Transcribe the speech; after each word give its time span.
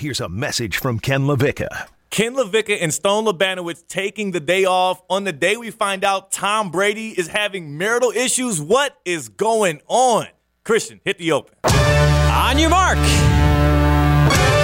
Here's 0.00 0.18
a 0.18 0.30
message 0.30 0.78
from 0.78 0.98
Ken 0.98 1.24
LaVicka. 1.26 1.88
Ken 2.08 2.34
LaVicka 2.34 2.78
and 2.80 2.90
Stone 2.90 3.26
Labanowitz 3.26 3.86
taking 3.86 4.30
the 4.30 4.40
day 4.40 4.64
off 4.64 5.02
on 5.10 5.24
the 5.24 5.32
day 5.32 5.58
we 5.58 5.70
find 5.70 6.04
out 6.04 6.32
Tom 6.32 6.70
Brady 6.70 7.10
is 7.10 7.28
having 7.28 7.76
marital 7.76 8.10
issues. 8.10 8.62
What 8.62 8.96
is 9.04 9.28
going 9.28 9.82
on? 9.88 10.28
Christian, 10.64 11.02
hit 11.04 11.18
the 11.18 11.32
open. 11.32 11.54
On 11.64 12.58
your 12.58 12.70
mark. 12.70 12.96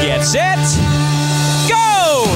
Get 0.00 0.22
set. 0.24 0.56
Go! 1.68 2.34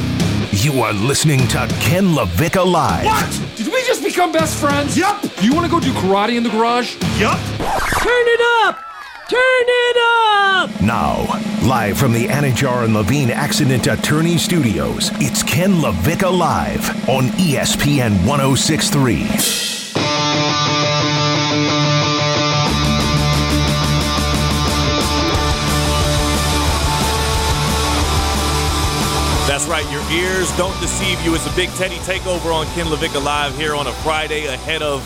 You 0.50 0.82
are 0.82 0.92
listening 0.92 1.48
to 1.48 1.66
Ken 1.80 2.08
LaVicka 2.08 2.70
Live. 2.70 3.06
What? 3.06 3.56
Did 3.56 3.68
we 3.68 3.82
just 3.84 4.04
become 4.04 4.30
best 4.30 4.60
friends? 4.60 4.94
Yup. 4.94 5.24
You 5.40 5.54
want 5.54 5.64
to 5.64 5.70
go 5.70 5.80
do 5.80 5.90
karate 5.92 6.36
in 6.36 6.42
the 6.42 6.50
garage? 6.50 6.96
Yup. 7.18 7.38
Turn 7.56 8.26
it 8.28 8.40
up! 8.66 8.78
Turn 9.30 9.38
it 9.38 9.96
up! 9.96 10.82
Now, 10.82 11.40
live 11.62 11.98
from 11.98 12.12
the 12.12 12.26
Anidjar 12.26 12.84
and 12.84 12.94
Levine 12.94 13.30
Accident 13.30 13.86
Attorney 13.86 14.38
Studios, 14.38 15.10
it's 15.14 15.42
Ken 15.42 15.72
LaVicka 15.74 16.30
Live 16.36 17.08
on 17.08 17.24
ESPN 17.36 18.26
1063. 18.26 19.24
That's 29.46 29.66
right, 29.66 29.84
your 29.90 30.02
ears 30.10 30.56
don't 30.56 30.78
deceive 30.80 31.20
you. 31.22 31.34
It's 31.34 31.46
a 31.46 31.56
big 31.56 31.68
Teddy 31.70 31.96
takeover 31.96 32.54
on 32.54 32.66
Ken 32.68 32.86
LaVicka 32.86 33.22
Live 33.22 33.54
here 33.56 33.74
on 33.74 33.86
a 33.86 33.92
Friday 33.92 34.46
ahead 34.46 34.82
of 34.82 35.02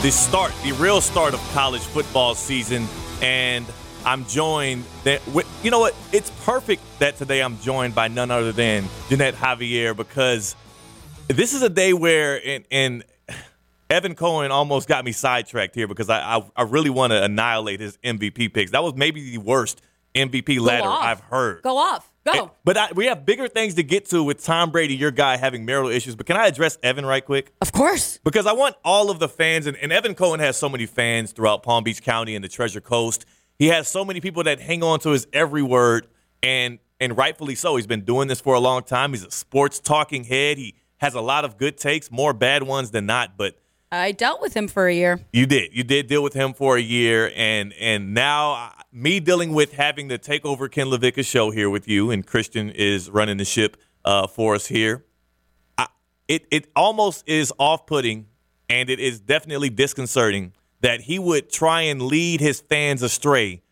the 0.00 0.10
start, 0.10 0.52
the 0.62 0.72
real 0.72 1.02
start 1.02 1.34
of 1.34 1.40
college 1.52 1.82
football 1.82 2.34
season. 2.34 2.86
And 3.20 3.66
I'm 4.04 4.24
joined, 4.26 4.84
that, 5.04 5.26
with, 5.28 5.46
you 5.64 5.70
know 5.70 5.78
what? 5.80 5.94
It's 6.12 6.30
perfect 6.44 6.82
that 6.98 7.16
today 7.16 7.40
I'm 7.40 7.58
joined 7.60 7.94
by 7.94 8.08
none 8.08 8.30
other 8.30 8.52
than 8.52 8.84
Ginette 9.08 9.34
Javier 9.34 9.96
because 9.96 10.56
this 11.28 11.54
is 11.54 11.62
a 11.62 11.68
day 11.70 11.92
where, 11.92 12.40
and, 12.44 12.64
and 12.70 13.04
Evan 13.90 14.14
Cohen 14.14 14.50
almost 14.50 14.88
got 14.88 15.04
me 15.04 15.12
sidetracked 15.12 15.74
here 15.74 15.86
because 15.86 16.08
I, 16.10 16.36
I, 16.38 16.50
I 16.56 16.62
really 16.62 16.90
want 16.90 17.12
to 17.12 17.22
annihilate 17.22 17.80
his 17.80 17.96
MVP 17.98 18.52
picks. 18.52 18.72
That 18.72 18.82
was 18.82 18.94
maybe 18.94 19.30
the 19.30 19.38
worst 19.38 19.80
MVP 20.14 20.60
ladder 20.60 20.88
off. 20.88 21.04
I've 21.04 21.20
heard. 21.20 21.62
Go 21.62 21.76
off. 21.76 22.08
Go. 22.24 22.32
Eh, 22.32 22.46
But 22.64 22.76
I, 22.76 22.88
we 22.94 23.06
have 23.06 23.24
bigger 23.26 23.48
things 23.48 23.74
to 23.74 23.82
get 23.82 24.06
to 24.10 24.22
with 24.22 24.42
Tom 24.44 24.70
Brady, 24.70 24.94
your 24.94 25.10
guy, 25.10 25.36
having 25.36 25.64
marital 25.64 25.90
issues. 25.90 26.14
But 26.14 26.26
can 26.26 26.36
I 26.36 26.46
address 26.46 26.78
Evan 26.82 27.04
right 27.04 27.24
quick? 27.24 27.52
of 27.60 27.72
course. 27.72 28.18
Because 28.24 28.46
I 28.46 28.52
want 28.52 28.76
all 28.84 29.10
of 29.10 29.18
the 29.18 29.28
fans, 29.28 29.66
and, 29.66 29.76
and 29.78 29.92
Evan 29.92 30.14
Cohen 30.14 30.40
has 30.40 30.56
so 30.56 30.68
many 30.68 30.86
fans 30.86 31.32
throughout 31.32 31.62
Palm 31.62 31.82
Beach 31.84 32.02
County 32.02 32.34
and 32.34 32.44
the 32.44 32.48
Treasure 32.48 32.80
Coast. 32.80 33.26
He 33.58 33.68
has 33.68 33.88
so 33.88 34.04
many 34.04 34.20
people 34.20 34.42
that 34.44 34.60
hang 34.60 34.82
on 34.82 35.00
to 35.00 35.10
his 35.10 35.26
every 35.32 35.62
word, 35.62 36.06
and 36.42 36.78
and 37.00 37.16
rightfully 37.16 37.54
so. 37.54 37.76
He's 37.76 37.86
been 37.86 38.04
doing 38.04 38.28
this 38.28 38.40
for 38.40 38.54
a 38.54 38.60
long 38.60 38.82
time. 38.82 39.12
He's 39.12 39.24
a 39.24 39.30
sports 39.30 39.80
talking 39.80 40.24
head. 40.24 40.58
He 40.58 40.74
has 40.98 41.14
a 41.14 41.20
lot 41.20 41.44
of 41.44 41.58
good 41.58 41.76
takes, 41.76 42.10
more 42.10 42.32
bad 42.32 42.62
ones 42.62 42.90
than 42.92 43.06
not. 43.06 43.36
But 43.36 43.56
I 43.90 44.12
dealt 44.12 44.40
with 44.40 44.54
him 44.54 44.68
for 44.68 44.86
a 44.86 44.94
year. 44.94 45.20
you 45.32 45.44
did. 45.46 45.74
You 45.74 45.84
did 45.84 46.06
deal 46.06 46.22
with 46.22 46.32
him 46.32 46.54
for 46.54 46.76
a 46.76 46.80
year, 46.80 47.30
and 47.36 47.72
and 47.74 48.14
now 48.14 48.52
uh, 48.52 48.70
me 48.92 49.20
dealing 49.20 49.52
with 49.52 49.72
having 49.74 50.08
to 50.08 50.18
take 50.18 50.44
over 50.44 50.68
Ken 50.68 50.86
LaVicka's 50.86 51.26
show 51.26 51.50
here 51.50 51.68
with 51.68 51.86
you, 51.88 52.10
and 52.10 52.26
Christian 52.26 52.70
is 52.70 53.10
running 53.10 53.36
the 53.36 53.44
ship 53.44 53.76
uh, 54.04 54.26
for 54.26 54.54
us 54.54 54.66
here. 54.66 55.04
I, 55.76 55.88
it 56.26 56.46
it 56.50 56.68
almost 56.74 57.28
is 57.28 57.52
off 57.58 57.84
putting, 57.86 58.26
and 58.68 58.88
it 58.88 58.98
is 58.98 59.20
definitely 59.20 59.70
disconcerting 59.70 60.52
that 60.82 61.02
he 61.02 61.18
would 61.18 61.50
try 61.50 61.82
and 61.82 62.02
lead 62.02 62.40
his 62.40 62.60
fans 62.60 63.02
astray 63.02 63.62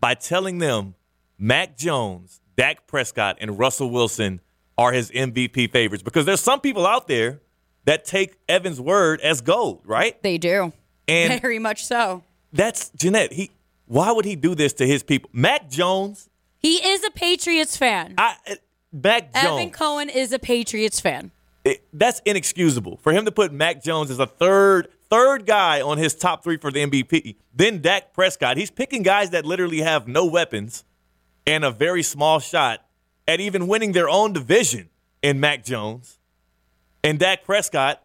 by 0.00 0.14
telling 0.14 0.58
them 0.58 0.94
Mac 1.38 1.76
Jones, 1.76 2.40
Dak 2.56 2.86
Prescott, 2.86 3.36
and 3.40 3.58
Russell 3.58 3.90
Wilson 3.90 4.40
are 4.76 4.92
his 4.92 5.10
MVP 5.10 5.72
favorites. 5.72 6.02
Because 6.02 6.24
there's 6.24 6.40
some 6.40 6.60
people 6.60 6.86
out 6.86 7.08
there 7.08 7.40
that 7.84 8.04
take 8.04 8.36
Evan's 8.48 8.80
word 8.80 9.20
as 9.22 9.40
gold, 9.40 9.80
right? 9.84 10.22
They 10.22 10.38
do. 10.38 10.72
And 11.08 11.40
Very 11.42 11.58
much 11.58 11.84
so. 11.84 12.22
that's 12.52 12.90
Ginette. 12.90 13.32
He 13.32 13.50
why 13.86 14.12
would 14.12 14.26
he 14.26 14.36
do 14.36 14.54
this 14.54 14.74
to 14.74 14.86
his 14.86 15.02
people? 15.02 15.30
Mac 15.32 15.70
Jones, 15.70 16.28
He 16.58 16.76
is 16.86 17.02
a 17.04 17.10
Patriots 17.10 17.76
fan. 17.78 18.14
I 18.18 18.36
uh, 18.46 18.54
Mac 18.92 19.30
Evan 19.34 19.70
Cohen 19.70 20.10
is 20.10 20.32
a 20.32 20.38
Patriots 20.38 21.00
fan. 21.00 21.30
it- 21.64 21.82
that's 21.94 22.20
inexcusable 22.26 22.98
for 22.98 23.12
him 23.12 23.24
to 23.24 23.32
put 23.32 23.52
Mac 23.52 23.82
Jones 23.82 24.10
as 24.10 24.18
a 24.18 24.26
third 24.26 24.88
third 25.10 25.46
guy 25.46 25.80
on 25.80 25.98
his 25.98 26.14
top 26.14 26.44
three 26.44 26.56
for 26.56 26.70
the 26.70 26.84
MVP. 26.86 27.36
Then 27.54 27.80
Dak 27.80 28.12
Prescott. 28.12 28.56
He's 28.56 28.70
picking 28.70 29.02
guys 29.02 29.30
that 29.30 29.44
literally 29.44 29.80
have 29.80 30.08
no 30.08 30.26
weapons 30.26 30.84
and 31.46 31.64
a 31.64 31.70
very 31.70 32.02
small 32.02 32.40
shot 32.40 32.84
at 33.26 33.40
even 33.40 33.68
winning 33.68 33.92
their 33.92 34.08
own 34.08 34.32
division 34.32 34.88
in 35.22 35.40
Mac 35.40 35.64
Jones 35.64 36.18
and 37.02 37.18
Dak 37.18 37.44
Prescott. 37.44 38.02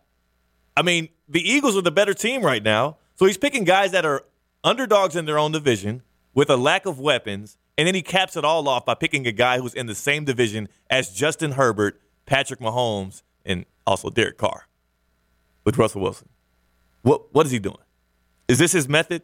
I 0.75 0.81
mean, 0.81 1.09
the 1.27 1.41
Eagles 1.41 1.77
are 1.77 1.81
the 1.81 1.91
better 1.91 2.13
team 2.13 2.41
right 2.41 2.63
now. 2.63 2.97
So 3.15 3.25
he's 3.25 3.37
picking 3.37 3.63
guys 3.63 3.91
that 3.91 4.05
are 4.05 4.25
underdogs 4.63 5.15
in 5.15 5.25
their 5.25 5.37
own 5.37 5.51
division 5.51 6.01
with 6.33 6.49
a 6.49 6.57
lack 6.57 6.85
of 6.85 6.99
weapons. 6.99 7.57
And 7.77 7.87
then 7.87 7.95
he 7.95 8.01
caps 8.01 8.35
it 8.35 8.45
all 8.45 8.67
off 8.67 8.85
by 8.85 8.93
picking 8.95 9.25
a 9.27 9.31
guy 9.31 9.59
who's 9.59 9.73
in 9.73 9.87
the 9.87 9.95
same 9.95 10.25
division 10.25 10.69
as 10.89 11.09
Justin 11.09 11.53
Herbert, 11.53 11.99
Patrick 12.25 12.59
Mahomes, 12.59 13.23
and 13.45 13.65
also 13.85 14.09
Derek 14.09 14.37
Carr 14.37 14.67
with 15.63 15.77
Russell 15.77 16.01
Wilson. 16.01 16.29
What 17.03 17.33
what 17.33 17.45
is 17.45 17.51
he 17.51 17.59
doing? 17.59 17.77
Is 18.47 18.57
this 18.59 18.71
his 18.71 18.89
method? 18.89 19.21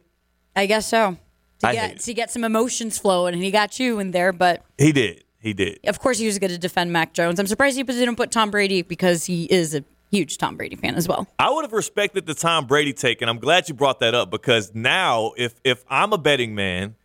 I 0.54 0.66
guess 0.66 0.86
so. 0.86 1.16
To 1.60 1.68
I 1.68 1.74
get 1.74 2.00
to 2.00 2.14
get 2.14 2.30
some 2.30 2.44
emotions 2.44 2.98
flowing, 2.98 3.34
and 3.34 3.42
he 3.42 3.50
got 3.50 3.78
you 3.78 3.98
in 3.98 4.12
there. 4.12 4.32
But 4.32 4.64
He 4.78 4.92
did. 4.92 5.24
He 5.40 5.54
did. 5.54 5.80
of 5.86 5.98
course, 5.98 6.18
he 6.18 6.26
was 6.26 6.38
going 6.38 6.50
to 6.50 6.58
defend 6.58 6.92
Mac 6.92 7.14
Jones. 7.14 7.40
I'm 7.40 7.46
surprised 7.46 7.76
he 7.76 7.82
didn't 7.82 8.16
put 8.16 8.30
Tom 8.30 8.50
Brady 8.50 8.82
because 8.82 9.24
he 9.24 9.44
is 9.44 9.74
a 9.74 9.82
huge 10.10 10.36
Tom 10.36 10.56
Brady 10.56 10.76
fan 10.76 10.96
as 10.96 11.08
well. 11.08 11.26
I 11.38 11.50
would 11.50 11.64
have 11.64 11.72
respected 11.72 12.26
the 12.26 12.34
Tom 12.34 12.66
Brady 12.66 12.92
take, 12.92 13.22
and 13.22 13.30
I'm 13.30 13.38
glad 13.38 13.68
you 13.68 13.74
brought 13.74 14.00
that 14.00 14.14
up 14.14 14.30
because 14.30 14.74
now, 14.74 15.32
if 15.38 15.54
if 15.64 15.82
I'm 15.88 16.12
a 16.12 16.18
betting 16.18 16.54
man, 16.54 16.96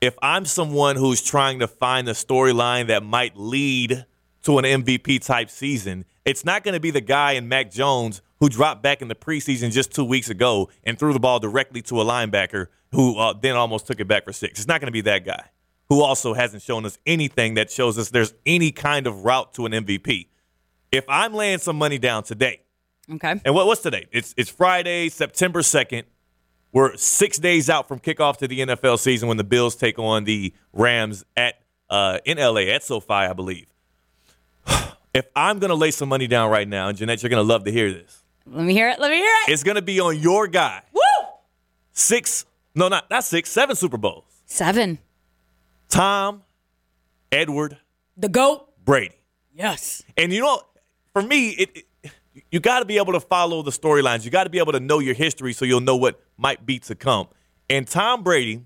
if 0.00 0.16
I'm 0.22 0.44
someone 0.44 0.96
who's 0.96 1.22
trying 1.22 1.58
to 1.58 1.66
find 1.66 2.08
a 2.08 2.12
storyline 2.12 2.86
that 2.86 3.02
might 3.02 3.36
lead 3.36 4.06
to 4.44 4.58
an 4.58 4.64
MVP 4.64 5.24
type 5.24 5.50
season, 5.50 6.04
it's 6.24 6.44
not 6.44 6.62
going 6.62 6.74
to 6.74 6.80
be 6.80 6.90
the 6.90 7.00
guy 7.00 7.32
in 7.32 7.48
Mac 7.48 7.70
Jones 7.70 8.22
who 8.42 8.48
dropped 8.48 8.82
back 8.82 9.00
in 9.00 9.06
the 9.06 9.14
preseason 9.14 9.70
just 9.70 9.94
two 9.94 10.04
weeks 10.04 10.28
ago 10.28 10.68
and 10.82 10.98
threw 10.98 11.12
the 11.12 11.20
ball 11.20 11.38
directly 11.38 11.80
to 11.80 12.00
a 12.00 12.04
linebacker 12.04 12.66
who 12.90 13.16
uh, 13.16 13.32
then 13.40 13.54
almost 13.54 13.86
took 13.86 14.00
it 14.00 14.08
back 14.08 14.24
for 14.24 14.32
six. 14.32 14.58
It's 14.58 14.66
not 14.66 14.80
going 14.80 14.88
to 14.88 14.92
be 14.92 15.00
that 15.02 15.24
guy 15.24 15.44
who 15.88 16.02
also 16.02 16.34
hasn't 16.34 16.60
shown 16.60 16.84
us 16.84 16.98
anything 17.06 17.54
that 17.54 17.70
shows 17.70 17.96
us 17.98 18.10
there's 18.10 18.34
any 18.44 18.72
kind 18.72 19.06
of 19.06 19.24
route 19.24 19.54
to 19.54 19.64
an 19.64 19.70
MVP. 19.70 20.26
If 20.90 21.04
I'm 21.08 21.34
laying 21.34 21.58
some 21.58 21.76
money 21.76 21.98
down 21.98 22.24
today, 22.24 22.62
Okay. 23.08 23.40
and 23.44 23.54
what, 23.54 23.68
what's 23.68 23.80
today? 23.80 24.06
It's 24.10 24.34
it's 24.36 24.50
Friday, 24.50 25.08
September 25.08 25.62
second. 25.62 26.06
We're 26.72 26.96
six 26.96 27.38
days 27.38 27.70
out 27.70 27.86
from 27.86 28.00
kickoff 28.00 28.38
to 28.38 28.48
the 28.48 28.58
NFL 28.58 28.98
season 28.98 29.28
when 29.28 29.36
the 29.36 29.44
Bills 29.44 29.76
take 29.76 30.00
on 30.00 30.24
the 30.24 30.52
Rams 30.72 31.24
at 31.36 31.60
uh, 31.88 32.18
in 32.24 32.38
LA 32.38 32.62
at 32.74 32.82
SoFi, 32.82 33.12
I 33.12 33.32
believe. 33.34 33.66
If 35.14 35.26
I'm 35.36 35.58
gonna 35.58 35.74
lay 35.74 35.90
some 35.90 36.08
money 36.08 36.26
down 36.26 36.50
right 36.50 36.66
now, 36.66 36.88
and 36.88 36.96
Ginette, 36.98 37.22
you're 37.22 37.28
gonna 37.30 37.42
love 37.42 37.64
to 37.64 37.70
hear 37.70 37.92
this. 37.92 38.21
Let 38.46 38.64
me 38.64 38.72
hear 38.72 38.88
it. 38.88 38.98
Let 38.98 39.10
me 39.10 39.16
hear 39.18 39.34
it. 39.46 39.52
It's 39.52 39.62
gonna 39.62 39.82
be 39.82 40.00
on 40.00 40.18
your 40.18 40.46
guy. 40.48 40.82
Woo! 40.92 41.00
Six, 41.92 42.44
no, 42.74 42.88
not 42.88 43.10
not 43.10 43.24
six, 43.24 43.50
seven 43.50 43.76
Super 43.76 43.96
Bowls. 43.96 44.24
Seven. 44.46 44.98
Tom, 45.88 46.42
Edward, 47.30 47.76
The 48.16 48.28
goat. 48.28 48.68
Brady. 48.84 49.14
Yes. 49.54 50.02
And 50.16 50.32
you 50.32 50.40
know, 50.40 50.62
for 51.12 51.22
me, 51.22 51.50
it, 51.50 51.84
it 52.02 52.12
you 52.50 52.60
got 52.60 52.78
to 52.78 52.84
be 52.86 52.96
able 52.96 53.12
to 53.12 53.20
follow 53.20 53.62
the 53.62 53.70
storylines. 53.70 54.24
You 54.24 54.30
got 54.30 54.44
to 54.44 54.50
be 54.50 54.58
able 54.58 54.72
to 54.72 54.80
know 54.80 54.98
your 54.98 55.14
history 55.14 55.52
so 55.52 55.64
you'll 55.66 55.80
know 55.80 55.96
what 55.96 56.20
might 56.38 56.64
be 56.64 56.78
to 56.80 56.94
come. 56.94 57.28
And 57.68 57.86
Tom 57.86 58.22
Brady, 58.22 58.64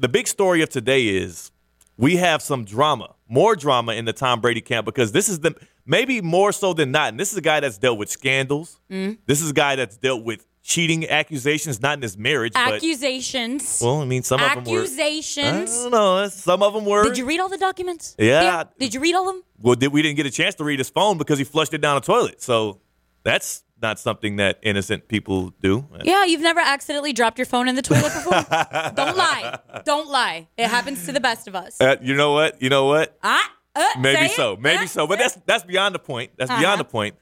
the 0.00 0.08
big 0.08 0.26
story 0.26 0.60
of 0.62 0.68
today 0.70 1.06
is 1.06 1.52
we 1.96 2.16
have 2.16 2.42
some 2.42 2.64
drama, 2.64 3.14
more 3.28 3.54
drama 3.54 3.92
in 3.92 4.04
the 4.04 4.12
Tom 4.12 4.40
Brady 4.40 4.60
camp 4.60 4.86
because 4.86 5.12
this 5.12 5.28
is 5.28 5.40
the 5.40 5.54
maybe 5.90 6.20
more 6.22 6.52
so 6.52 6.72
than 6.72 6.92
not. 6.92 7.08
And 7.08 7.20
this 7.20 7.32
is 7.32 7.38
a 7.38 7.42
guy 7.42 7.60
that's 7.60 7.76
dealt 7.76 7.98
with 7.98 8.08
scandals. 8.08 8.78
This 8.88 9.42
is 9.42 9.50
a 9.50 9.54
guy 9.54 9.76
that's 9.76 9.96
dealt 9.96 10.24
with 10.24 10.46
cheating 10.62 11.08
accusations, 11.08 11.80
not 11.82 11.94
in 11.98 12.02
his 12.02 12.16
marriage, 12.16 12.52
but 12.52 12.74
Accusations. 12.74 13.80
well, 13.82 14.00
I 14.00 14.04
mean, 14.04 14.22
some 14.22 14.40
of 14.40 14.54
them 14.54 14.64
were. 14.64 14.78
I 14.80 14.82
Accusations. 14.82 15.82
don't 15.82 15.90
know. 15.90 16.28
Some 16.28 16.62
of 16.62 16.74
them 16.74 16.84
were. 16.84 17.04
Did 17.04 17.18
you 17.18 17.26
read 17.26 17.40
all 17.40 17.48
the 17.48 17.58
documents? 17.58 18.14
Yeah. 18.18 18.64
Did 18.78 18.94
you 18.94 19.00
read 19.00 19.14
all 19.14 19.28
of 19.28 19.34
them? 19.34 19.42
Well, 19.58 19.74
did, 19.74 19.88
we 19.92 20.02
didn't 20.02 20.16
get 20.16 20.26
a 20.26 20.30
chance 20.30 20.54
to 20.56 20.64
read 20.64 20.78
his 20.78 20.90
phone 20.90 21.18
because 21.18 21.38
he 21.38 21.44
flushed 21.44 21.74
it 21.74 21.80
down 21.80 21.96
the 21.96 22.06
toilet. 22.06 22.40
So 22.40 22.80
that's 23.24 23.64
not 23.82 23.98
something 23.98 24.36
that 24.36 24.58
innocent 24.62 25.08
people 25.08 25.52
do. 25.60 25.86
Yeah, 26.04 26.24
you've 26.26 26.42
never 26.42 26.60
accidentally 26.60 27.12
dropped 27.14 27.38
your 27.38 27.46
phone 27.46 27.66
in 27.66 27.74
the 27.74 27.82
toilet 27.82 28.12
before? 28.14 28.32
Don't 28.94 29.16
lie. 29.16 29.58
Don't 29.84 30.08
lie. 30.08 30.48
It 30.56 30.68
happens 30.68 31.06
to 31.06 31.12
the 31.12 31.20
best 31.20 31.48
of 31.48 31.54
us. 31.54 31.80
Uh, 31.80 31.96
you 32.02 32.14
know 32.14 32.32
what? 32.32 32.60
You 32.62 32.68
know 32.68 32.84
what? 32.86 33.16
Ah, 33.22 33.50
uh, 33.76 33.84
Maybe 33.98 34.28
so. 34.28 34.56
Maybe 34.56 34.84
Uh, 34.84 34.86
so. 34.86 35.06
But 35.06 35.18
that's 35.18 35.36
that's 35.46 35.64
beyond 35.64 35.94
the 35.94 35.98
point. 36.00 36.32
That's 36.36 36.50
Uh-huh. 36.50 36.60
beyond 36.60 36.80
the 36.80 36.84
point. 36.84 37.16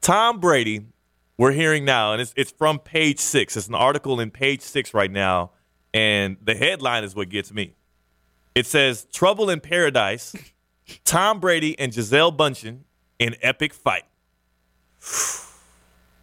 Tom 0.00 0.40
Brady, 0.40 0.86
we're 1.38 1.52
hearing 1.52 1.84
now, 1.84 2.12
and 2.12 2.20
it's 2.20 2.32
it's 2.36 2.50
from 2.52 2.78
page 2.78 3.18
six. 3.18 3.56
It's 3.56 3.68
an 3.68 3.74
article 3.74 4.20
in 4.20 4.30
page 4.30 4.60
six 4.60 4.92
right 4.94 5.10
now, 5.10 5.52
and 5.92 6.36
the 6.42 6.54
headline 6.54 7.04
is 7.04 7.14
what 7.14 7.28
gets 7.28 7.52
me. 7.52 7.74
It 8.54 8.66
says 8.66 9.06
Trouble 9.12 9.50
in 9.50 9.60
Paradise 9.60 10.34
Tom 11.04 11.40
Brady 11.40 11.78
and 11.78 11.92
Gisele 11.92 12.32
Bundchen 12.32 12.80
in 13.18 13.36
epic 13.42 13.72
fight. 13.72 14.04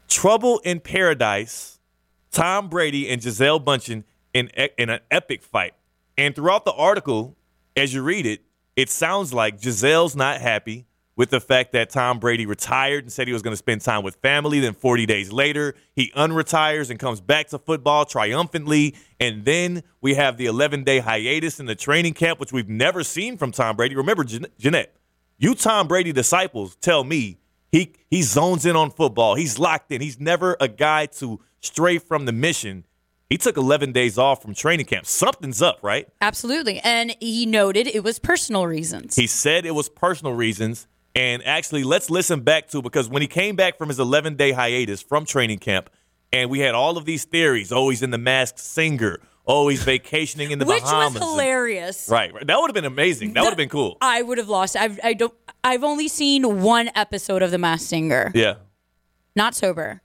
Trouble 0.08 0.60
in 0.60 0.80
Paradise. 0.80 1.80
Tom 2.32 2.70
Brady 2.70 3.10
and 3.10 3.22
Gisele 3.22 3.60
Bundchen 3.60 4.04
in 4.34 4.50
e- 4.58 4.70
in 4.78 4.90
an 4.90 5.00
epic 5.10 5.44
fight. 5.44 5.74
And 6.18 6.36
throughout 6.36 6.64
the 6.66 6.72
article, 6.74 7.36
as 7.76 7.94
you 7.94 8.02
read 8.04 8.26
it, 8.26 8.42
it 8.82 8.90
sounds 8.90 9.34
like 9.34 9.62
Gisele's 9.62 10.16
not 10.16 10.42
happy 10.42 10.88
with 11.16 11.30
the 11.30 11.40
fact 11.40 11.74
that 11.74 11.92
Tom 11.92 12.18
Brady 12.18 12.48
retired 12.48 13.04
and 13.04 13.14
said 13.14 13.28
he 13.28 13.34
was 13.34 13.44
going 13.44 13.54
to 13.54 13.58
spend 13.58 13.82
time 13.82 14.04
with 14.04 14.16
family. 14.16 14.60
Then 14.60 14.74
40 14.74 15.06
days 15.06 15.32
later, 15.32 15.76
he 15.96 16.12
unretires 16.16 16.90
and 16.90 16.98
comes 16.98 17.22
back 17.22 17.50
to 17.50 17.60
football 17.60 18.06
triumphantly. 18.06 18.96
And 19.20 19.46
then 19.46 19.84
we 20.02 20.16
have 20.16 20.38
the 20.38 20.48
11 20.48 20.84
day 20.84 20.98
hiatus 20.98 21.60
in 21.60 21.68
the 21.68 21.76
training 21.76 22.16
camp, 22.16 22.40
which 22.40 22.52
we've 22.52 22.70
never 22.70 23.04
seen 23.04 23.38
from 23.38 23.52
Tom 23.52 23.76
Brady. 23.76 23.96
Remember, 23.96 24.24
Ginette, 24.24 24.88
you 25.38 25.54
Tom 25.54 25.88
Brady 25.88 26.12
disciples 26.12 26.76
tell 26.78 27.04
me 27.04 27.38
he 27.72 27.94
he 28.10 28.24
zones 28.24 28.66
in 28.66 28.76
on 28.76 28.90
football. 28.90 29.36
He's 29.36 29.60
locked 29.60 29.92
in. 29.92 30.02
He's 30.02 30.20
never 30.20 30.58
a 30.60 30.68
guy 30.68 31.06
to 31.06 31.40
stray 31.60 32.00
from 32.00 32.26
the 32.26 32.32
mission. 32.32 32.86
He 33.32 33.38
took 33.38 33.56
11 33.56 33.94
days 33.94 34.18
off 34.18 34.42
from 34.42 34.54
training 34.54 34.88
camp. 34.88 35.06
Something's 35.06 35.62
up, 35.62 35.80
right? 35.82 36.06
Absolutely. 36.20 36.82
And 36.82 37.16
he 37.22 37.46
noted 37.46 37.88
it 37.88 38.04
was 38.04 38.20
personal 38.20 38.68
reasons. 38.68 39.16
He 39.16 39.26
said 39.26 39.66
it 39.66 39.74
was 39.74 39.88
personal 39.88 40.34
reasons. 40.34 40.86
And 41.16 41.42
actually, 41.46 41.86
let's 41.86 42.10
listen 42.10 42.42
back 42.42 42.68
to 42.72 42.82
because 42.82 43.08
when 43.08 43.22
he 43.22 43.30
came 43.30 43.56
back 43.56 43.78
from 43.78 43.88
his 43.88 44.00
11 44.00 44.36
day 44.36 44.52
hiatus 44.52 45.02
from 45.02 45.24
training 45.24 45.60
camp, 45.60 45.90
and 46.34 46.50
we 46.50 46.60
had 46.60 46.76
all 46.76 46.98
of 46.98 47.06
these 47.06 47.24
theories. 47.24 47.72
Oh, 47.72 47.88
he's 47.88 48.02
in 48.04 48.12
the 48.12 48.18
Masked 48.18 48.60
Singer. 48.60 49.20
Oh, 49.48 49.70
he's 49.70 49.84
vacationing 49.84 50.52
in 50.52 50.60
the 50.60 50.66
Which 50.66 50.84
Bahamas. 50.84 51.14
Which 51.14 51.22
was 51.22 51.32
hilarious. 51.32 52.10
Right, 52.12 52.34
right. 52.34 52.46
That 52.46 52.60
would 52.60 52.68
have 52.70 52.76
been 52.76 52.84
amazing. 52.84 53.32
That 53.32 53.44
would 53.44 53.50
have 53.50 53.58
been 53.58 53.70
cool. 53.70 53.98
I 54.02 54.22
would 54.22 54.40
have 54.40 54.50
lost. 54.50 54.76
I've, 54.76 55.00
I 55.04 55.14
don't. 55.14 55.34
I've 55.64 55.86
only 55.86 56.10
seen 56.10 56.62
one 56.62 56.90
episode 56.96 57.42
of 57.42 57.52
The 57.52 57.58
Masked 57.58 57.88
Singer. 57.88 58.32
Yeah. 58.36 58.56
Not 59.38 59.56
sober, 59.56 60.02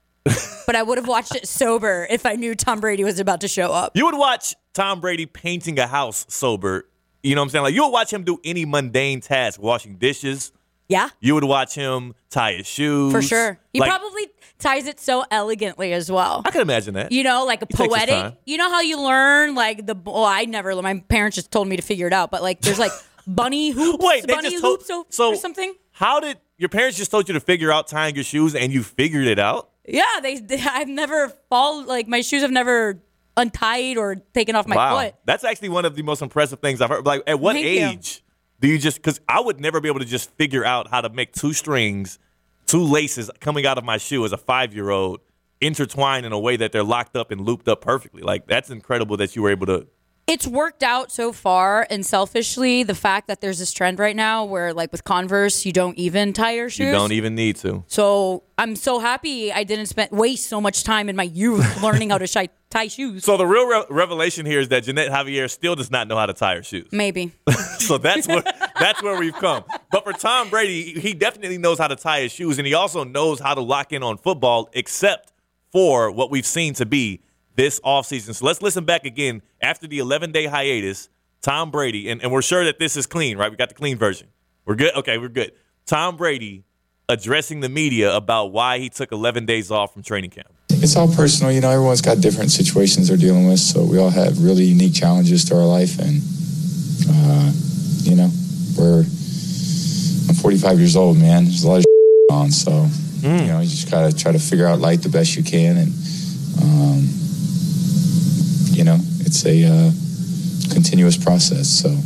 but 0.67 0.77
I 0.77 0.83
would 0.83 0.99
have 0.99 1.09
watched 1.09 1.35
it 1.35 1.47
sober 1.49 2.07
if 2.11 2.27
I 2.27 2.35
knew 2.35 2.55
Tom 2.55 2.81
Brady 2.81 3.05
was 3.05 3.19
about 3.21 3.41
to 3.43 3.49
show 3.49 3.73
up. 3.73 3.97
You 3.97 4.05
would 4.07 4.17
watch 4.19 4.55
Tom 4.75 5.01
Brady 5.01 5.27
painting 5.27 5.79
a 5.79 5.87
house 5.87 6.27
sober. 6.29 6.89
You 7.23 7.35
know 7.35 7.41
what 7.41 7.47
I'm 7.47 7.51
saying? 7.51 7.63
Like 7.65 7.75
you 7.75 7.83
would 7.85 7.93
watch 7.93 8.13
him 8.13 8.25
do 8.25 8.39
any 8.45 8.65
mundane 8.65 9.21
task, 9.21 9.61
washing 9.61 9.97
dishes. 9.97 10.53
Yeah, 10.89 11.09
You 11.19 11.35
would 11.35 11.43
watch 11.43 11.75
him 11.75 12.15
tie 12.31 12.53
his 12.53 12.67
shoes. 12.69 13.11
for 13.13 13.21
sure. 13.21 13.59
He 13.73 13.81
Like, 13.81 13.91
probably 13.91 14.29
ties 14.61 14.87
it 14.87 15.01
so 15.01 15.25
elegantly 15.33 15.93
as 15.93 16.13
well. 16.13 16.43
I 16.45 16.53
can 16.53 16.61
imagine 16.61 16.95
that. 16.95 17.11
You 17.11 17.25
know, 17.25 17.45
like 17.45 17.61
a 17.63 17.67
poetic. 17.67 18.35
You 18.45 18.57
know 18.57 18.71
how 18.71 18.83
you 18.83 19.01
learn 19.03 19.57
like 19.57 19.85
the. 19.85 19.97
Well, 19.97 20.25
I 20.25 20.45
never. 20.45 20.81
My 20.81 21.01
parents 21.09 21.35
just 21.35 21.51
told 21.51 21.67
me 21.67 21.75
to 21.75 21.83
figure 21.83 22.07
it 22.07 22.13
out. 22.13 22.31
But 22.31 22.41
like, 22.43 22.61
there's 22.61 22.79
like 22.79 22.93
bunny 23.27 23.71
hoops, 23.71 24.05
Wait, 24.05 24.29
they 24.29 24.35
bunny 24.35 24.51
just 24.51 24.63
told, 24.63 24.79
hoops 24.79 24.91
o- 24.91 25.07
so 25.11 25.33
or 25.33 25.35
something. 25.37 25.75
How 25.91 26.21
did 26.21 26.39
your 26.57 26.69
parents 26.69 26.97
just 26.97 27.11
told 27.11 27.27
you 27.27 27.35
to 27.35 27.41
figure 27.41 27.73
out 27.73 27.89
tying 27.89 28.15
your 28.15 28.23
shoes 28.23 28.55
and 28.55 28.73
you 28.73 28.85
figured 28.85 29.27
it 29.27 29.41
out? 29.41 29.71
Yeah, 29.89 30.21
they, 30.23 30.41
they. 30.41 30.61
I've 30.71 30.89
never 30.89 31.29
fall 31.49 31.85
like 31.85 32.09
my 32.09 32.21
shoes 32.21 32.43
have 32.43 32.51
never 32.51 33.03
untied 33.37 33.97
or 33.99 34.17
taken 34.35 34.57
off 34.57 34.67
my 34.67 34.77
wow, 34.77 34.99
foot. 34.99 35.15
that's 35.27 35.45
actually 35.45 35.69
one 35.69 35.85
of 35.85 35.95
the 35.95 36.03
most 36.03 36.23
impressive 36.23 36.61
things 36.61 36.81
I've 36.81 36.89
heard. 36.89 37.05
Like, 37.05 37.23
at 37.27 37.39
what 37.39 37.53
Thank 37.55 37.67
you. 37.67 37.87
age 37.87 38.23
do 38.61 38.69
you 38.69 38.79
just? 38.79 38.97
Because 38.97 39.21
I 39.29 39.41
would 39.41 39.61
never 39.61 39.81
be 39.81 39.89
able 39.89 40.01
to 40.01 40.07
just 40.07 40.31
figure 40.37 40.65
out 40.65 40.89
how 40.89 41.01
to 41.01 41.09
make 41.11 41.33
two 41.33 41.53
strings, 41.53 42.19
two 42.67 42.83
laces 42.83 43.31
coming 43.41 43.67
out 43.67 43.79
of 43.79 43.85
my 43.85 43.99
shoe 43.99 44.25
as 44.25 44.33
a 44.33 44.39
five 44.39 44.75
year 44.75 44.91
old 44.91 45.21
intertwine 45.61 46.25
in 46.25 46.33
a 46.33 46.39
way 46.39 46.57
that 46.57 46.73
they're 46.73 46.85
locked 46.85 47.17
up 47.17 47.31
and 47.31 47.41
looped 47.43 47.69
up 47.69 47.81
perfectly. 47.81 48.23
Like 48.23 48.47
that's 48.47 48.71
incredible 48.71 49.17
that 49.19 49.37
you 49.37 49.43
were 49.43 49.51
able 49.51 49.67
to. 49.67 49.87
It's 50.27 50.45
worked 50.45 50.83
out 50.83 51.13
so 51.13 51.33
far, 51.33 51.87
and 51.89 52.05
selfishly, 52.05 52.83
the 52.83 52.97
fact 52.97 53.29
that 53.29 53.41
there's 53.41 53.61
this 53.61 53.73
trend 53.73 54.01
right 54.01 54.17
now 54.17 54.45
where, 54.45 54.75
like 54.75 54.91
with 54.91 55.05
Converse, 55.05 55.65
you 55.65 55.73
don't 55.73 55.97
even 55.97 56.33
tie 56.33 56.55
your 56.55 56.69
shoes. 56.69 56.87
You 56.87 56.93
don't 56.93 57.13
even 57.13 57.37
need 57.37 57.55
to. 57.57 57.85
So 57.87 58.43
I'm 58.59 58.75
so 58.75 58.99
happy 58.99 59.53
I 59.53 59.63
didn't 59.63 59.87
spend 59.87 60.11
waste 60.11 60.49
so 60.49 60.61
much 60.61 60.83
time 60.83 61.09
in 61.09 61.15
my 61.15 61.23
youth 61.23 61.81
learning 61.83 62.11
how 62.11 62.19
to 62.19 62.27
shi- 62.27 62.51
tie 62.71 62.89
shoes. 62.89 63.23
So 63.25 63.37
the 63.37 63.47
real 63.47 63.69
re- 63.69 63.85
revelation 63.89 64.47
here 64.47 64.59
is 64.59 64.67
that 64.71 64.83
Ginette 64.83 65.11
Javier 65.11 65.49
still 65.49 65.77
does 65.77 65.93
not 65.93 66.09
know 66.09 66.17
how 66.17 66.27
to 66.27 66.35
tie 66.35 66.57
her 66.57 66.63
shoes. 66.65 66.89
Maybe. 66.91 67.31
so 67.79 67.97
that's 67.97 68.27
where 68.27 68.43
that's 68.81 69.01
where 69.05 69.17
we've 69.21 69.33
come. 69.35 69.63
But 69.93 70.03
for 70.03 70.13
Tom 70.13 70.51
Brady, 70.51 70.99
he 70.99 71.15
definitely 71.15 71.59
knows 71.59 71.79
how 71.79 71.87
to 71.87 71.95
tie 71.95 72.23
his 72.23 72.33
shoes, 72.33 72.59
and 72.59 72.67
he 72.67 72.75
also 72.75 73.05
knows 73.05 73.39
how 73.39 73.55
to 73.55 73.61
lock 73.61 73.93
in 73.93 74.03
on 74.03 74.19
football, 74.19 74.71
except 74.73 75.33
for 75.71 76.11
what 76.11 76.33
we've 76.33 76.47
seen 76.47 76.75
to 76.75 76.87
be 76.87 77.21
this 77.57 77.81
offseason. 77.81 78.35
So 78.35 78.47
let's 78.47 78.63
listen 78.63 78.85
back 78.85 79.05
again 79.05 79.43
after 79.61 79.87
the 79.87 79.99
11 79.99 80.33
day 80.33 80.47
hiatus. 80.47 81.09
Tom 81.43 81.71
Brady, 81.71 82.09
and, 82.11 82.23
and 82.23 82.33
we're 82.33 82.43
sure 82.43 82.65
that 82.65 82.79
this 82.79 82.97
is 82.97 83.07
clean, 83.07 83.39
right? 83.39 83.51
We 83.51 83.57
got 83.57 83.69
the 83.69 83.75
clean 83.75 83.97
version. 83.99 84.29
We're 84.65 84.75
good. 84.75 84.95
Okay, 84.97 85.17
we're 85.17 85.29
good. 85.29 85.53
Tom 85.85 86.17
Brady 86.17 86.65
addressing 87.09 87.61
the 87.61 87.69
media 87.69 88.15
about 88.15 88.47
why 88.47 88.79
he 88.79 88.89
took 88.89 89.13
11 89.13 89.47
days 89.47 89.71
off 89.71 89.93
from 89.93 90.03
training 90.03 90.31
camp. 90.31 90.49
It's 90.71 90.97
all 90.97 91.07
personal, 91.07 91.53
you 91.53 91.61
know. 91.61 91.71
Everyone's 91.71 92.01
got 92.01 92.21
different 92.21 92.51
situations 92.51 93.09
they're 93.09 93.17
dealing 93.17 93.49
with, 93.49 93.61
so 93.61 93.85
we 93.85 93.99
all 93.99 94.11
have 94.11 94.43
really 94.43 94.65
unique 94.65 94.95
challenges 94.95 95.45
to 95.47 95.57
our 95.57 95.65
life, 95.65 95.99
and 95.99 96.21
uh, 97.09 97.53
you 98.03 98.17
know, 98.17 98.31
we're. 98.77 99.05
I'm 100.29 100.35
45 100.35 100.79
years 100.81 100.97
old, 100.97 101.17
man. 101.17 101.45
There's 101.45 101.63
a 101.63 101.69
lot 101.69 101.79
of 101.79 101.85
on, 102.31 102.51
so 102.51 102.89
you 103.23 103.47
know, 103.47 103.61
you 103.61 103.69
just 103.69 103.91
gotta 103.91 104.15
try 104.15 104.33
to 104.33 104.39
figure 104.39 104.67
out 104.67 104.81
life 104.81 105.03
the 105.03 105.09
best 105.09 105.37
you 105.37 105.45
can, 105.45 105.77
and 105.77 105.93
um, 106.61 107.09
you 108.77 108.85
know, 108.85 108.99
it's 109.21 109.47
a 109.47 109.65
uh, 109.65 109.91
continuous 110.73 111.17
process. 111.17 111.67
So. 111.67 111.97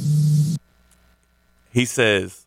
he 1.73 1.85
says, 1.85 2.47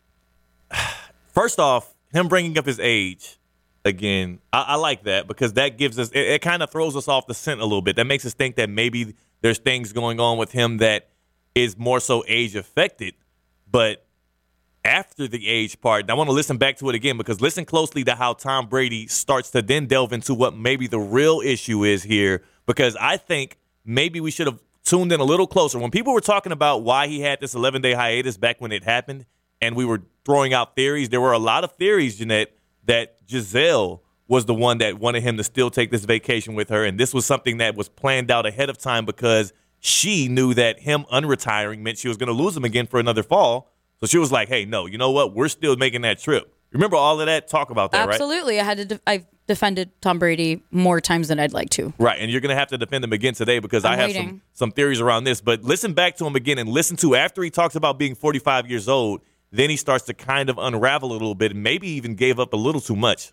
first 1.32 1.58
off, 1.58 1.94
him 2.12 2.28
bringing 2.28 2.56
up 2.56 2.64
his 2.64 2.80
age 2.80 3.38
again, 3.84 4.38
I, 4.50 4.62
I 4.62 4.74
like 4.76 5.04
that 5.04 5.26
because 5.28 5.52
that 5.54 5.76
gives 5.76 5.98
us, 5.98 6.10
it, 6.10 6.20
it 6.20 6.42
kind 6.42 6.62
of 6.62 6.70
throws 6.70 6.96
us 6.96 7.06
off 7.06 7.26
the 7.26 7.34
scent 7.34 7.60
a 7.60 7.64
little 7.64 7.82
bit. 7.82 7.96
That 7.96 8.06
makes 8.06 8.24
us 8.24 8.32
think 8.32 8.56
that 8.56 8.70
maybe 8.70 9.14
there's 9.42 9.58
things 9.58 9.92
going 9.92 10.20
on 10.20 10.38
with 10.38 10.52
him 10.52 10.78
that 10.78 11.10
is 11.54 11.76
more 11.76 12.00
so 12.00 12.24
age 12.26 12.56
affected. 12.56 13.14
But 13.70 14.06
after 14.86 15.28
the 15.28 15.48
age 15.48 15.80
part, 15.82 16.02
and 16.02 16.10
I 16.10 16.14
want 16.14 16.28
to 16.28 16.34
listen 16.34 16.56
back 16.56 16.78
to 16.78 16.88
it 16.88 16.94
again 16.94 17.18
because 17.18 17.42
listen 17.42 17.66
closely 17.66 18.04
to 18.04 18.14
how 18.14 18.32
Tom 18.32 18.68
Brady 18.68 19.06
starts 19.06 19.50
to 19.50 19.60
then 19.60 19.86
delve 19.86 20.14
into 20.14 20.32
what 20.32 20.56
maybe 20.56 20.86
the 20.86 20.98
real 20.98 21.40
issue 21.44 21.84
is 21.84 22.02
here. 22.02 22.42
Because 22.66 22.96
I 22.96 23.18
think 23.18 23.58
maybe 23.84 24.20
we 24.20 24.30
should 24.30 24.46
have 24.46 24.60
tuned 24.84 25.12
in 25.12 25.20
a 25.20 25.24
little 25.24 25.46
closer. 25.46 25.78
When 25.78 25.90
people 25.90 26.12
were 26.12 26.20
talking 26.20 26.52
about 26.52 26.82
why 26.82 27.06
he 27.06 27.20
had 27.20 27.40
this 27.40 27.54
11 27.54 27.82
day 27.82 27.92
hiatus 27.92 28.36
back 28.36 28.60
when 28.60 28.72
it 28.72 28.84
happened, 28.84 29.26
and 29.60 29.76
we 29.76 29.84
were 29.84 30.02
throwing 30.24 30.52
out 30.52 30.76
theories, 30.76 31.08
there 31.08 31.20
were 31.20 31.32
a 31.32 31.38
lot 31.38 31.64
of 31.64 31.72
theories, 31.72 32.18
Ginette, 32.18 32.48
that 32.84 33.26
Gisele 33.26 34.02
was 34.28 34.46
the 34.46 34.54
one 34.54 34.78
that 34.78 34.98
wanted 34.98 35.22
him 35.22 35.36
to 35.36 35.44
still 35.44 35.70
take 35.70 35.90
this 35.90 36.04
vacation 36.04 36.54
with 36.54 36.68
her. 36.70 36.84
And 36.84 36.98
this 36.98 37.12
was 37.12 37.26
something 37.26 37.58
that 37.58 37.74
was 37.74 37.88
planned 37.88 38.30
out 38.30 38.46
ahead 38.46 38.70
of 38.70 38.78
time 38.78 39.04
because 39.04 39.52
she 39.80 40.28
knew 40.28 40.54
that 40.54 40.80
him 40.80 41.04
unretiring 41.12 41.80
meant 41.80 41.98
she 41.98 42.08
was 42.08 42.16
going 42.16 42.28
to 42.28 42.32
lose 42.32 42.56
him 42.56 42.64
again 42.64 42.86
for 42.86 42.98
another 42.98 43.22
fall. 43.22 43.70
So 44.00 44.06
she 44.06 44.18
was 44.18 44.32
like, 44.32 44.48
hey, 44.48 44.64
no, 44.64 44.86
you 44.86 44.98
know 44.98 45.10
what? 45.10 45.34
We're 45.34 45.48
still 45.48 45.76
making 45.76 46.02
that 46.02 46.18
trip. 46.18 46.53
Remember 46.74 46.96
all 46.96 47.20
of 47.20 47.26
that 47.26 47.48
talk 47.48 47.70
about 47.70 47.92
that, 47.92 48.06
right? 48.06 48.14
Absolutely. 48.14 48.60
I 48.60 48.64
had 48.64 48.78
to. 48.78 48.84
De- 48.84 49.00
I've 49.06 49.24
defended 49.46 49.90
Tom 50.00 50.18
Brady 50.18 50.62
more 50.70 51.00
times 51.00 51.28
than 51.28 51.38
I'd 51.38 51.52
like 51.52 51.70
to. 51.70 51.92
Right, 51.98 52.18
and 52.18 52.30
you're 52.30 52.40
going 52.40 52.50
to 52.50 52.56
have 52.56 52.68
to 52.68 52.78
defend 52.78 53.04
him 53.04 53.12
again 53.12 53.34
today 53.34 53.58
because 53.58 53.84
i 53.84 53.92
I'm 53.92 53.98
have 53.98 54.12
some, 54.12 54.42
some 54.54 54.70
theories 54.72 55.00
around 55.00 55.24
this. 55.24 55.40
But 55.40 55.62
listen 55.62 55.92
back 55.92 56.16
to 56.16 56.26
him 56.26 56.34
again 56.34 56.58
and 56.58 56.68
listen 56.68 56.96
to 56.98 57.14
after 57.14 57.42
he 57.42 57.50
talks 57.50 57.76
about 57.76 57.98
being 57.98 58.14
45 58.14 58.68
years 58.68 58.88
old. 58.88 59.20
Then 59.52 59.70
he 59.70 59.76
starts 59.76 60.04
to 60.06 60.14
kind 60.14 60.50
of 60.50 60.58
unravel 60.58 61.12
a 61.12 61.12
little 61.12 61.36
bit 61.36 61.52
and 61.52 61.62
maybe 61.62 61.88
even 61.88 62.16
gave 62.16 62.40
up 62.40 62.52
a 62.52 62.56
little 62.56 62.80
too 62.80 62.96
much. 62.96 63.32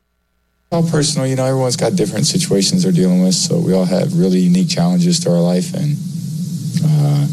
all 0.72 0.88
personal, 0.88 1.26
you 1.26 1.36
know. 1.36 1.46
Everyone's 1.46 1.78
got 1.78 1.96
different 1.96 2.28
situations 2.28 2.84
they're 2.84 2.92
dealing 2.92 3.24
with, 3.24 3.34
so 3.34 3.58
we 3.58 3.74
all 3.74 3.86
have 3.86 4.14
really 4.20 4.40
unique 4.40 4.70
challenges 4.70 5.20
to 5.22 5.32
our 5.32 5.42
life, 5.42 5.74
and 5.74 5.98
uh, 6.86 7.26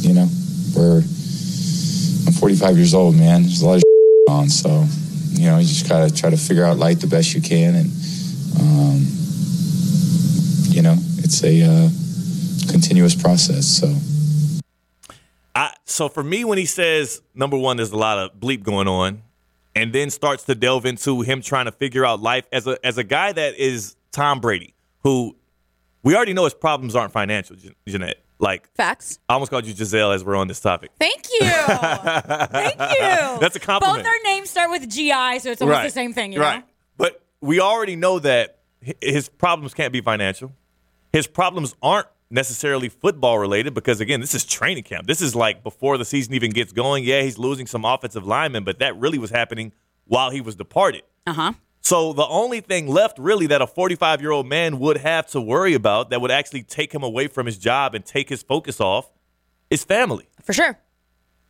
you 0.00 0.12
know, 0.12 0.28
we're. 0.76 1.02
I'm 2.26 2.32
45 2.32 2.76
years 2.76 2.94
old, 2.94 3.16
man. 3.16 3.42
There's 3.42 3.62
a 3.62 3.66
lot 3.66 3.76
of 3.76 3.82
on, 4.28 4.48
so 4.50 4.86
you 5.34 5.50
know, 5.50 5.58
you 5.58 5.66
just 5.66 5.88
gotta 5.88 6.12
try 6.12 6.30
to 6.30 6.36
figure 6.36 6.64
out 6.64 6.78
life 6.78 7.00
the 7.00 7.06
best 7.06 7.34
you 7.34 7.42
can, 7.42 7.74
and 7.74 7.90
um, 8.60 9.06
you 10.70 10.82
know, 10.82 10.96
it's 11.18 11.42
a 11.44 11.62
uh, 11.62 11.88
continuous 12.70 13.14
process. 13.14 13.66
So. 13.66 13.94
I, 15.56 15.72
so 15.84 16.08
for 16.08 16.24
me, 16.24 16.44
when 16.44 16.58
he 16.58 16.66
says 16.66 17.22
number 17.34 17.56
one, 17.56 17.76
there's 17.76 17.92
a 17.92 17.96
lot 17.96 18.18
of 18.18 18.40
bleep 18.40 18.62
going 18.62 18.88
on, 18.88 19.22
and 19.74 19.92
then 19.92 20.10
starts 20.10 20.44
to 20.44 20.54
delve 20.54 20.86
into 20.86 21.20
him 21.22 21.40
trying 21.42 21.66
to 21.66 21.72
figure 21.72 22.04
out 22.04 22.20
life 22.20 22.46
as 22.52 22.66
a 22.66 22.84
as 22.84 22.98
a 22.98 23.04
guy 23.04 23.32
that 23.32 23.56
is 23.56 23.96
Tom 24.12 24.40
Brady, 24.40 24.74
who 25.02 25.36
we 26.02 26.14
already 26.14 26.32
know 26.32 26.44
his 26.44 26.54
problems 26.54 26.94
aren't 26.94 27.12
financial, 27.12 27.56
Ginette. 27.86 28.23
Like 28.38 28.68
Facts. 28.74 29.18
I 29.28 29.34
almost 29.34 29.50
called 29.50 29.64
you 29.64 29.74
Gisele 29.74 30.12
as 30.12 30.24
we're 30.24 30.34
on 30.34 30.48
this 30.48 30.60
topic. 30.60 30.90
Thank 30.98 31.26
you. 31.40 31.46
Thank 31.46 32.74
you. 32.80 33.40
That's 33.40 33.56
a 33.56 33.60
compliment. 33.60 34.04
Both 34.04 34.06
our 34.06 34.32
names 34.32 34.50
start 34.50 34.70
with 34.70 34.88
GI, 34.90 35.38
so 35.38 35.50
it's 35.50 35.62
almost 35.62 35.82
the 35.82 35.90
same 35.90 36.12
thing, 36.12 36.32
you 36.32 36.40
right. 36.40 36.58
know? 36.58 36.64
But 36.96 37.22
we 37.40 37.60
already 37.60 37.96
know 37.96 38.18
that 38.18 38.58
his 39.00 39.28
problems 39.28 39.72
can't 39.72 39.92
be 39.92 40.00
financial. 40.00 40.52
His 41.12 41.26
problems 41.26 41.74
aren't 41.80 42.08
necessarily 42.30 42.88
football 42.88 43.38
related 43.38 43.74
because 43.74 44.00
again, 44.00 44.20
this 44.20 44.34
is 44.34 44.44
training 44.44 44.82
camp. 44.82 45.06
This 45.06 45.22
is 45.22 45.36
like 45.36 45.62
before 45.62 45.96
the 45.96 46.04
season 46.04 46.34
even 46.34 46.50
gets 46.50 46.72
going. 46.72 47.04
Yeah, 47.04 47.22
he's 47.22 47.38
losing 47.38 47.66
some 47.66 47.84
offensive 47.84 48.26
linemen, 48.26 48.64
but 48.64 48.80
that 48.80 48.96
really 48.96 49.18
was 49.18 49.30
happening 49.30 49.72
while 50.06 50.30
he 50.30 50.40
was 50.40 50.56
departed. 50.56 51.02
Uh 51.26 51.32
huh. 51.32 51.52
So 51.84 52.14
the 52.14 52.26
only 52.26 52.62
thing 52.62 52.88
left 52.88 53.18
really 53.18 53.46
that 53.48 53.60
a 53.60 53.66
45 53.66 54.22
year 54.22 54.30
old 54.30 54.46
man 54.46 54.78
would 54.78 54.96
have 54.96 55.26
to 55.28 55.40
worry 55.40 55.74
about 55.74 56.08
that 56.10 56.20
would 56.22 56.30
actually 56.30 56.62
take 56.62 56.94
him 56.94 57.02
away 57.02 57.28
from 57.28 57.44
his 57.44 57.58
job 57.58 57.94
and 57.94 58.04
take 58.04 58.30
his 58.30 58.42
focus 58.42 58.80
off 58.80 59.12
is 59.68 59.84
family. 59.84 60.26
For 60.42 60.54
sure. 60.54 60.78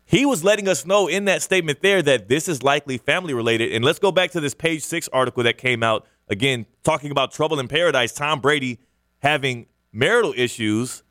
He 0.05 0.27
was 0.27 0.43
letting 0.43 0.67
us 0.69 0.85
know 0.85 1.07
in 1.07 1.27
that 1.27 1.41
statement 1.41 1.83
there 1.83 2.03
that 2.03 2.29
this 2.29 2.49
is 2.49 2.65
likely 2.65 2.99
family 2.99 3.33
related. 3.33 3.73
And 3.73 3.85
let's 3.85 4.01
go 4.01 4.11
back 4.11 4.33
to 4.33 4.41
this 4.41 4.55
page 4.55 4.83
six 4.83 5.09
article 5.13 5.45
that 5.45 5.57
came 5.57 5.85
out 5.85 6.05
again, 6.29 6.67
talking 6.83 7.13
about 7.13 7.31
trouble 7.31 7.61
in 7.61 7.69
paradise. 7.69 8.13
Tom 8.13 8.41
Brady 8.41 8.81
having 9.21 9.67
marital 9.93 10.35
issues. 10.37 11.05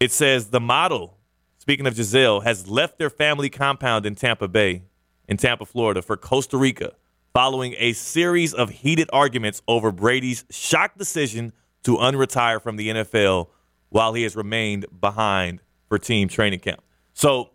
It 0.00 0.10
says 0.10 0.48
the 0.48 0.60
model, 0.60 1.16
speaking 1.58 1.86
of 1.86 1.94
Gisele, 1.94 2.40
has 2.40 2.68
left 2.68 2.98
their 2.98 3.10
family 3.10 3.50
compound 3.50 4.04
in 4.04 4.16
Tampa 4.16 4.48
Bay, 4.48 4.82
in 5.28 5.36
Tampa, 5.36 5.64
Florida, 5.64 6.02
for 6.02 6.16
Costa 6.16 6.56
Rica 6.56 6.94
following 7.38 7.76
a 7.78 7.92
series 7.92 8.52
of 8.52 8.68
heated 8.68 9.08
arguments 9.12 9.62
over 9.68 9.92
Brady's 9.92 10.44
shock 10.50 10.98
decision 10.98 11.52
to 11.84 11.96
unretire 11.96 12.60
from 12.60 12.74
the 12.74 12.88
NFL 12.88 13.50
while 13.90 14.12
he 14.12 14.24
has 14.24 14.34
remained 14.34 14.86
behind 15.00 15.60
for 15.88 16.00
team 16.00 16.26
training 16.26 16.58
camp. 16.58 16.82
So 17.14 17.50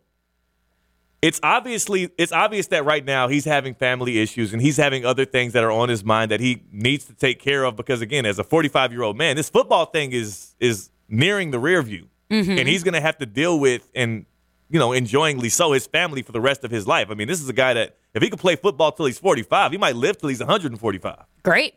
it's 1.22 1.38
obviously 1.44 2.10
it's 2.18 2.32
obvious 2.32 2.68
that 2.68 2.86
right 2.86 3.04
now 3.04 3.28
he's 3.28 3.44
having 3.44 3.76
family 3.76 4.20
issues 4.20 4.54
and 4.54 4.62
he's 4.62 4.78
having 4.78 5.06
other 5.06 5.26
things 5.26 5.52
that 5.52 5.66
are 5.66 5.72
on 5.72 5.90
his 5.90 6.06
mind 6.06 6.32
that 6.32 6.40
he 6.40 6.64
needs 6.72 7.04
to 7.08 7.14
take 7.14 7.42
care 7.42 7.66
of 7.66 7.76
because 7.76 8.00
again 8.00 8.26
as 8.26 8.40
a 8.40 8.44
45 8.46 8.94
year 8.94 9.02
old 9.04 9.18
man 9.18 9.36
this 9.36 9.50
football 9.50 9.88
thing 9.88 10.14
is 10.14 10.56
is 10.62 10.92
nearing 11.10 11.52
the 11.52 11.60
rear 11.60 11.82
view 11.82 12.08
mm-hmm. 12.32 12.52
and 12.52 12.70
he's 12.70 12.86
going 12.86 12.94
to 12.94 13.02
have 13.02 13.18
to 13.18 13.26
deal 13.26 13.60
with 13.60 13.90
and 13.94 14.28
you 14.74 14.80
know 14.80 14.92
enjoyingly 14.92 15.48
so 15.50 15.72
his 15.72 15.88
family 15.88 16.22
for 16.22 16.34
the 16.34 16.42
rest 16.42 16.64
of 16.66 16.72
his 16.72 16.86
life 16.88 17.08
i 17.10 17.14
mean 17.14 17.28
this 17.28 17.40
is 17.42 17.48
a 17.48 17.54
guy 17.54 17.74
that 17.74 17.96
if 18.14 18.22
he 18.22 18.30
could 18.30 18.40
play 18.40 18.56
football 18.58 18.92
till 18.92 19.06
he's 19.06 19.20
45 19.20 19.72
he 19.72 19.78
might 19.78 19.96
live 19.96 20.18
till 20.18 20.30
he's 20.30 20.40
145 20.40 21.24
Great. 21.44 21.76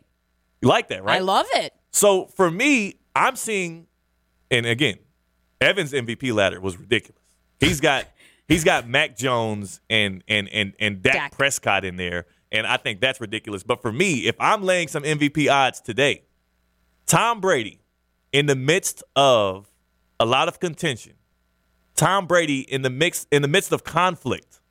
you 0.61 0.67
like 0.67 0.89
that 0.89 1.03
right 1.03 1.17
I 1.17 1.19
love 1.19 1.45
it. 1.53 1.73
so 1.91 2.25
for 2.25 2.51
me, 2.51 2.95
I'm 3.15 3.35
seeing, 3.35 3.87
and 4.51 4.65
again, 4.67 4.99
Evans' 5.59 5.91
MVP 5.91 6.33
ladder 6.35 6.61
was 6.61 6.77
ridiculous. 6.77 7.23
He's 7.59 7.81
got 7.81 8.05
he's 8.47 8.63
got 8.63 8.87
Mac 8.87 9.17
Jones 9.17 9.81
and 9.89 10.23
and 10.27 10.47
and 10.49 10.73
and 10.79 11.01
Dak, 11.01 11.13
Dak. 11.13 11.31
Prescott 11.31 11.83
in 11.83 11.95
there, 11.95 12.27
and 12.51 12.67
I 12.67 12.77
think 12.77 13.01
that's 13.01 13.19
ridiculous. 13.19 13.63
But 13.63 13.81
for 13.81 13.91
me, 13.91 14.27
if 14.27 14.35
I'm 14.39 14.61
laying 14.63 14.87
some 14.87 15.01
MVP 15.01 15.51
odds 15.51 15.81
today, 15.81 16.25
Tom 17.07 17.41
Brady, 17.41 17.79
in 18.31 18.45
the 18.45 18.55
midst 18.55 19.03
of 19.15 19.67
a 20.19 20.25
lot 20.25 20.47
of 20.47 20.59
contention, 20.59 21.13
Tom 21.97 22.27
Brady 22.27 22.61
in 22.61 22.83
the 22.83 22.89
mix 22.89 23.27
in 23.31 23.41
the 23.41 23.47
midst 23.47 23.73
of 23.73 23.83
conflict, 23.83 24.61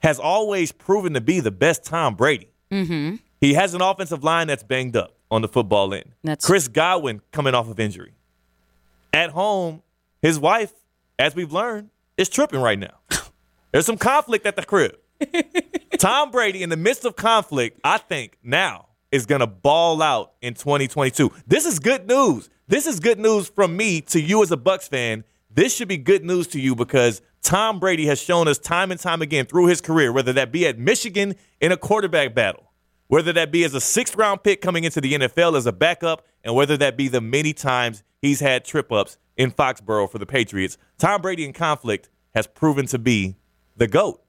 has 0.00 0.18
always 0.18 0.70
proven 0.70 1.14
to 1.14 1.20
be 1.20 1.40
the 1.40 1.50
best 1.50 1.84
Tom 1.84 2.14
Brady. 2.14 2.50
Mm-hmm. 2.70 3.16
He 3.40 3.54
has 3.54 3.72
an 3.72 3.80
offensive 3.80 4.22
line 4.22 4.48
that's 4.48 4.62
banged 4.62 4.96
up 4.96 5.14
on 5.30 5.40
the 5.40 5.48
football 5.48 5.94
end. 5.94 6.12
That's- 6.22 6.44
Chris 6.44 6.68
Godwin 6.68 7.22
coming 7.32 7.54
off 7.54 7.68
of 7.68 7.80
injury. 7.80 8.12
At 9.12 9.30
home, 9.30 9.82
his 10.20 10.38
wife, 10.38 10.72
as 11.18 11.34
we've 11.34 11.52
learned, 11.52 11.90
is 12.16 12.28
tripping 12.28 12.60
right 12.60 12.78
now. 12.78 12.98
There's 13.72 13.86
some 13.86 13.96
conflict 13.98 14.44
at 14.44 14.56
the 14.56 14.64
crib. 14.64 14.96
Tom 15.98 16.30
Brady, 16.30 16.62
in 16.62 16.68
the 16.68 16.76
midst 16.76 17.04
of 17.04 17.16
conflict, 17.16 17.80
I 17.84 17.98
think 17.98 18.38
now 18.42 18.88
is 19.12 19.26
going 19.26 19.40
to 19.40 19.46
ball 19.46 20.02
out 20.02 20.32
in 20.42 20.54
2022. 20.54 21.32
This 21.46 21.64
is 21.64 21.78
good 21.78 22.08
news. 22.08 22.50
This 22.66 22.86
is 22.86 22.98
good 22.98 23.18
news 23.18 23.48
from 23.48 23.76
me 23.76 24.00
to 24.02 24.20
you 24.20 24.42
as 24.42 24.50
a 24.50 24.56
Bucs 24.56 24.88
fan. 24.88 25.22
This 25.54 25.74
should 25.74 25.86
be 25.86 25.98
good 25.98 26.24
news 26.24 26.48
to 26.48 26.60
you 26.60 26.74
because 26.74 27.22
Tom 27.42 27.78
Brady 27.78 28.06
has 28.06 28.20
shown 28.20 28.48
us 28.48 28.58
time 28.58 28.90
and 28.90 28.98
time 28.98 29.22
again 29.22 29.46
through 29.46 29.66
his 29.66 29.80
career, 29.80 30.12
whether 30.12 30.32
that 30.32 30.50
be 30.50 30.66
at 30.66 30.78
Michigan 30.78 31.36
in 31.60 31.70
a 31.70 31.76
quarterback 31.76 32.34
battle, 32.34 32.72
whether 33.06 33.32
that 33.32 33.52
be 33.52 33.62
as 33.62 33.72
a 33.72 33.80
sixth 33.80 34.16
round 34.16 34.42
pick 34.42 34.60
coming 34.60 34.82
into 34.82 35.00
the 35.00 35.12
NFL 35.12 35.56
as 35.56 35.66
a 35.66 35.72
backup, 35.72 36.26
and 36.42 36.56
whether 36.56 36.76
that 36.78 36.96
be 36.96 37.06
the 37.06 37.20
many 37.20 37.52
times 37.52 38.02
he's 38.20 38.40
had 38.40 38.64
trip 38.64 38.90
ups 38.90 39.16
in 39.36 39.52
Foxborough 39.52 40.10
for 40.10 40.18
the 40.18 40.26
Patriots. 40.26 40.76
Tom 40.98 41.22
Brady 41.22 41.44
in 41.44 41.52
conflict 41.52 42.08
has 42.34 42.48
proven 42.48 42.86
to 42.86 42.98
be 42.98 43.36
the 43.76 43.86
GOAT. 43.86 44.20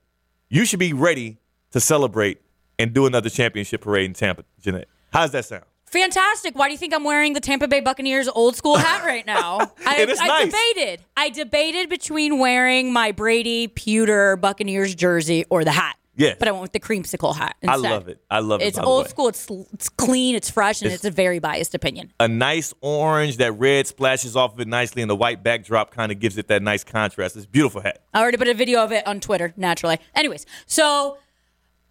You 0.50 0.64
should 0.64 0.80
be 0.80 0.94
ready 0.94 1.40
to 1.72 1.80
celebrate 1.80 2.40
and 2.78 2.94
do 2.94 3.08
another 3.08 3.32
championship 3.32 3.82
parade 3.82 4.06
in 4.06 4.14
Tampa, 4.14 4.44
Ginette. 4.62 4.86
How 5.12 5.22
does 5.22 5.32
that 5.32 5.46
sound? 5.46 5.66
Fantastic. 5.96 6.56
Why 6.58 6.68
do 6.68 6.74
you 6.74 6.78
think 6.78 6.94
I'm 6.94 7.04
wearing 7.04 7.34
the 7.34 7.40
Tampa 7.40 7.68
Bay 7.68 7.80
Buccaneers 7.80 8.28
old 8.28 8.56
school 8.56 8.76
hat 8.78 9.06
right 9.06 9.26
now? 9.36 9.72
I, 9.86 10.02
It 10.02 10.10
is 10.10 10.20
I 10.20 10.28
nice. 10.28 10.46
debated. 10.46 11.02
I 11.16 11.30
debated 11.30 11.90
between 11.90 12.38
wearing 12.38 12.92
my 12.92 13.12
Brady 13.12 13.68
Pewter 13.68 14.36
Buccaneers 14.36 14.94
jersey 14.94 15.46
or 15.50 15.64
the 15.64 15.72
hat. 15.72 15.96
Yes. 16.18 16.38
But 16.40 16.48
I 16.48 16.52
went 16.52 16.62
with 16.62 16.72
the 16.72 16.80
creamsicle 16.80 17.36
hat. 17.36 17.58
I 17.68 17.74
Instead. 17.76 17.92
love 17.92 18.08
it. 18.08 18.22
I 18.32 18.40
love 18.40 18.62
it. 18.62 18.66
It's 18.68 18.78
old 18.80 19.10
school. 19.10 19.28
It's 19.28 19.50
it's 19.74 19.90
clean. 19.90 20.34
It's 20.36 20.50
fresh, 20.50 20.82
and 20.82 20.86
It's- 20.88 21.00
it's, 21.00 21.06
a 21.06 21.12
very 21.12 21.40
biased 21.40 21.76
opinion. 21.76 22.14
A 22.22 22.28
nice 22.30 22.74
orange, 22.80 23.36
that 23.38 23.52
red 23.54 23.86
splashes 23.86 24.34
off 24.38 24.54
of 24.54 24.60
it 24.62 24.68
nicely, 24.70 25.02
and 25.02 25.10
the 25.12 25.16
white 25.16 25.44
backdrop 25.44 25.92
kind 25.92 26.14
of 26.14 26.20
gives 26.22 26.38
it 26.38 26.48
that 26.48 26.62
nice 26.64 26.86
contrast. 26.86 27.36
It's 27.36 27.46
a 27.46 27.50
beautiful 27.50 27.82
hat. 27.82 28.02
I 28.14 28.22
already 28.22 28.38
put 28.38 28.48
a 28.48 28.54
video 28.54 28.82
of 28.82 28.94
it 28.94 29.06
on 29.06 29.20
Twitter, 29.20 29.54
naturally. 29.58 30.00
Anyways, 30.16 30.46
so 30.66 31.18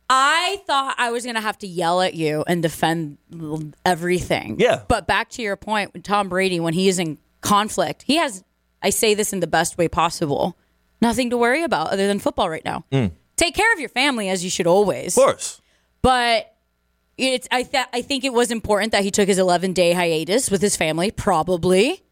I 0.08 0.60
thought 0.66 0.94
I 0.98 1.10
was 1.10 1.24
going 1.24 1.36
to 1.36 1.40
have 1.40 1.58
to 1.58 1.66
yell 1.66 2.02
at 2.02 2.14
you 2.14 2.44
and 2.46 2.62
defend 2.62 3.18
everything. 3.84 4.56
Yeah. 4.58 4.82
But 4.86 5.06
back 5.06 5.30
to 5.30 5.42
your 5.42 5.56
point, 5.56 5.92
with 5.94 6.02
Tom 6.02 6.28
Brady, 6.28 6.60
when 6.60 6.74
he 6.74 6.88
is 6.88 6.98
in 6.98 7.18
conflict, 7.40 8.02
he 8.02 8.16
has, 8.16 8.44
I 8.82 8.90
say 8.90 9.14
this 9.14 9.32
in 9.32 9.40
the 9.40 9.46
best 9.46 9.78
way 9.78 9.88
possible, 9.88 10.58
nothing 11.00 11.30
to 11.30 11.36
worry 11.36 11.62
about 11.62 11.90
other 11.90 12.06
than 12.06 12.18
football 12.18 12.50
right 12.50 12.64
now. 12.64 12.84
Hmm. 12.92 13.06
Take 13.36 13.54
care 13.54 13.72
of 13.72 13.80
your 13.80 13.88
family 13.88 14.28
as 14.28 14.44
you 14.44 14.50
should 14.50 14.66
always. 14.66 15.16
Of 15.16 15.22
course. 15.22 15.60
But 16.02 16.54
it's 17.16 17.48
I 17.50 17.62
th- 17.62 17.86
I 17.92 18.02
think 18.02 18.24
it 18.24 18.32
was 18.32 18.50
important 18.50 18.92
that 18.92 19.02
he 19.02 19.10
took 19.10 19.26
his 19.26 19.38
11 19.38 19.72
day 19.72 19.92
hiatus 19.92 20.50
with 20.50 20.60
his 20.60 20.76
family, 20.76 21.10
probably. 21.10 22.02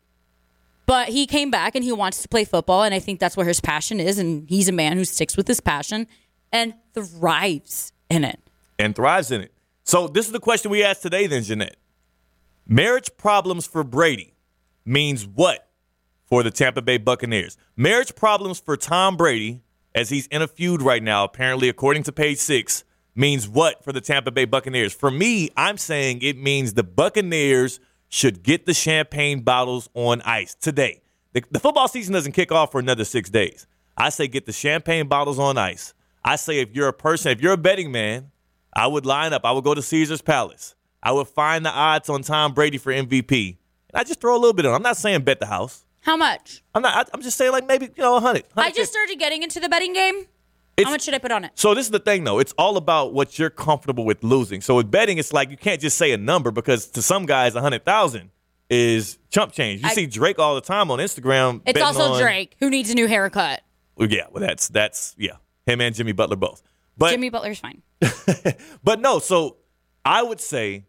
But 0.86 1.08
he 1.08 1.26
came 1.26 1.50
back 1.50 1.74
and 1.74 1.84
he 1.84 1.92
wants 1.92 2.22
to 2.22 2.28
play 2.28 2.44
football, 2.44 2.82
and 2.82 2.92
I 2.92 2.98
think 2.98 3.20
that's 3.20 3.36
where 3.36 3.46
his 3.46 3.60
passion 3.60 4.00
is. 4.00 4.18
And 4.18 4.48
he's 4.48 4.68
a 4.68 4.72
man 4.72 4.96
who 4.96 5.04
sticks 5.04 5.36
with 5.36 5.46
his 5.46 5.60
passion 5.60 6.06
and 6.52 6.74
thrives 6.94 7.92
in 8.10 8.24
it. 8.24 8.40
and 8.78 8.94
thrives 8.94 9.30
in 9.30 9.40
it. 9.40 9.52
So 9.84 10.06
this 10.08 10.26
is 10.26 10.32
the 10.32 10.40
question 10.40 10.70
we 10.70 10.82
asked 10.82 11.02
today, 11.02 11.26
then, 11.26 11.42
Ginette. 11.42 11.74
Marriage 12.66 13.10
problems 13.16 13.66
for 13.66 13.82
Brady 13.82 14.34
means 14.84 15.26
what 15.26 15.68
for 16.26 16.42
the 16.42 16.50
Tampa 16.50 16.82
Bay 16.82 16.98
Buccaneers? 16.98 17.56
Marriage 17.76 18.14
problems 18.14 18.60
for 18.60 18.76
Tom 18.76 19.16
Brady, 19.16 19.62
as 19.94 20.10
he's 20.10 20.26
in 20.28 20.42
a 20.42 20.48
feud 20.48 20.82
right 20.82 21.02
now, 21.02 21.24
apparently, 21.24 21.68
according 21.68 22.02
to 22.04 22.12
page 22.12 22.38
six, 22.38 22.84
means 23.14 23.48
what 23.48 23.82
for 23.84 23.92
the 23.92 24.00
Tampa 24.00 24.30
Bay 24.30 24.44
Buccaneers? 24.44 24.92
For 24.92 25.10
me, 25.10 25.50
I'm 25.56 25.76
saying 25.78 26.22
it 26.22 26.38
means 26.38 26.74
the 26.74 26.84
Buccaneers 26.84 27.80
should 28.08 28.42
get 28.42 28.66
the 28.66 28.74
champagne 28.74 29.40
bottles 29.40 29.88
on 29.94 30.22
ice 30.22 30.54
today. 30.54 31.02
The, 31.32 31.42
the 31.50 31.60
football 31.60 31.88
season 31.88 32.12
doesn't 32.14 32.32
kick 32.32 32.52
off 32.52 32.72
for 32.72 32.78
another 32.78 33.04
six 33.04 33.30
days. 33.30 33.66
I 33.96 34.10
say 34.10 34.28
get 34.28 34.46
the 34.46 34.52
champagne 34.52 35.08
bottles 35.08 35.38
on 35.38 35.58
ice. 35.58 35.94
I 36.24 36.36
say 36.36 36.60
if 36.60 36.70
you're 36.74 36.88
a 36.88 36.92
person, 36.92 37.32
if 37.32 37.40
you're 37.40 37.52
a 37.52 37.56
betting 37.58 37.90
man, 37.92 38.30
I 38.74 38.86
would 38.86 39.04
line 39.06 39.32
up. 39.32 39.44
I 39.44 39.52
would 39.52 39.64
go 39.64 39.74
to 39.74 39.82
Caesar's 39.82 40.22
Palace. 40.22 40.74
I 41.02 41.12
would 41.12 41.26
find 41.28 41.64
the 41.66 41.70
odds 41.70 42.08
on 42.08 42.22
Tom 42.22 42.54
Brady 42.54 42.78
for 42.78 42.92
MVP. 42.92 43.56
And 43.90 44.00
I 44.00 44.04
just 44.04 44.20
throw 44.20 44.34
a 44.34 44.38
little 44.38 44.52
bit 44.52 44.64
on. 44.66 44.74
I'm 44.74 44.82
not 44.82 44.96
saying 44.96 45.22
bet 45.22 45.40
the 45.40 45.46
house. 45.46 45.84
How 46.00 46.16
much? 46.16 46.62
I'm 46.74 46.82
not. 46.82 46.94
I, 47.08 47.10
I'm 47.14 47.22
just 47.22 47.36
saying 47.36 47.52
like 47.52 47.66
maybe 47.66 47.86
you 47.86 48.02
know 48.02 48.16
a 48.16 48.20
hundred. 48.20 48.44
I 48.56 48.70
just 48.70 48.90
started 48.92 49.18
getting 49.18 49.42
into 49.42 49.60
the 49.60 49.68
betting 49.68 49.92
game. 49.92 50.26
It's- 50.76 50.86
How 50.86 50.90
much 50.90 51.02
should 51.02 51.14
I 51.14 51.18
put 51.18 51.30
on 51.32 51.44
it? 51.44 51.52
So 51.54 51.74
this 51.74 51.84
is 51.84 51.90
the 51.90 51.98
thing, 51.98 52.24
though. 52.24 52.38
It's 52.38 52.54
all 52.56 52.76
about 52.78 53.12
what 53.12 53.38
you're 53.38 53.50
comfortable 53.50 54.04
with 54.06 54.24
losing. 54.24 54.62
So 54.62 54.76
with 54.76 54.90
betting, 54.90 55.18
it's 55.18 55.32
like 55.32 55.50
you 55.50 55.56
can't 55.58 55.80
just 55.80 55.98
say 55.98 56.12
a 56.12 56.16
number 56.16 56.50
because 56.50 56.86
to 56.92 57.02
some 57.02 57.26
guys, 57.26 57.54
a 57.54 57.60
hundred 57.60 57.84
thousand 57.84 58.30
is 58.70 59.18
chump 59.30 59.52
change. 59.52 59.82
You 59.82 59.88
I- 59.88 59.94
see 59.94 60.06
Drake 60.06 60.38
all 60.38 60.54
the 60.54 60.60
time 60.62 60.90
on 60.90 60.98
Instagram. 60.98 61.60
It's 61.66 61.80
also 61.80 62.12
on- 62.14 62.20
Drake 62.20 62.56
who 62.58 62.70
needs 62.70 62.90
a 62.90 62.94
new 62.94 63.06
haircut. 63.06 63.60
Well, 63.96 64.08
yeah, 64.10 64.26
well, 64.32 64.40
that's 64.40 64.68
that's 64.68 65.14
yeah, 65.18 65.32
him 65.66 65.80
and 65.80 65.94
Jimmy 65.94 66.12
Butler 66.12 66.36
both. 66.36 66.62
But 66.96 67.10
Jimmy 67.10 67.30
Butler's 67.30 67.58
fine. 67.60 67.82
But 68.84 69.00
no, 69.00 69.18
so 69.18 69.56
I 70.04 70.22
would 70.22 70.40
say 70.40 70.84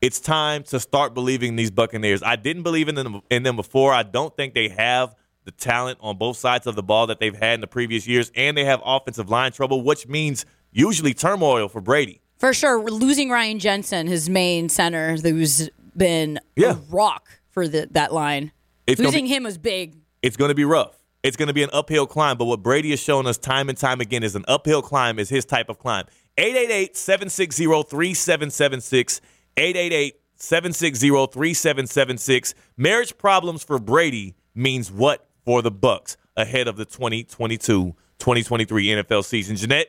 it's 0.00 0.18
time 0.20 0.62
to 0.64 0.80
start 0.80 1.14
believing 1.14 1.56
these 1.56 1.70
Buccaneers. 1.70 2.22
I 2.22 2.36
didn't 2.36 2.62
believe 2.62 2.88
in 2.88 2.94
them 2.94 3.20
in 3.30 3.42
them 3.42 3.56
before. 3.56 3.92
I 3.92 4.02
don't 4.02 4.34
think 4.36 4.54
they 4.54 4.68
have 4.70 5.14
the 5.44 5.50
talent 5.52 5.98
on 6.00 6.16
both 6.18 6.36
sides 6.36 6.66
of 6.66 6.74
the 6.74 6.82
ball 6.82 7.06
that 7.08 7.20
they've 7.20 7.36
had 7.36 7.54
in 7.54 7.60
the 7.60 7.66
previous 7.66 8.06
years, 8.06 8.30
and 8.34 8.56
they 8.56 8.64
have 8.64 8.80
offensive 8.84 9.28
line 9.30 9.52
trouble, 9.52 9.82
which 9.82 10.06
means 10.08 10.44
usually 10.72 11.14
turmoil 11.14 11.68
for 11.68 11.80
Brady. 11.80 12.20
For 12.38 12.52
sure, 12.54 12.80
losing 12.82 13.28
Ryan 13.30 13.58
Jensen, 13.58 14.06
his 14.06 14.28
main 14.30 14.68
center, 14.68 15.16
who's 15.16 15.68
been 15.96 16.40
Yeah. 16.56 16.72
a 16.72 16.74
rock 16.90 17.28
for 17.50 17.68
the, 17.68 17.88
that 17.92 18.12
line. 18.12 18.52
It's 18.86 19.00
Losing 19.00 19.24
be- 19.26 19.30
him 19.34 19.42
was 19.44 19.58
big. 19.58 19.96
It's 20.22 20.36
going 20.36 20.48
to 20.50 20.54
be 20.54 20.64
rough. 20.64 20.96
It's 21.22 21.36
going 21.36 21.48
to 21.48 21.54
be 21.54 21.62
an 21.62 21.68
uphill 21.72 22.06
climb, 22.06 22.38
but 22.38 22.46
what 22.46 22.62
Brady 22.62 22.88
has 22.90 23.00
shown 23.00 23.26
us 23.26 23.36
time 23.36 23.68
and 23.68 23.76
time 23.76 24.00
again 24.00 24.22
is 24.22 24.34
an 24.34 24.46
uphill 24.48 24.80
climb 24.80 25.18
is 25.18 25.28
his 25.28 25.44
type 25.44 25.68
of 25.68 25.78
climb. 25.78 26.06
888-760-3776, 26.38 29.20
888-760-3776. 29.56 32.54
Marriage 32.76 33.18
problems 33.18 33.62
for 33.62 33.78
Brady 33.78 34.34
means 34.54 34.90
what 34.90 35.28
for 35.44 35.60
the 35.60 35.70
Bucs 35.70 36.16
ahead 36.36 36.68
of 36.68 36.76
the 36.76 36.86
2022-2023 36.86 37.92
NFL 38.18 39.24
season. 39.24 39.56
Ginette, 39.56 39.86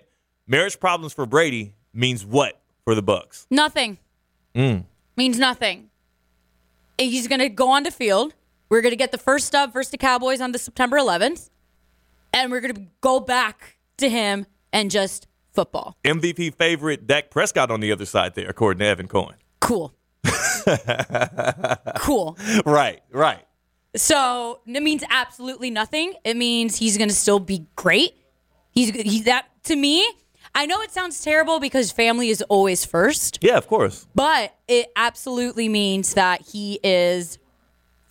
marriage 0.48 0.80
problems 0.80 1.14
for 1.14 1.26
Brady 1.26 1.76
means 1.94 2.26
what 2.26 2.60
for 2.84 2.94
the 2.94 3.04
Bucs? 3.04 3.46
Nothing. 3.50 3.98
Mm. 4.54 4.84
Means 5.16 5.40
nothing. 5.40 5.90
He's 6.98 7.30
going 7.30 7.40
to 7.40 7.50
go 7.50 7.70
on 7.70 7.84
the 7.84 7.92
field. 7.92 8.34
We're 8.72 8.80
going 8.82 8.94
to 8.94 8.98
get 8.98 9.12
the 9.12 9.18
first 9.18 9.48
stub 9.48 9.74
versus 9.74 9.92
the 9.92 9.98
Cowboys 9.98 10.40
on 10.40 10.54
the 10.54 10.58
September 10.58 10.96
11th. 10.98 11.50
And 12.34 12.50
we're 12.50 12.62
going 12.62 12.74
to 12.74 12.82
go 13.02 13.20
back 13.20 13.76
to 13.98 14.10
him 14.10 14.46
and 14.72 14.90
just 14.90 15.28
football. 15.54 15.98
MVP 16.06 16.56
favorite 16.56 17.06
Dak 17.06 17.30
Prescott 17.30 17.70
on 17.70 17.82
the 17.82 17.92
other 17.92 18.06
side 18.06 18.34
there, 18.34 18.48
according 18.48 18.80
to 18.80 18.86
Evan 18.86 19.10
Cohen. 19.10 19.36
Cool. 19.60 19.94
cool. 21.98 22.38
Right, 22.66 23.02
right. 23.12 23.44
So 23.98 24.62
it 24.66 24.82
means 24.82 25.04
absolutely 25.10 25.70
nothing. 25.70 26.14
It 26.24 26.38
means 26.38 26.78
he's 26.78 26.98
going 26.98 27.10
to 27.10 27.16
still 27.16 27.40
be 27.40 27.66
great. 27.76 28.14
He's 28.72 28.92
he's 28.92 29.26
that 29.26 29.48
to 29.66 29.76
me. 29.76 30.08
I 30.56 30.66
know 30.66 30.82
it 30.82 30.92
sounds 30.92 31.22
terrible 31.22 31.60
because 31.60 31.92
family 31.92 32.30
is 32.30 32.42
always 32.44 32.86
first, 32.86 33.40
Yeah, 33.42 33.58
of 33.58 33.68
course. 33.68 34.08
but 34.16 34.56
it 34.70 34.92
absolutely 34.96 35.68
means 35.68 36.14
that 36.14 36.42
he 36.42 36.80
is 36.84 37.38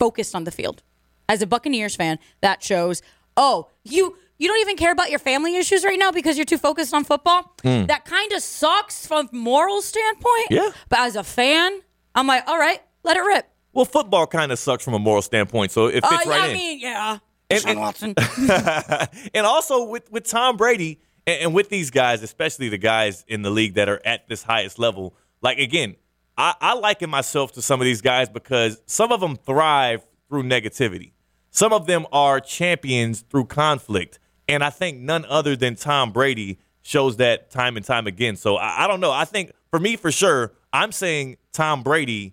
focused 0.01 0.35
on 0.35 0.43
the 0.45 0.51
field. 0.51 0.83
As 1.29 1.43
a 1.43 1.47
Buccaneers 1.47 1.95
fan, 1.95 2.19
that 2.41 2.61
shows, 2.65 3.03
oh, 3.37 3.69
you 3.85 4.17
you 4.39 4.49
don't 4.49 4.61
even 4.61 4.77
care 4.77 4.91
about 4.91 5.11
your 5.11 5.19
family 5.21 5.55
issues 5.57 5.85
right 5.85 5.99
now 5.99 6.11
because 6.11 6.37
you're 6.37 6.47
too 6.47 6.59
focused 6.59 6.93
on 6.95 7.05
football. 7.05 7.55
That 7.63 8.05
kind 8.07 8.33
of 8.33 8.43
sucks 8.43 9.07
from 9.07 9.29
a 9.33 9.37
moral 9.37 9.83
standpoint. 9.83 10.47
Yeah. 10.51 10.71
But 10.89 11.01
as 11.01 11.15
a 11.15 11.23
fan, 11.23 11.81
I'm 12.15 12.27
like, 12.27 12.49
all 12.49 12.59
right, 12.59 12.81
let 13.05 13.17
it 13.17 13.21
rip. 13.21 13.47
Well, 13.75 13.85
football 13.85 14.27
kind 14.27 14.51
of 14.51 14.59
sucks 14.59 14.83
from 14.83 14.95
a 14.95 14.99
moral 14.99 15.23
standpoint, 15.23 15.71
so 15.73 15.87
it 15.87 16.03
Uh, 16.03 16.09
fits 16.09 16.25
yeah, 16.27 16.31
right 16.33 16.41
I 16.41 16.45
in. 16.47 16.51
I 16.51 16.55
mean, 16.55 16.81
yeah. 16.81 17.19
And- 17.51 17.61
Sean 17.63 17.79
Watson. 17.81 18.15
and 19.35 19.47
also 19.47 19.85
with 19.85 20.11
with 20.11 20.25
Tom 20.25 20.57
Brady 20.57 21.01
and, 21.27 21.43
and 21.43 21.55
with 21.55 21.69
these 21.69 21.91
guys, 21.91 22.23
especially 22.23 22.69
the 22.71 22.79
guys 22.79 23.25
in 23.29 23.43
the 23.43 23.51
league 23.51 23.75
that 23.75 23.89
are 23.89 24.01
at 24.05 24.29
this 24.29 24.43
highest 24.43 24.79
level. 24.79 25.15
Like 25.43 25.59
again, 25.59 25.97
I, 26.41 26.55
I 26.59 26.75
liken 26.75 27.11
myself 27.11 27.53
to 27.53 27.63
some 27.63 27.83
of 27.83 27.85
these 27.85 28.01
guys 28.01 28.31
because 28.31 28.81
some 28.87 29.13
of 29.13 29.21
them 29.21 29.37
thrive 29.37 30.07
through 30.31 30.45
negativity. 30.45 31.13
Some 31.51 31.71
of 31.75 31.87
them 31.87 32.07
are 32.13 32.41
champions 32.41 33.21
through 33.21 33.45
conflict, 33.45 34.19
and 34.49 34.65
I 34.65 34.71
think 34.71 35.01
none 35.01 35.27
other 35.27 35.55
than 35.55 35.75
Tom 35.75 36.13
Brady 36.13 36.59
shows 36.81 37.19
that 37.19 37.51
time 37.51 37.77
and 37.77 37.85
time 37.85 38.07
again. 38.07 38.37
So 38.37 38.57
I, 38.57 38.85
I 38.85 38.87
don't 38.87 39.01
know. 39.01 39.11
I 39.11 39.27
think 39.27 39.53
for 39.71 39.79
me, 39.79 39.97
for 39.97 40.11
sure, 40.11 40.55
I'm 40.73 40.93
saying 40.93 41.37
Tom 41.53 41.83
Brady 41.83 42.33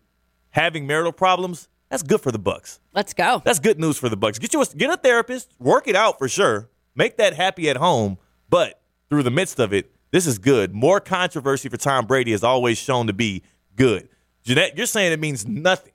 having 0.51 0.87
marital 0.87 1.11
problems. 1.11 1.67
That's 1.89 2.03
good 2.03 2.21
for 2.21 2.31
the 2.31 2.39
Bucs. 2.39 2.79
Let's 2.93 3.13
go. 3.13 3.41
That's 3.43 3.59
good 3.59 3.77
news 3.77 3.97
for 3.97 4.07
the 4.07 4.17
Bucs. 4.17 4.39
Get 4.39 4.53
you 4.53 4.61
a, 4.61 4.65
get 4.67 4.89
a 4.89 4.95
therapist, 4.95 5.51
work 5.59 5.85
it 5.85 5.97
out 5.97 6.17
for 6.17 6.29
sure. 6.29 6.69
Make 6.95 7.17
that 7.17 7.33
happy 7.33 7.69
at 7.69 7.75
home, 7.75 8.19
but 8.49 8.81
through 9.09 9.23
the 9.23 9.31
midst 9.31 9.59
of 9.59 9.73
it, 9.73 9.91
this 10.11 10.25
is 10.25 10.37
good. 10.37 10.73
More 10.73 11.01
controversy 11.01 11.67
for 11.67 11.75
Tom 11.75 12.05
Brady 12.05 12.31
is 12.31 12.41
always 12.41 12.77
shown 12.77 13.07
to 13.07 13.13
be 13.13 13.43
good. 13.77 14.09
Ginette, 14.45 14.75
you're 14.75 14.85
saying 14.85 15.13
it 15.13 15.19
means 15.19 15.47
nothing. 15.47 15.93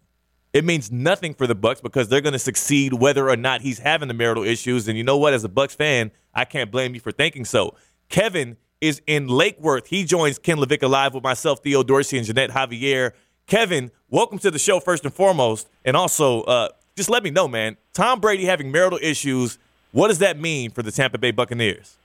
It 0.54 0.64
means 0.64 0.90
nothing 0.92 1.34
for 1.34 1.46
the 1.46 1.56
Bucs 1.56 1.82
because 1.82 2.08
they're 2.08 2.20
going 2.20 2.34
to 2.34 2.38
succeed 2.38 2.92
whether 2.92 3.28
or 3.28 3.36
not 3.36 3.62
he's 3.62 3.78
having 3.78 4.08
the 4.08 4.14
marital 4.14 4.44
issues. 4.44 4.86
And 4.86 4.98
you 4.98 5.04
know 5.04 5.16
what? 5.16 5.32
As 5.32 5.44
a 5.44 5.48
Bucs 5.48 5.74
fan, 5.74 6.10
I 6.34 6.44
can't 6.44 6.70
blame 6.70 6.94
you 6.94 7.00
for 7.00 7.10
thinking 7.10 7.44
so. 7.44 7.74
Kevin 8.10 8.58
is 8.80 9.00
in 9.06 9.28
Lake 9.28 9.58
Worth. 9.60 9.86
He 9.86 10.04
joins 10.04 10.38
Ken 10.38 10.58
LaVicka 10.58 10.88
live 10.90 11.14
with 11.14 11.22
myself, 11.22 11.62
Theo 11.62 11.82
Dorsey, 11.82 12.18
and 12.18 12.26
Ginette 12.26 12.50
Javier. 12.50 13.12
Kevin, 13.46 13.90
welcome 14.10 14.38
to 14.40 14.50
the 14.50 14.58
show 14.58 14.78
first 14.80 15.04
and 15.04 15.14
foremost, 15.14 15.68
and 15.84 15.96
also 15.96 16.42
uh, 16.42 16.68
just 16.96 17.08
let 17.08 17.22
me 17.22 17.30
know, 17.30 17.48
man. 17.48 17.76
Tom 17.94 18.20
Brady 18.20 18.44
having 18.44 18.70
marital 18.70 18.98
issues. 19.00 19.58
What 19.92 20.08
does 20.08 20.18
that 20.18 20.38
mean 20.38 20.70
for 20.70 20.82
the 20.82 20.92
Tampa 20.92 21.16
Bay 21.16 21.30
Buccaneers? 21.30 21.96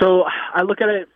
So 0.00 0.24
I 0.54 0.62
look 0.62 0.80
at 0.80 0.88
it. 0.88 1.08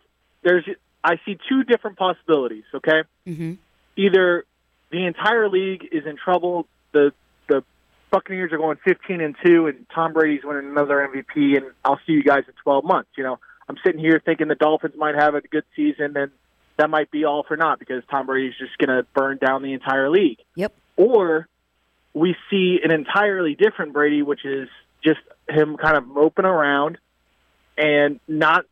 There's 0.43 0.65
I 1.07 1.21
see 1.25 1.37
two 1.47 1.63
different 1.63 1.97
possibilities. 1.97 2.65
Okay, 2.73 3.03
mm-hmm. 3.25 3.53
either 3.95 4.43
the 4.91 5.05
entire 5.05 5.47
league 5.49 5.87
is 5.89 6.05
in 6.05 6.17
trouble. 6.17 6.67
The 6.91 7.13
the 7.47 7.63
Buccaneers 8.11 8.51
are 8.51 8.57
going 8.57 8.77
15 8.83 9.21
and 9.21 9.35
two, 9.43 9.67
and 9.67 9.85
Tom 9.95 10.11
Brady's 10.11 10.41
winning 10.43 10.69
another 10.69 10.97
MVP. 10.97 11.55
And 11.55 11.67
I'll 11.85 11.99
see 12.05 12.13
you 12.13 12.23
guys 12.23 12.43
in 12.47 12.53
12 12.61 12.83
months. 12.83 13.09
You 13.15 13.23
know, 13.23 13.39
I'm 13.69 13.77
sitting 13.85 14.01
here 14.01 14.21
thinking 14.23 14.49
the 14.49 14.55
Dolphins 14.55 14.95
might 14.97 15.15
have 15.15 15.33
a 15.33 15.41
good 15.41 15.63
season, 15.77 16.17
and 16.17 16.31
that 16.77 16.89
might 16.89 17.09
be 17.09 17.23
all 17.23 17.43
for 17.47 17.55
naught 17.55 17.79
because 17.79 18.03
Tom 18.11 18.25
Brady's 18.25 18.57
just 18.59 18.77
going 18.77 18.89
to 18.89 19.07
burn 19.13 19.37
down 19.37 19.63
the 19.63 19.73
entire 19.73 20.09
league. 20.09 20.39
Yep. 20.55 20.73
Or 20.97 21.47
we 22.13 22.35
see 22.49 22.79
an 22.83 22.91
entirely 22.91 23.55
different 23.55 23.93
Brady, 23.93 24.23
which 24.23 24.43
is 24.43 24.67
just 25.03 25.19
him 25.47 25.77
kind 25.77 25.95
of 25.95 26.05
moping 26.05 26.45
around 26.45 26.97
and 27.77 28.19
not 28.27 28.65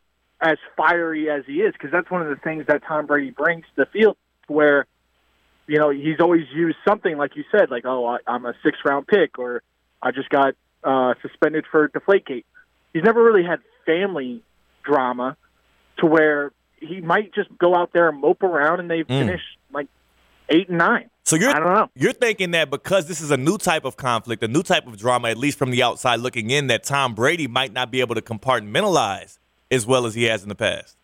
as 0.46 0.58
fiery 0.78 1.30
as 1.30 1.44
he 1.48 1.54
is, 1.54 1.74
because 1.74 1.92
that's 1.92 2.10
one 2.12 2.22
of 2.22 2.30
the 2.30 2.36
things 2.36 2.66
that 2.68 2.84
Tom 2.88 3.08
Brady 3.08 3.32
brings 3.32 3.64
to 3.76 3.84
the 3.84 3.86
field, 3.88 4.16
where 4.48 4.86
you 5.66 5.80
know 5.80 5.90
he's 5.90 6.20
always 6.20 6.44
used 6.54 6.78
something 6.88 7.18
like 7.18 7.36
you 7.36 7.44
said, 7.52 7.72
like 7.72 7.84
oh 7.86 8.06
I, 8.06 8.18
I'm 8.28 8.46
a 8.46 8.54
six 8.64 8.78
round 8.86 9.08
pick, 9.08 9.40
or 9.40 9.64
I 10.04 10.12
just 10.12 10.30
got 10.30 10.54
uh, 10.84 11.16
suspended 11.24 11.66
for 11.72 11.90
Deflategate. 11.90 12.46
He's 12.94 13.04
never 13.04 13.24
really 13.24 13.44
had 13.44 13.60
family 13.88 14.44
drama 14.84 15.36
to 15.98 16.06
where 16.06 16.52
he 16.80 17.02
might 17.02 17.34
just 17.34 17.50
go 17.58 17.76
out 17.76 17.92
there 17.92 18.10
and 18.10 18.22
mope 18.22 18.44
around 18.44 18.80
and 18.80 18.90
they 18.90 19.04
finish 19.04 19.42
like 19.74 19.88
eight 20.50 20.70
and 20.70 20.78
nine. 20.78 21.10
So 21.24 21.36
you're 21.36 21.50
I 21.50 21.60
don't 21.60 21.74
know. 21.74 21.90
you're 21.96 22.14
thinking 22.14 22.52
that 22.52 22.70
because 22.70 23.08
this 23.08 23.20
is 23.20 23.32
a 23.32 23.38
new 23.38 23.58
type 23.58 23.84
of 23.84 23.98
conflict, 23.98 24.44
a 24.44 24.48
new 24.48 24.62
type 24.62 24.86
of 24.86 24.96
drama, 24.98 25.30
at 25.30 25.40
least 25.40 25.58
from 25.58 25.72
the 25.72 25.82
outside 25.82 26.20
looking 26.20 26.52
in, 26.52 26.68
that 26.68 26.84
Tom 26.84 27.16
Brady 27.16 27.48
might 27.48 27.74
not 27.74 27.90
be 27.90 28.00
able 28.00 28.14
to 28.14 28.22
compartmentalize 28.22 29.40
as 29.72 29.86
well 29.86 30.06
as 30.06 30.14
he 30.16 30.24
has 30.24 30.44
in 30.44 30.50
the 30.50 30.56
past. 30.56 30.98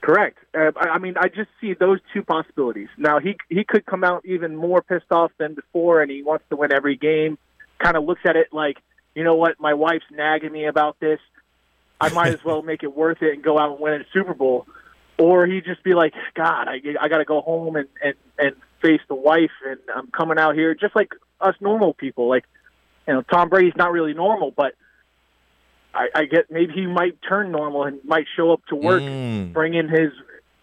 Correct. 0.00 0.38
Uh, 0.54 0.72
I 0.76 0.98
mean, 0.98 1.14
I 1.18 1.28
just 1.28 1.50
see 1.60 1.74
those 1.74 1.98
two 2.14 2.22
possibilities. 2.22 2.88
Now 2.96 3.18
he 3.18 3.36
he 3.48 3.64
could 3.64 3.84
come 3.84 4.02
out 4.02 4.24
even 4.24 4.56
more 4.56 4.80
pissed 4.80 5.10
off 5.10 5.30
than 5.38 5.54
before, 5.54 6.00
and 6.00 6.10
he 6.10 6.22
wants 6.22 6.44
to 6.50 6.56
win 6.56 6.72
every 6.72 6.96
game. 6.96 7.36
Kind 7.78 7.96
of 7.96 8.04
looks 8.04 8.22
at 8.24 8.36
it 8.36 8.48
like, 8.52 8.78
you 9.14 9.24
know 9.24 9.34
what, 9.34 9.60
my 9.60 9.74
wife's 9.74 10.06
nagging 10.10 10.52
me 10.52 10.64
about 10.66 10.98
this. 11.00 11.20
I 12.00 12.08
might 12.10 12.32
as 12.32 12.42
well 12.42 12.62
make 12.62 12.82
it 12.82 12.96
worth 12.96 13.22
it 13.22 13.34
and 13.34 13.42
go 13.42 13.58
out 13.58 13.72
and 13.72 13.80
win 13.80 14.00
a 14.00 14.04
Super 14.12 14.32
Bowl. 14.32 14.66
Or 15.18 15.46
he'd 15.46 15.66
just 15.66 15.82
be 15.82 15.92
like, 15.92 16.14
God, 16.34 16.66
I 16.66 16.80
I 16.98 17.08
got 17.08 17.18
to 17.18 17.26
go 17.26 17.42
home 17.42 17.76
and 17.76 17.88
and 18.02 18.14
and 18.38 18.56
face 18.80 19.02
the 19.08 19.14
wife, 19.14 19.50
and 19.66 19.78
I'm 19.94 20.06
coming 20.10 20.38
out 20.38 20.54
here 20.54 20.74
just 20.74 20.96
like 20.96 21.12
us 21.42 21.54
normal 21.60 21.92
people. 21.92 22.26
Like, 22.26 22.44
you 23.06 23.12
know, 23.12 23.22
Tom 23.22 23.50
Brady's 23.50 23.76
not 23.76 23.92
really 23.92 24.14
normal, 24.14 24.50
but 24.50 24.74
I, 25.94 26.08
I 26.14 26.24
get 26.24 26.50
maybe 26.50 26.72
he 26.72 26.86
might 26.86 27.18
turn 27.28 27.50
normal 27.50 27.84
and 27.84 27.98
might 28.04 28.26
show 28.36 28.52
up 28.52 28.64
to 28.68 28.76
work, 28.76 29.02
Mm. 29.02 29.52
bringing 29.52 29.88
his 29.88 30.12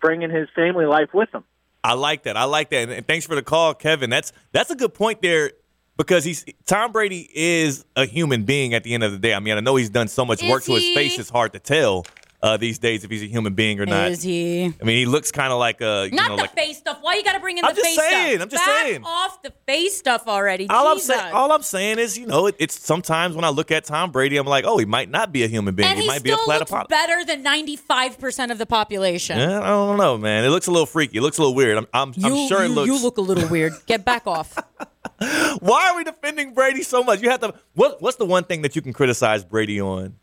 bringing 0.01 0.29
his 0.29 0.47
family 0.55 0.85
life 0.85 1.09
with 1.13 1.33
him. 1.33 1.43
I 1.83 1.93
like 1.93 2.23
that. 2.23 2.35
I 2.37 2.43
like 2.45 2.69
that. 2.69 2.89
And 2.89 3.07
thanks 3.07 3.25
for 3.25 3.35
the 3.35 3.41
call, 3.41 3.73
Kevin. 3.73 4.09
That's 4.09 4.31
that's 4.51 4.69
a 4.71 4.75
good 4.75 4.93
point 4.93 5.21
there 5.21 5.51
because 5.97 6.23
he's 6.23 6.45
Tom 6.65 6.91
Brady 6.91 7.29
is 7.33 7.85
a 7.95 8.05
human 8.05 8.43
being 8.43 8.73
at 8.73 8.83
the 8.83 8.93
end 8.93 9.03
of 9.03 9.11
the 9.11 9.17
day. 9.17 9.33
I 9.33 9.39
mean, 9.39 9.57
I 9.57 9.59
know 9.59 9.75
he's 9.75 9.89
done 9.89 10.07
so 10.07 10.25
much 10.25 10.43
Is 10.43 10.49
work 10.49 10.63
to 10.63 10.73
his 10.73 10.93
face; 10.93 11.17
it's 11.19 11.29
hard 11.29 11.53
to 11.53 11.59
tell 11.59 12.05
uh, 12.41 12.55
these 12.55 12.77
days 12.77 13.03
if 13.03 13.09
he's 13.09 13.23
a 13.23 13.25
human 13.27 13.53
being 13.55 13.79
or 13.79 13.85
not. 13.87 14.11
Is 14.11 14.21
he? 14.21 14.65
I 14.65 14.83
mean, 14.83 14.97
he 14.97 15.05
looks 15.07 15.31
kind 15.31 15.51
of 15.51 15.57
like 15.59 15.81
a 15.81 16.07
you 16.09 16.15
Not 16.15 16.29
know 16.29 16.35
the 16.35 16.41
like 16.43 16.53
face 16.53 16.77
stuff. 16.77 16.99
Why 17.01 17.15
you 17.15 17.23
got 17.23 17.33
to 17.33 17.39
bring 17.39 17.57
in 17.57 17.65
the 17.65 17.73
face 17.73 17.93
stuff? 17.93 18.05
I'm 18.05 18.05
the 18.05 18.05
just 18.05 18.05
face 18.05 18.09
saying, 18.11 18.35
stuff? 18.37 18.41
I'm 18.43 18.49
just 18.49 18.65
Back 18.65 18.85
saying. 18.87 19.03
off 19.03 19.41
the 19.41 19.53
face 19.65 19.97
stuff 19.97 20.27
already. 20.27 20.69
all 20.69 20.87
I'm 20.87 20.99
saying. 20.99 21.33
All 21.33 21.51
I'm 21.51 21.63
saying 21.63 21.97
is, 21.99 22.17
you 22.17 22.27
know, 22.27 22.45
it, 22.47 22.55
it's 22.59 22.79
sometimes 22.79 23.35
when 23.35 23.43
I 23.43 23.49
look 23.49 23.71
at 23.71 23.85
Tom 23.85 24.11
Brady, 24.11 24.37
I'm 24.37 24.45
like, 24.45 24.65
oh, 24.65 24.77
he 24.77 24.85
might 24.85 25.09
not 25.09 25.31
be 25.31 25.43
a 25.43 25.47
human 25.47 25.73
being. 25.73 25.89
and 25.89 25.97
he 25.97 26.03
he 26.03 26.07
might 26.07 26.21
be 26.23 26.29
a 26.31 26.37
platypod. 26.37 26.89
better 26.89 27.25
than 27.25 27.43
95% 27.43 28.51
of 28.51 28.57
the 28.59 28.65
population. 28.67 29.37
Yeah, 29.39 29.59
I 29.61 29.67
don't 29.69 29.97
know, 29.97 30.17
man. 30.17 30.45
It 30.45 30.49
looks 30.49 30.67
a 30.67 30.71
little 30.71 30.85
freaky. 30.85 31.17
It 31.17 31.21
looks 31.21 31.37
a 31.39 31.41
little 31.41 31.55
weird. 31.55 31.77
I'm, 31.77 31.87
I'm, 31.93 32.13
You, 32.15 32.43
I'm 32.43 32.47
sure 32.47 32.63
it 32.63 32.67
you, 32.69 32.73
looks. 32.75 32.87
you 32.87 33.01
look 33.01 33.17
a 33.17 33.21
little 33.21 33.49
weird. 33.49 33.73
Get 33.87 34.05
back 34.05 34.27
off. 34.27 34.55
Why 35.59 35.89
are 35.91 35.97
we 35.97 36.03
defending 36.03 36.53
Brady 36.53 36.83
so 36.83 37.03
much? 37.03 37.21
You 37.21 37.29
have 37.31 37.39
to. 37.41 37.53
What, 37.73 38.01
what's 38.01 38.17
the 38.17 38.25
one 38.25 38.43
thing 38.43 38.61
that 38.61 38.75
you 38.75 38.81
can 38.83 38.93
criticize 38.93 39.43
Brady 39.43 39.81
on 39.81 40.15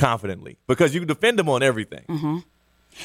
confidently? 0.00 0.58
Because 0.66 0.94
you 0.94 1.00
can 1.00 1.08
defend 1.08 1.38
him 1.38 1.48
on 1.48 1.62
everything. 1.62 2.04
Mm-hmm. 2.08 2.38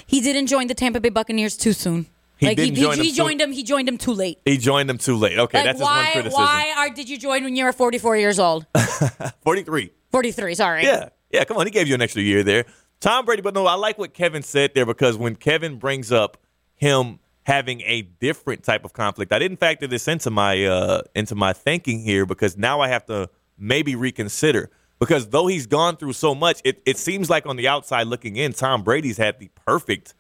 He 0.06 0.22
didn't 0.22 0.48
join 0.48 0.68
the 0.68 0.74
Tampa 0.74 1.00
Bay 1.00 1.10
Buccaneers 1.10 1.58
too 1.58 1.74
soon. 1.74 2.08
He 2.38 2.48
like 2.48 2.58
didn't 2.58 2.76
he, 2.76 2.82
join 2.82 2.98
he, 2.98 3.10
soon? 3.10 3.16
joined 3.16 3.42
him. 3.42 3.52
He 3.52 3.64
joined 3.64 3.88
him 3.88 3.98
too 3.98 4.12
late. 4.14 4.40
He 4.44 4.58
joined 4.58 4.90
them 4.90 4.98
too 4.98 5.16
late. 5.16 5.38
Okay, 5.38 5.58
Like 5.60 5.66
that's 5.66 5.80
his 5.80 5.84
one 5.84 5.98
why? 5.98 6.12
criticism. 6.12 6.44
Why 6.44 6.74
are, 6.78 6.90
did 6.90 7.08
you 7.08 7.18
join 7.18 7.44
when 7.44 7.56
you 7.56 7.64
were 7.64 7.72
44 7.72 8.18
years 8.18 8.40
old? 8.40 8.66
43. 9.42 9.92
43. 10.12 10.56
Sorry. 10.56 10.84
Yeah, 10.84 11.10
yeah. 11.32 11.44
Come 11.46 11.58
on, 11.58 11.66
he 11.66 11.72
gave 11.72 11.88
you 11.88 11.94
an 11.96 12.02
extra 12.02 12.22
year 12.22 12.44
there, 12.44 12.66
Tom 13.00 13.26
Brady. 13.26 13.42
But 13.42 13.54
no, 13.54 13.66
I 13.66 13.76
like 13.76 13.98
what 13.98 14.14
Kevin 14.14 14.42
said 14.42 14.72
there 14.76 14.86
because 14.86 15.18
when 15.18 15.36
Kevin 15.36 15.78
brings 15.78 16.12
up 16.12 16.38
him 16.76 17.20
having 17.44 17.82
a 17.82 18.02
different 18.02 18.64
type 18.64 18.84
of 18.84 18.92
conflict, 18.92 19.32
I 19.32 19.40
didn't 19.40 19.58
factor 19.58 19.88
this 19.88 20.08
into 20.08 20.30
my 20.30 20.66
uh, 20.66 21.02
into 21.16 21.36
my 21.36 21.54
thinking 21.54 22.02
here 22.02 22.26
because 22.26 22.58
now 22.58 22.82
I 22.82 22.90
have 22.90 23.06
to 23.06 23.30
maybe 23.58 23.96
reconsider. 23.96 24.70
Because 25.06 25.28
though 25.30 25.48
he's 25.48 25.68
gone 25.68 25.98
through 25.98 26.14
so 26.14 26.34
much, 26.34 26.62
it, 26.64 26.82
it 26.86 26.98
seems 26.98 27.30
like 27.30 27.46
on 27.46 27.58
the 27.58 27.68
outside 27.68 28.08
looking 28.08 28.36
in, 28.38 28.54
Tom 28.54 28.82
Brady's 28.84 29.18
had 29.18 29.40
the 29.40 29.50
perfect 29.66 30.14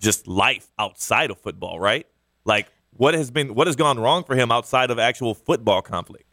just 0.00 0.26
life 0.26 0.68
outside 0.78 1.30
of 1.30 1.38
football, 1.38 1.78
right? 1.78 2.06
Like 2.44 2.66
what 2.96 3.14
has 3.14 3.30
been 3.30 3.54
what 3.54 3.66
has 3.66 3.76
gone 3.76 3.98
wrong 3.98 4.24
for 4.24 4.34
him 4.34 4.50
outside 4.50 4.90
of 4.90 4.98
actual 4.98 5.34
football 5.34 5.82
conflict. 5.82 6.24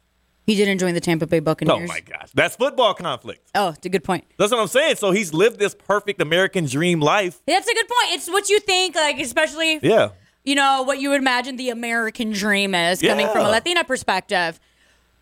He 0.47 0.55
didn't 0.55 0.79
join 0.79 0.95
the 0.95 0.99
Tampa 0.99 1.27
Bay 1.27 1.37
oh 1.37 1.41
Buccaneers. 1.41 1.89
Oh 1.89 1.93
my 1.93 1.99
gosh, 1.99 2.31
that's 2.33 2.55
football 2.55 2.93
conflict. 2.95 3.47
Oh, 3.53 3.69
it's 3.69 3.85
a 3.85 3.89
good 3.89 4.03
point. 4.03 4.25
That's 4.37 4.51
what 4.51 4.59
I'm 4.59 4.67
saying. 4.67 4.95
So 4.95 5.11
he's 5.11 5.33
lived 5.33 5.59
this 5.59 5.75
perfect 5.75 6.21
American 6.21 6.65
dream 6.65 6.99
life. 6.99 7.39
That's 7.45 7.67
a 7.67 7.73
good 7.73 7.87
point. 7.87 8.13
It's 8.15 8.27
what 8.27 8.49
you 8.49 8.59
think, 8.59 8.95
like 8.95 9.19
especially 9.19 9.79
Yeah. 9.83 10.09
you 10.43 10.55
know 10.55 10.81
what 10.83 10.99
you 10.99 11.09
would 11.11 11.19
imagine 11.21 11.55
the 11.57 11.69
American 11.69 12.31
dream 12.31 12.73
is 12.73 13.01
coming 13.01 13.27
from 13.29 13.45
a 13.45 13.49
Latina 13.49 13.83
perspective. 13.83 14.59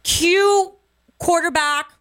Cute 0.03 0.71
quarterback, 1.17 1.91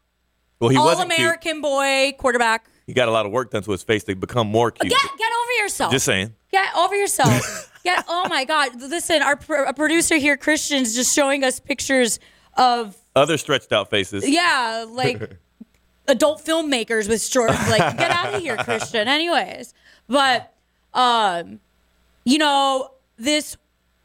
Well, 0.61 0.71
he 0.71 0.77
all 0.77 0.85
wasn't 0.87 1.11
cute. 1.11 1.21
American 1.21 1.61
boy 1.61 2.15
quarterback. 2.19 2.67
He 2.87 2.95
got 2.95 3.09
a 3.09 3.11
lot 3.11 3.27
of 3.27 3.33
work 3.33 3.51
done 3.51 3.63
to 3.63 3.71
his 3.71 3.83
face 3.83 4.03
to 4.05 4.15
become 4.17 4.49
more 4.49 4.71
cute. 4.71 4.91
Get 4.91 5.01
get 5.19 5.33
over 5.43 5.53
yourself. 5.63 5.93
Just 5.93 6.07
saying. 6.07 6.35
Get 6.51 6.75
over 6.77 6.97
yourself. 6.97 7.71
Get 7.85 8.05
oh 8.09 8.27
my 8.29 8.45
god. 8.45 8.81
Listen, 8.81 9.23
our 9.23 9.37
pr- 9.37 9.55
a 9.55 9.75
producer 9.75 10.17
here, 10.17 10.37
Christian's 10.37 10.95
just 10.95 11.15
showing 11.15 11.45
us 11.45 11.61
pictures 11.61 12.19
of 12.57 12.97
Other 13.15 13.37
stretched 13.39 13.73
out 13.73 13.89
faces. 13.91 14.29
yeah, 14.29 14.85
like 14.89 15.37
adult 16.09 16.45
filmmakers 16.45 17.09
with 17.09 17.23
short 17.23 17.51
like 17.51 17.97
get 17.99 18.11
out 18.11 18.35
of 18.35 18.41
here, 18.41 18.57
Christian. 18.65 19.07
Anyways, 19.07 19.75
but 20.09 20.53
um, 20.95 21.61
you 22.25 22.39
know 22.39 22.91
this 23.17 23.57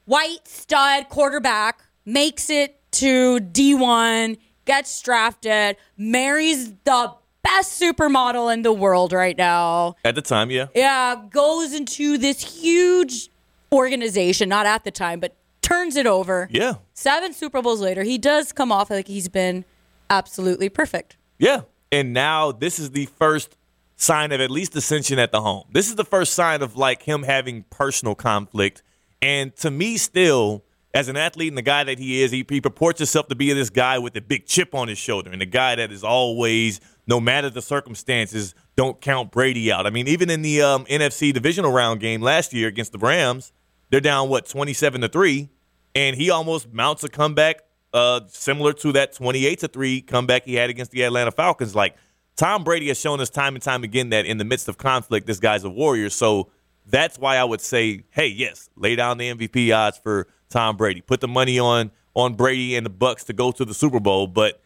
white 0.06 0.48
stud 0.48 1.10
quarterback 1.10 1.82
makes 2.06 2.50
it 2.50 2.80
to 2.92 3.40
D1, 3.40 4.38
gets 4.66 5.02
drafted, 5.02 5.78
marries 5.98 6.74
the 6.84 7.14
best 7.44 7.82
supermodel 7.82 8.54
in 8.54 8.62
the 8.62 8.74
world 8.74 9.14
right 9.14 9.38
now. 9.38 9.96
At 10.06 10.16
the 10.16 10.22
time, 10.22 10.50
yeah. 10.50 10.68
Yeah, 10.74 11.22
goes 11.30 11.74
into 11.74 12.18
this 12.18 12.42
huge 12.62 13.30
organization, 13.72 14.50
not 14.50 14.66
at 14.66 14.84
the 14.84 14.92
time, 14.92 15.20
but 15.20 15.36
turns 15.62 15.96
it 15.96 16.08
over. 16.08 16.48
Yeah. 16.52 16.76
Seven 16.94 17.34
Super 17.34 17.62
Bowls 17.62 17.82
later, 17.82 18.04
he 18.04 18.18
does 18.18 18.52
come 18.52 18.72
off 18.72 18.90
like 18.90 19.08
he's 19.08 19.28
been 19.28 19.66
absolutely 20.10 20.70
perfect. 20.70 21.18
Yeah. 21.38 21.62
And 21.92 22.14
now 22.14 22.52
this 22.52 22.80
is 22.80 22.92
the 22.92 23.06
first 23.06 23.58
sign 23.96 24.32
of 24.32 24.42
at 24.42 24.52
least 24.52 24.76
ascension 24.76 25.20
at 25.20 25.32
the 25.32 25.42
home. 25.42 25.66
This 25.72 25.90
is 25.90 25.96
the 25.96 26.06
first 26.06 26.34
sign 26.34 26.62
of 26.62 26.76
like 26.76 27.04
him 27.04 27.24
having 27.24 27.64
personal 27.70 28.16
conflict. 28.16 28.84
And 29.22 29.56
to 29.58 29.72
me, 29.72 29.98
still, 29.98 30.64
as 30.94 31.08
an 31.08 31.18
athlete 31.18 31.50
and 31.50 31.58
the 31.58 31.64
guy 31.64 31.84
that 31.84 31.98
he 31.98 32.22
is, 32.22 32.32
he, 32.32 32.46
he 32.48 32.62
purports 32.62 33.00
himself 33.00 33.28
to 33.28 33.36
be 33.36 33.52
this 33.54 33.70
guy 33.70 33.98
with 33.98 34.16
a 34.16 34.22
big 34.22 34.46
chip 34.46 34.76
on 34.76 34.88
his 34.88 34.98
shoulder 34.98 35.32
and 35.32 35.42
the 35.42 35.46
guy 35.46 35.76
that 35.76 35.92
is 35.92 36.04
always, 36.04 36.80
no 37.08 37.20
matter 37.20 37.50
the 37.50 37.62
circumstances, 37.62 38.54
don't 38.76 39.02
count 39.02 39.32
Brady 39.32 39.72
out. 39.72 39.88
I 39.88 39.90
mean, 39.90 40.08
even 40.08 40.30
in 40.30 40.44
the 40.44 40.62
um, 40.62 40.86
NFC 40.86 41.34
divisional 41.34 41.72
round 41.72 42.00
game 42.00 42.22
last 42.22 42.54
year 42.54 42.68
against 42.68 42.92
the 42.92 43.00
Rams, 43.00 43.52
they're 43.90 44.00
down, 44.00 44.30
what, 44.30 44.46
27 44.46 45.02
to 45.02 45.10
3. 45.10 45.50
And 45.96 46.16
he 46.16 46.30
almost 46.30 46.74
mounts 46.74 47.04
a 47.04 47.10
comeback 47.10 47.62
uh, 47.94 48.22
similar 48.28 48.74
to 48.74 48.92
that 48.94 49.14
28 49.14 49.60
to 49.60 49.68
3 49.68 50.02
comeback 50.02 50.46
he 50.46 50.56
had 50.56 50.70
against 50.70 50.92
the 50.92 51.04
Atlanta 51.04 51.32
Falcons. 51.32 51.76
Like, 51.76 51.96
Tom 52.36 52.64
Brady 52.64 52.88
has 52.88 53.00
shown 53.00 53.22
us 53.22 53.30
time 53.30 53.54
and 53.54 53.64
time 53.64 53.84
again 53.84 54.10
that 54.10 54.26
in 54.26 54.40
the 54.40 54.46
midst 54.46 54.68
of 54.68 54.78
conflict, 54.78 55.28
this 55.28 55.40
guy's 55.40 55.64
a 55.64 55.70
warrior. 55.70 56.10
So 56.10 56.50
that's 56.86 57.18
why 57.18 57.38
I 57.38 57.44
would 57.44 57.62
say, 57.62 58.04
hey, 58.12 58.28
yes, 58.28 58.70
lay 58.76 58.96
down 58.96 59.18
the 59.18 59.34
MVP 59.34 59.76
odds 59.76 59.98
for 59.98 60.28
Tom 60.50 60.78
Brady. 60.78 61.02
Put 61.02 61.22
the 61.22 61.28
money 61.28 61.60
on 61.60 61.92
on 62.16 62.36
Brady 62.36 62.76
and 62.76 62.86
the 62.86 62.92
Bucs 62.92 63.26
to 63.26 63.34
go 63.34 63.52
to 63.52 63.66
the 63.66 63.74
Super 63.74 64.00
Bowl. 64.00 64.28
But 64.28 64.62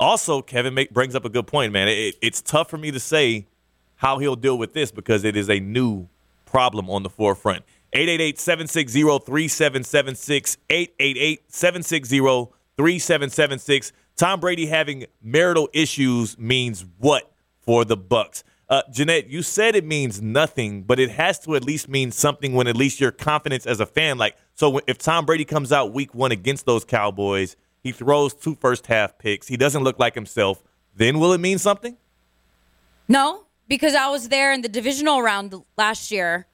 also, 0.00 0.42
Kevin 0.42 0.74
make, 0.74 0.92
brings 0.92 1.14
up 1.14 1.24
a 1.24 1.28
good 1.28 1.46
point, 1.46 1.72
man. 1.72 1.88
It, 1.88 2.16
it's 2.20 2.42
tough 2.42 2.70
for 2.70 2.78
me 2.78 2.90
to 2.90 3.00
say 3.00 3.46
how 3.96 4.18
he'll 4.18 4.36
deal 4.36 4.58
with 4.58 4.72
this 4.72 4.90
because 4.90 5.24
it 5.24 5.36
is 5.36 5.48
a 5.48 5.60
new 5.60 6.08
problem 6.44 6.90
on 6.90 7.02
the 7.02 7.10
forefront. 7.10 7.64
888-760-3776, 7.94 10.56
888-760-3776. 12.78 13.92
Tom 14.16 14.40
Brady 14.40 14.66
having 14.66 15.06
marital 15.22 15.68
issues 15.72 16.36
means 16.38 16.84
what 16.98 17.32
for 17.60 17.84
the 17.84 17.96
Bucs? 17.96 18.42
Uh, 18.70 18.82
Ginette, 18.92 19.30
you 19.30 19.42
said 19.42 19.74
it 19.74 19.84
means 19.84 20.20
nothing, 20.20 20.82
but 20.82 20.98
it 21.00 21.10
has 21.10 21.38
to 21.40 21.54
at 21.56 21.64
least 21.64 21.88
mean 21.88 22.10
something 22.10 22.52
when 22.52 22.66
at 22.66 22.76
least 22.76 23.00
your 23.00 23.10
confidence 23.10 23.64
as 23.66 23.80
a 23.80 23.86
fan. 23.86 24.18
Like, 24.18 24.36
so 24.54 24.80
if 24.86 24.98
Tom 24.98 25.24
Brady 25.24 25.46
comes 25.46 25.72
out 25.72 25.94
week 25.94 26.14
one 26.14 26.32
against 26.32 26.66
those 26.66 26.84
Cowboys, 26.84 27.56
he 27.82 27.92
throws 27.92 28.34
two 28.34 28.54
first 28.56 28.86
half 28.86 29.16
picks, 29.18 29.48
he 29.48 29.56
doesn't 29.56 29.84
look 29.84 29.98
like 29.98 30.14
himself, 30.14 30.62
then 30.94 31.18
will 31.18 31.32
it 31.32 31.38
mean 31.38 31.56
something? 31.58 31.96
No, 33.08 33.44
because 33.68 33.94
I 33.94 34.08
was 34.10 34.28
there 34.28 34.52
in 34.52 34.60
the 34.60 34.68
divisional 34.68 35.22
round 35.22 35.54
last 35.78 36.10
year 36.10 36.46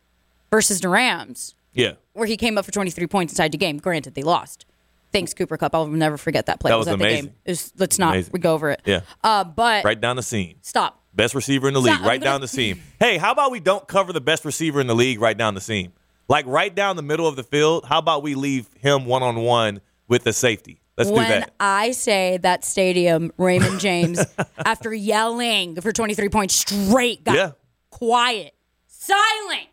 versus 0.50 0.80
the 0.80 0.88
Rams, 0.88 1.54
Yeah. 1.72 1.94
where 2.12 2.26
he 2.26 2.36
came 2.36 2.56
up 2.58 2.64
for 2.64 2.70
23 2.70 3.06
points 3.08 3.32
inside 3.32 3.50
the 3.52 3.58
game. 3.58 3.78
Granted, 3.78 4.14
they 4.14 4.22
lost. 4.22 4.66
Thanks, 5.12 5.34
Cooper 5.34 5.56
Kupp. 5.56 5.74
I'll 5.74 5.86
never 5.88 6.16
forget 6.16 6.46
that 6.46 6.60
play. 6.60 6.70
That 6.70 6.76
was 6.76 6.86
the 6.86 6.94
amazing. 6.94 7.34
It 7.44 7.50
was- 7.52 7.72
let's 7.78 7.98
not 7.98 8.14
Amazing. 8.14 8.30
we 8.32 8.38
go 8.40 8.54
over 8.54 8.70
it. 8.70 8.82
Yeah. 8.84 9.00
Uh, 9.22 9.44
but 9.44 9.84
Right 9.84 10.00
down 10.00 10.16
the 10.16 10.22
scene. 10.22 10.56
stop. 10.62 11.00
Best 11.14 11.34
receiver 11.34 11.68
in 11.68 11.74
the 11.74 11.80
league, 11.80 12.00
right 12.00 12.20
down 12.20 12.40
the 12.40 12.48
seam. 12.48 12.80
Hey, 12.98 13.18
how 13.18 13.30
about 13.32 13.50
we 13.52 13.60
don't 13.60 13.86
cover 13.86 14.12
the 14.12 14.20
best 14.20 14.44
receiver 14.44 14.80
in 14.80 14.86
the 14.88 14.94
league 14.94 15.20
right 15.20 15.36
down 15.36 15.54
the 15.54 15.60
seam? 15.60 15.92
Like 16.28 16.44
right 16.46 16.74
down 16.74 16.96
the 16.96 17.02
middle 17.02 17.28
of 17.28 17.36
the 17.36 17.44
field, 17.44 17.84
how 17.84 17.98
about 17.98 18.22
we 18.22 18.34
leave 18.34 18.68
him 18.80 19.04
one 19.06 19.22
on 19.22 19.36
one 19.36 19.80
with 20.08 20.24
the 20.24 20.32
safety? 20.32 20.80
Let's 20.96 21.10
when 21.10 21.22
do 21.24 21.28
that. 21.40 21.54
I 21.60 21.90
say 21.92 22.38
that 22.38 22.64
stadium, 22.64 23.32
Raymond 23.36 23.78
James, 23.80 24.24
after 24.64 24.92
yelling 24.94 25.80
for 25.80 25.92
23 25.92 26.28
points 26.30 26.54
straight, 26.54 27.24
got 27.24 27.36
Yeah. 27.36 27.50
quiet, 27.90 28.54
silent, 28.86 29.68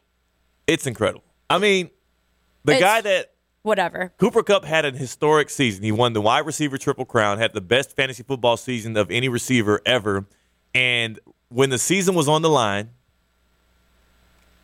It's 0.68 0.86
incredible. 0.88 1.24
I 1.50 1.58
mean, 1.58 1.90
the 2.66 2.74
It's- 2.74 2.82
guy 2.82 3.02
that 3.02 3.32
whatever. 3.64 4.14
Cooper 4.18 4.42
Kupp 4.44 4.66
had 4.66 4.86
an 4.86 4.96
historic 4.96 5.50
season. 5.50 5.84
He 5.84 5.92
won 5.92 6.14
the 6.14 6.22
wide 6.22 6.46
receiver 6.46 6.78
triple 6.78 7.06
crown, 7.06 7.38
had 7.38 7.54
the 7.54 7.62
best 7.62 7.96
fantasy 7.96 8.24
football 8.24 8.58
season 8.58 8.98
of 8.98 9.10
any 9.12 9.30
receiver 9.30 9.82
ever. 9.86 10.26
And 10.74 11.20
when 11.52 11.70
the 11.70 11.78
season 11.78 12.16
was 12.16 12.28
on 12.28 12.42
the 12.42 12.50
line, 12.50 12.90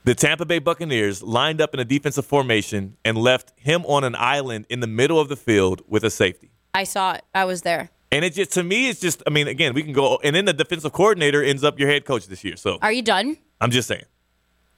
the 0.06 0.16
Tampa 0.16 0.46
Bay 0.46 0.60
Buccaneers 0.60 1.22
lined 1.22 1.60
up 1.60 1.74
in 1.74 1.80
a 1.80 1.86
defensive 1.86 2.26
formation 2.26 2.96
and 3.04 3.18
left 3.18 3.52
him 3.58 3.86
on 3.86 4.04
an 4.06 4.16
island 4.16 4.66
in 4.70 4.80
the 4.80 4.88
middle 4.88 5.20
of 5.20 5.28
the 5.28 5.36
field 5.36 5.82
with 5.88 6.04
a 6.04 6.10
safety. 6.10 6.50
I 6.74 6.86
saw 6.86 7.14
it. 7.14 7.26
I 7.36 7.44
was 7.46 7.64
there. 7.64 7.90
And 8.12 8.24
it 8.24 8.34
just 8.34 8.54
to 8.54 8.64
me, 8.64 8.90
it's 8.90 9.02
just 9.02 9.22
I 9.28 9.32
mean, 9.32 9.50
again, 9.50 9.74
we 9.74 9.84
can 9.84 9.92
go 9.92 10.18
and 10.24 10.34
then 10.34 10.46
the 10.46 10.54
defensive 10.54 10.94
coordinator 10.94 11.44
ends 11.44 11.64
up 11.64 11.78
your 11.78 11.90
head 11.90 12.06
coach 12.06 12.28
this 12.28 12.44
year. 12.44 12.56
So 12.56 12.78
Are 12.82 12.92
you 12.92 13.02
done? 13.02 13.38
I'm 13.60 13.72
just 13.72 13.88
saying. 13.90 14.06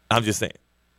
I'm 0.09 0.23
just 0.23 0.39
saying. 0.39 0.53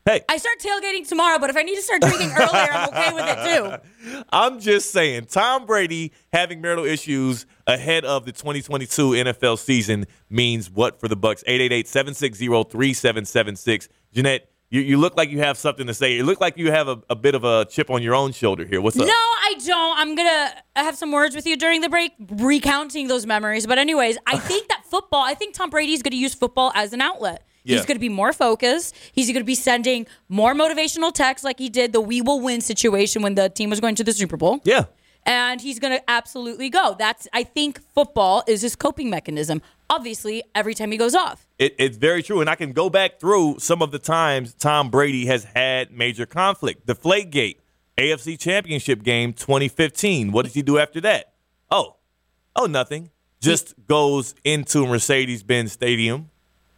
Hey, 0.07 0.23
I 0.29 0.39
start 0.39 0.59
tailgating 0.61 1.07
tomorrow, 1.07 1.39
but 1.39 1.51
if 1.51 1.57
I 1.57 1.63
need 1.63 1.77
to 1.77 1.83
start 1.83 2.01
drinking 2.01 2.31
earlier, 2.31 2.69
I'm 2.73 2.89
okay 2.89 3.13
with 3.13 3.25
it 3.27 3.83
too. 4.11 4.23
I'm 4.31 4.59
just 4.59 4.93
saying, 4.93 5.27
Tom 5.27 5.67
Brady 5.67 6.13
having 6.33 6.61
marital 6.63 6.87
issues 6.87 7.45
ahead 7.71 8.05
of 8.05 8.25
the 8.25 8.33
2022 8.33 9.11
NFL 9.11 9.59
season 9.59 10.07
means 10.29 10.71
what 10.71 11.01
for 11.01 11.09
the 11.09 11.17
Bucs? 11.17 11.45
888-760-3776. 11.45 13.89
Ginette, 14.15 14.41
you, 14.71 14.81
you 14.81 14.99
look 14.99 15.17
like 15.17 15.31
you 15.31 15.41
have 15.41 15.59
something 15.59 15.87
to 15.87 15.95
say. 15.95 16.15
You 16.15 16.25
look 16.25 16.41
like 16.41 16.57
you 16.57 16.71
have 16.71 16.89
a, 16.89 17.03
a 17.11 17.17
bit 17.17 17.35
of 17.35 17.45
a 17.45 17.65
chip 17.65 17.91
on 17.91 18.03
your 18.03 18.15
own 18.15 18.33
shoulder 18.33 18.65
here. 18.65 18.81
What's 18.81 18.99
up? 18.99 19.07
No. 19.07 19.31
I 19.51 19.55
don't. 19.55 19.99
I'm 19.99 20.15
gonna 20.15 20.53
have 20.77 20.97
some 20.97 21.11
words 21.11 21.35
with 21.35 21.45
you 21.45 21.57
during 21.57 21.81
the 21.81 21.89
break, 21.89 22.13
recounting 22.31 23.09
those 23.09 23.27
memories. 23.27 23.67
But 23.67 23.79
anyways, 23.79 24.17
I 24.27 24.39
think 24.49 24.69
that 24.69 24.85
football. 24.87 25.23
I 25.23 25.35
think 25.35 25.55
Tom 25.55 25.71
Brady's 25.71 26.03
gonna 26.03 26.17
use 26.17 26.35
football 26.35 26.71
as 26.75 26.93
an 26.93 27.01
outlet. 27.01 27.45
Yeah. 27.65 27.77
He's 27.77 27.85
going 27.85 27.97
to 27.97 28.01
be 28.01 28.09
more 28.09 28.33
focused. 28.33 28.97
He's 29.13 29.27
going 29.27 29.43
to 29.43 29.45
be 29.45 29.55
sending 29.55 30.07
more 30.31 30.55
motivational 30.55 31.13
texts 31.13 31.45
like 31.45 31.59
he 31.59 31.69
did 31.69 31.93
the 31.93 32.01
"We 32.01 32.23
will 32.23 32.41
win" 32.41 32.63
situation 32.63 33.21
when 33.21 33.35
the 33.35 33.51
team 33.51 33.69
was 33.69 33.81
going 33.81 33.97
to 33.97 34.05
the 34.05 34.15
Super 34.15 34.39
Bowl. 34.39 34.61
Yeah. 34.65 34.85
And 35.31 35.61
he's 35.61 35.79
going 35.79 35.97
to 35.97 36.11
absolutely 36.11 36.69
go. 36.71 36.97
That's 36.99 37.29
I 37.33 37.45
think 37.45 37.81
football 37.95 38.43
is 38.49 38.63
his 38.63 38.75
coping 38.75 39.11
mechanism. 39.11 39.63
Obviously, 39.89 40.43
every 40.57 40.75
time 40.75 40.91
he 40.91 40.99
goes 40.99 41.15
off. 41.15 41.47
It, 41.57 41.77
it's 41.79 41.97
very 41.97 42.21
true. 42.21 42.41
And 42.41 42.51
I 42.51 42.57
can 42.57 42.73
go 42.73 42.91
back 42.91 43.21
through 43.21 43.61
some 43.61 43.81
of 43.81 43.93
the 43.93 44.01
times 44.01 44.55
Tom 44.55 44.91
Brady 44.91 45.27
has 45.27 45.45
had 45.45 45.93
major 45.93 46.27
conflict. 46.27 46.85
Deflategate, 46.85 47.59
AFC 47.97 48.41
Championship 48.41 49.05
game 49.05 49.33
2015. 49.33 50.33
What 50.33 50.47
did 50.47 50.55
he 50.55 50.63
do 50.63 50.79
after 50.79 51.01
that? 51.03 51.33
Oh, 51.71 51.95
oh, 52.57 52.67
nothing. 52.67 53.11
Just 53.41 53.75
goes 53.87 54.35
into 54.43 54.85
Mercedes 54.85 55.45
Benz 55.45 55.71
Stadium. 55.71 56.29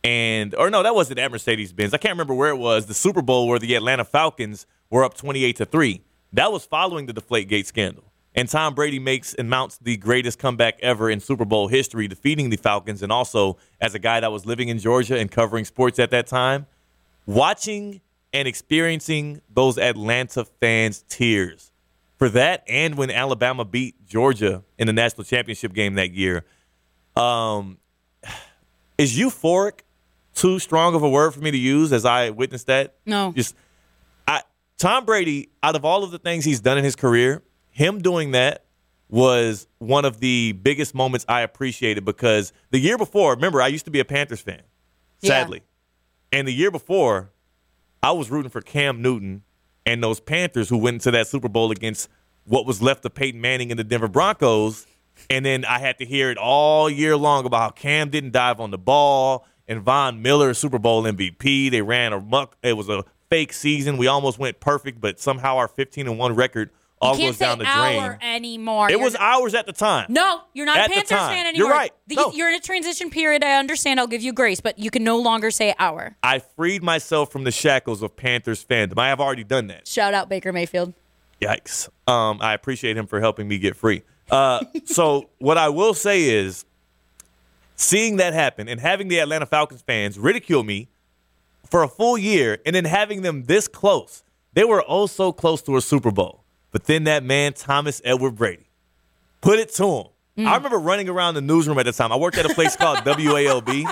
And, 0.05 0.55
or 0.57 0.69
no, 0.69 0.83
that 0.83 0.95
wasn't 0.95 1.21
at 1.21 1.33
Mercedes 1.33 1.73
Benz. 1.73 1.95
I 1.95 1.97
can't 1.97 2.13
remember 2.13 2.35
where 2.35 2.51
it 2.51 2.59
was. 2.59 2.85
The 2.85 2.93
Super 2.93 3.23
Bowl 3.23 3.49
where 3.49 3.59
the 3.59 3.75
Atlanta 3.77 4.05
Falcons 4.05 4.67
were 4.91 5.05
up 5.05 5.15
28 5.15 5.57
to 5.57 5.65
3. 5.65 6.03
That 6.35 6.53
was 6.53 6.67
following 6.67 7.07
the 7.07 7.15
Deflategate 7.15 7.65
scandal. 7.65 8.12
And 8.35 8.49
Tom 8.49 8.75
Brady 8.75 8.99
makes 8.99 9.35
and 9.35 9.51
mounts 9.51 9.79
the 9.79 9.97
greatest 9.99 10.39
comeback 10.39 10.81
ever 10.81 11.11
in 11.11 11.21
Super 11.21 11.45
Bowl 11.45 11.69
history, 11.69 12.09
defeating 12.09 12.49
the 12.49 12.57
Falcons. 12.57 13.03
And 13.03 13.13
also, 13.13 13.59
as 13.81 13.95
a 13.95 13.99
guy 13.99 14.21
that 14.21 14.33
was 14.33 14.47
living 14.47 14.69
in 14.69 14.79
Georgia 14.79 15.19
and 15.19 15.31
covering 15.31 15.65
sports 15.65 15.99
at 15.99 16.11
that 16.11 16.27
time, 16.27 16.67
watching 17.27 18.01
and 18.33 18.49
experiencing 18.49 19.43
those 19.53 19.77
Atlanta 19.77 20.47
fans' 20.61 21.05
tears 21.09 21.73
for 22.19 22.31
that, 22.31 22.65
and 22.67 22.97
when 22.97 23.11
Alabama 23.11 23.65
beat 23.65 24.07
Georgia 24.07 24.63
in 24.79 24.87
the 24.87 24.93
national 24.95 25.25
championship 25.25 25.75
game 25.75 25.95
that 25.95 26.13
year, 26.13 26.45
um, 27.17 27.77
is 28.99 29.19
euphoric 29.19 29.81
too 30.35 30.59
strong 30.59 30.95
of 30.95 31.03
a 31.03 31.09
word 31.09 31.33
for 31.33 31.41
me 31.41 31.51
to 31.51 31.59
use 31.59 31.93
as 31.93 32.07
I 32.07 32.31
witnessed 32.31 32.67
that? 32.69 32.95
No. 33.05 33.33
Just 33.33 33.55
I 34.27 34.43
Tom 34.79 35.05
Brady, 35.05 35.51
out 35.63 35.77
of 35.77 35.85
all 35.85 36.03
of 36.03 36.11
the 36.11 36.19
things 36.19 36.47
he's 36.47 36.61
done 36.61 36.79
in 36.79 36.85
his 36.85 36.97
career, 36.97 37.43
him 37.73 38.01
doing 38.01 38.31
that 38.31 38.65
was 39.09 39.67
one 39.79 40.05
of 40.05 40.21
the 40.21 40.53
biggest 40.53 40.95
moments 40.95 41.25
I 41.29 41.43
appreciated 41.43 42.05
because 42.05 42.53
the 42.71 42.79
year 42.79 42.97
before, 42.97 43.35
remember, 43.35 43.61
I 43.61 43.67
used 43.67 43.85
to 43.85 43.91
be 43.91 44.01
a 44.01 44.05
Panthers 44.05 44.41
fan, 44.41 44.63
Yeah. 45.21 45.29
sadly. 45.29 45.63
And 46.33 46.49
the 46.49 46.53
year 46.53 46.71
before, 46.71 47.31
I 48.03 48.13
was 48.13 48.31
rooting 48.31 48.51
for 48.51 48.63
Cam 48.63 49.03
Newton 49.03 49.43
and 49.85 50.03
those 50.03 50.19
Panthers 50.21 50.69
who 50.71 50.79
went 50.79 50.95
into 50.95 51.11
that 51.11 51.27
Super 51.27 51.49
Bowl 51.49 51.71
against 51.71 52.09
what 52.45 52.65
was 52.67 52.81
left 52.81 53.05
of 53.05 53.15
Peyton 53.15 53.41
Manning 53.41 53.71
and 53.71 53.79
the 53.79 53.85
Denver 53.85 54.09
Broncos. 54.09 54.87
And 55.29 55.45
then 55.45 55.65
I 55.67 55.79
had 55.79 55.99
to 55.99 56.07
hear 56.07 56.31
it 56.31 56.39
all 56.39 56.89
year 56.89 57.17
long 57.17 57.45
about 57.45 57.61
how 57.61 57.71
Cam 57.71 58.09
didn't 58.09 58.33
dive 58.33 58.61
on 58.61 58.71
the 58.71 58.79
ball 58.79 59.47
and 59.69 59.83
Von 59.83 60.23
Miller, 60.23 60.55
Super 60.55 60.79
Bowl 60.79 61.03
MVP. 61.03 61.71
They 61.71 61.83
ran 61.83 62.13
a 62.15 62.21
muck. 62.21 62.57
It 62.63 62.77
was 62.79 62.89
a 62.89 63.05
fake 63.29 63.53
season. 63.53 63.99
We 63.99 64.07
almost 64.07 64.39
went 64.39 64.59
perfect, 64.59 65.01
but 65.01 65.21
somehow 65.21 65.57
our 65.59 65.69
15 65.69 66.09
and 66.09 66.19
1 66.19 66.35
record 66.35 66.71
all 67.03 67.17
goes 67.17 67.37
down 67.39 67.59
say 67.59 67.65
the 67.65 67.69
hour 67.71 68.17
drain. 68.19 68.35
anymore. 68.35 68.89
It 68.89 68.93
You're 68.93 69.01
was 69.03 69.13
not- 69.15 69.23
ours 69.23 69.55
at 69.55 69.67
the 69.67 69.73
time. 69.73 70.07
No, 70.09 70.41
you're 70.55 70.67
not 70.67 70.77
At 70.79 70.87
a 70.87 70.89
the 70.89 70.95
Panthers 70.95 71.19
fan 71.19 71.37
You're 71.39 71.47
anymore. 71.67 71.71
right. 71.71 71.93
The- 72.07 72.15
No. 72.15 72.33
You're 72.33 72.49
in 72.49 72.55
a 72.55 72.61
transition 72.61 73.11
period. 73.11 73.43
I 73.45 73.59
understand. 73.59 73.99
I'll 74.01 74.07
give 74.07 74.23
you 74.23 74.33
grace, 74.33 74.61
but 74.61 74.79
you 74.79 74.91
can 74.91 75.05
no 75.05 75.19
longer 75.19 75.51
say 75.51 75.75
hour. 75.79 76.17
I 76.23 76.39
freed 76.39 76.83
myself 76.83 77.31
from 77.33 77.45
the 77.45 77.51
shackles 77.51 78.03
of 78.03 78.17
Panthers 78.17 78.65
fandom. 78.65 78.99
I 78.99 79.09
have 79.09 79.21
already 79.21 79.45
done 79.45 79.67
that. 79.67 79.87
Shout 79.89 80.15
out 80.15 80.29
Baker 80.29 80.53
Mayfield. 80.53 80.95
Yikes. 81.41 81.89
Um, 82.07 82.39
I 82.41 82.55
appreciate 82.55 82.97
him 82.97 83.07
for 83.07 83.21
helping 83.21 83.49
me 83.49 83.59
get 83.59 83.77
free. 83.77 84.03
Uh, 84.31 84.65
so 84.85 85.29
what 85.39 85.59
I 85.59 85.69
will 85.71 85.95
say 85.95 86.23
is, 86.31 86.65
seeing 87.77 88.17
that 88.17 88.33
happen 88.33 88.69
and 88.69 88.81
having 88.81 89.09
the 89.09 89.19
Atlanta 89.19 89.47
Falcons 89.47 89.83
fans 89.83 90.19
ridicule 90.19 90.63
me 90.63 90.89
for 91.69 91.83
a 91.83 91.89
full 91.89 92.19
year, 92.19 92.59
and 92.67 92.77
then 92.77 92.85
having 92.85 93.23
them 93.23 93.45
this 93.45 93.67
close, 93.67 94.23
they 94.53 94.63
were 94.63 94.85
oh 94.87 95.07
so 95.07 95.33
close 95.33 95.63
to 95.63 95.77
a 95.77 95.81
Super 95.81 96.11
Bowl. 96.11 96.42
But 96.73 96.85
then 96.85 97.05
that 97.05 97.23
man 97.23 97.53
Thomas 97.53 98.03
Edward 98.05 98.33
Brady 98.33 98.67
put 99.41 99.59
it 99.59 99.73
to 99.75 99.87
him. 99.87 100.07
I 100.39 100.57
remember 100.57 100.79
running 100.79 101.11
around 101.11 101.35
the 101.35 101.43
newsroom 101.43 101.79
at 101.79 101.85
the 101.85 101.93
time. 101.93 102.11
I 102.11 102.17
worked 102.17 102.39
at 102.39 102.51
a 102.51 102.55
place 102.55 102.75
called 102.75 102.99
WALB. 103.05 103.85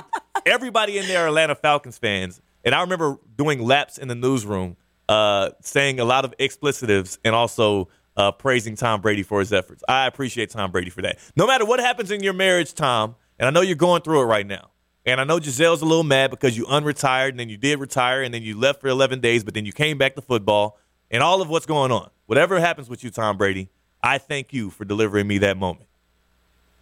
Everybody 0.45 0.97
in 0.97 1.05
there 1.05 1.23
are 1.23 1.27
Atlanta 1.27 1.53
Falcons 1.53 1.99
fans, 1.99 2.41
and 2.65 2.73
I 2.73 2.81
remember 2.81 3.19
doing 3.37 3.61
laps 3.61 3.99
in 3.99 4.07
the 4.07 4.15
newsroom, 4.15 4.75
uh, 5.07 5.51
saying 5.61 5.99
a 5.99 6.03
lot 6.03 6.25
of 6.25 6.33
explicitives 6.39 7.19
and 7.23 7.35
also 7.35 7.89
uh, 8.17 8.31
praising 8.31 8.75
Tom 8.75 9.01
Brady 9.01 9.21
for 9.21 9.39
his 9.39 9.53
efforts. 9.53 9.83
I 9.87 10.07
appreciate 10.07 10.49
Tom 10.49 10.71
Brady 10.71 10.89
for 10.89 11.03
that. 11.03 11.19
No 11.35 11.45
matter 11.45 11.63
what 11.63 11.79
happens 11.79 12.09
in 12.09 12.23
your 12.23 12.33
marriage, 12.33 12.73
Tom, 12.73 13.15
and 13.37 13.47
I 13.47 13.51
know 13.51 13.61
you're 13.61 13.75
going 13.75 14.01
through 14.01 14.21
it 14.21 14.25
right 14.25 14.45
now. 14.45 14.71
And 15.05 15.19
I 15.19 15.23
know 15.23 15.39
Gisele's 15.39 15.81
a 15.81 15.85
little 15.85 16.03
mad 16.03 16.29
because 16.29 16.55
you 16.55 16.65
unretired 16.65 17.29
and 17.29 17.39
then 17.39 17.49
you 17.49 17.57
did 17.57 17.79
retire 17.79 18.21
and 18.21 18.33
then 18.33 18.43
you 18.43 18.59
left 18.59 18.81
for 18.81 18.87
11 18.87 19.19
days, 19.19 19.43
but 19.43 19.53
then 19.55 19.65
you 19.65 19.71
came 19.71 19.97
back 19.97 20.13
to 20.15 20.21
football 20.21 20.77
and 21.11 21.21
all 21.21 21.41
of 21.41 21.49
what's 21.49 21.67
going 21.67 21.91
on. 21.91 22.09
Whatever 22.25 22.59
happens 22.59 22.89
with 22.89 23.03
you, 23.03 23.11
Tom 23.11 23.37
Brady, 23.37 23.69
I 24.01 24.17
thank 24.17 24.53
you 24.53 24.71
for 24.71 24.85
delivering 24.85 25.27
me 25.27 25.37
that 25.39 25.57
moment. 25.57 25.85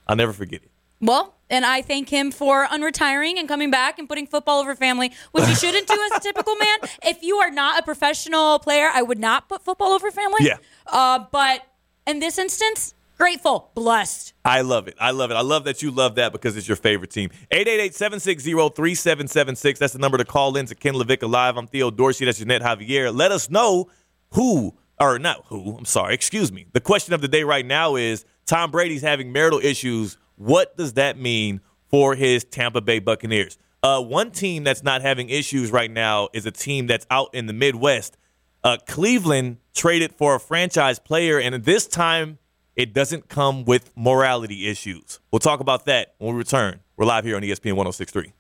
I'll 0.07 0.15
never 0.15 0.31
forget 0.31 0.61
it. 0.63 0.71
Well, 1.01 1.35
and 1.49 1.65
I 1.65 1.81
thank 1.81 2.09
him 2.09 2.29
for 2.31 2.67
unretiring 2.67 3.37
and 3.37 3.47
coming 3.47 3.71
back 3.71 3.97
and 3.99 4.07
putting 4.07 4.27
football 4.27 4.59
over 4.59 4.75
family, 4.75 5.11
which 5.31 5.47
you 5.47 5.55
shouldn't 5.55 5.87
do 5.87 5.97
as 6.11 6.17
a 6.17 6.21
typical 6.21 6.53
man. 6.55 6.77
If 7.03 7.23
you 7.23 7.37
are 7.37 7.49
not 7.49 7.79
a 7.79 7.83
professional 7.83 8.59
player, 8.59 8.89
I 8.93 9.01
would 9.01 9.17
not 9.19 9.49
put 9.49 9.63
football 9.63 9.93
over 9.93 10.11
family. 10.11 10.39
Yeah. 10.41 10.57
Uh, 10.85 11.25
but 11.31 11.65
in 12.05 12.19
this 12.19 12.37
instance, 12.37 12.93
grateful, 13.17 13.71
blessed. 13.75 14.33
I 14.43 14.59
love 14.61 14.89
it. 14.89 14.95
I 14.99 15.11
love 15.11 15.31
it. 15.31 15.35
I 15.35 15.41
love 15.41 15.63
that 15.63 15.81
you 15.81 15.89
love 15.91 16.15
that 16.15 16.33
because 16.33 16.57
it's 16.57 16.67
your 16.67 16.75
favorite 16.75 17.11
team. 17.11 17.29
888-760-3776. 17.51 19.77
That's 19.77 19.93
the 19.93 19.99
number 19.99 20.17
to 20.17 20.25
call 20.25 20.57
in 20.57 20.65
to 20.65 20.75
Ken 20.75 20.95
LaVicka 20.95 21.29
Live. 21.29 21.55
I'm 21.57 21.67
Theo 21.67 21.91
Dorsey. 21.91 22.25
That's 22.25 22.41
Ginette 22.41 22.59
Javier. 22.61 23.15
Let 23.15 23.31
us 23.31 23.49
know 23.49 23.89
who, 24.31 24.75
or 24.99 25.19
not 25.19 25.45
who, 25.47 25.77
I'm 25.77 25.85
sorry, 25.85 26.13
excuse 26.13 26.51
me. 26.51 26.67
The 26.73 26.81
question 26.81 27.13
of 27.13 27.21
the 27.21 27.27
day 27.27 27.43
right 27.43 27.65
now 27.65 27.95
is 27.95 28.25
Tom 28.45 28.71
Brady's 28.71 29.01
having 29.01 29.31
marital 29.31 29.59
issues. 29.59 30.17
What 30.35 30.75
does 30.77 30.93
that 30.93 31.17
mean 31.17 31.61
for 31.87 32.15
his 32.15 32.43
Tampa 32.43 32.81
Bay 32.81 32.99
Buccaneers? 32.99 33.57
Uh, 33.81 34.01
one 34.01 34.31
team 34.31 34.63
that's 34.63 34.83
not 34.83 35.01
having 35.01 35.29
issues 35.29 35.71
right 35.71 35.89
now 35.89 36.29
is 36.33 36.45
a 36.45 36.51
team 36.51 36.87
that's 36.87 37.07
out 37.09 37.33
in 37.33 37.45
the 37.45 37.53
Midwest. 37.53 38.17
Uh, 38.63 38.77
Cleveland 38.87 39.57
traded 39.73 40.13
for 40.13 40.35
a 40.35 40.39
franchise 40.39 40.99
player, 40.99 41.39
and 41.39 41.63
this 41.63 41.87
time 41.87 42.39
it 42.75 42.93
doesn't 42.93 43.29
come 43.29 43.63
with 43.63 43.91
morality 43.95 44.67
issues. 44.67 45.19
We'll 45.31 45.39
talk 45.39 45.61
about 45.61 45.85
that 45.85 46.15
when 46.17 46.33
we 46.33 46.39
return. 46.39 46.81
We're 46.97 47.05
live 47.05 47.23
here 47.23 47.37
on 47.37 47.41
ESPN 47.41 47.73
1063. 47.73 48.33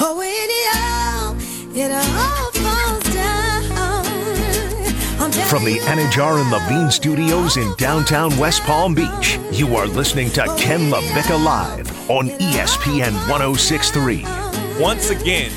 Oh, 0.00 0.18
From 5.28 5.62
the 5.64 5.78
Anidjar 5.80 6.40
and 6.40 6.50
Levine 6.50 6.90
Studios 6.90 7.58
in 7.58 7.74
downtown 7.76 8.34
West 8.38 8.62
Palm 8.62 8.94
Beach, 8.94 9.38
you 9.52 9.76
are 9.76 9.86
listening 9.86 10.30
to 10.30 10.42
Ken 10.56 10.90
LaVicka 10.90 11.44
Live 11.44 12.10
on 12.10 12.30
ESPN 12.30 13.12
1063. 13.28 14.24
Once 14.80 15.10
again, 15.10 15.52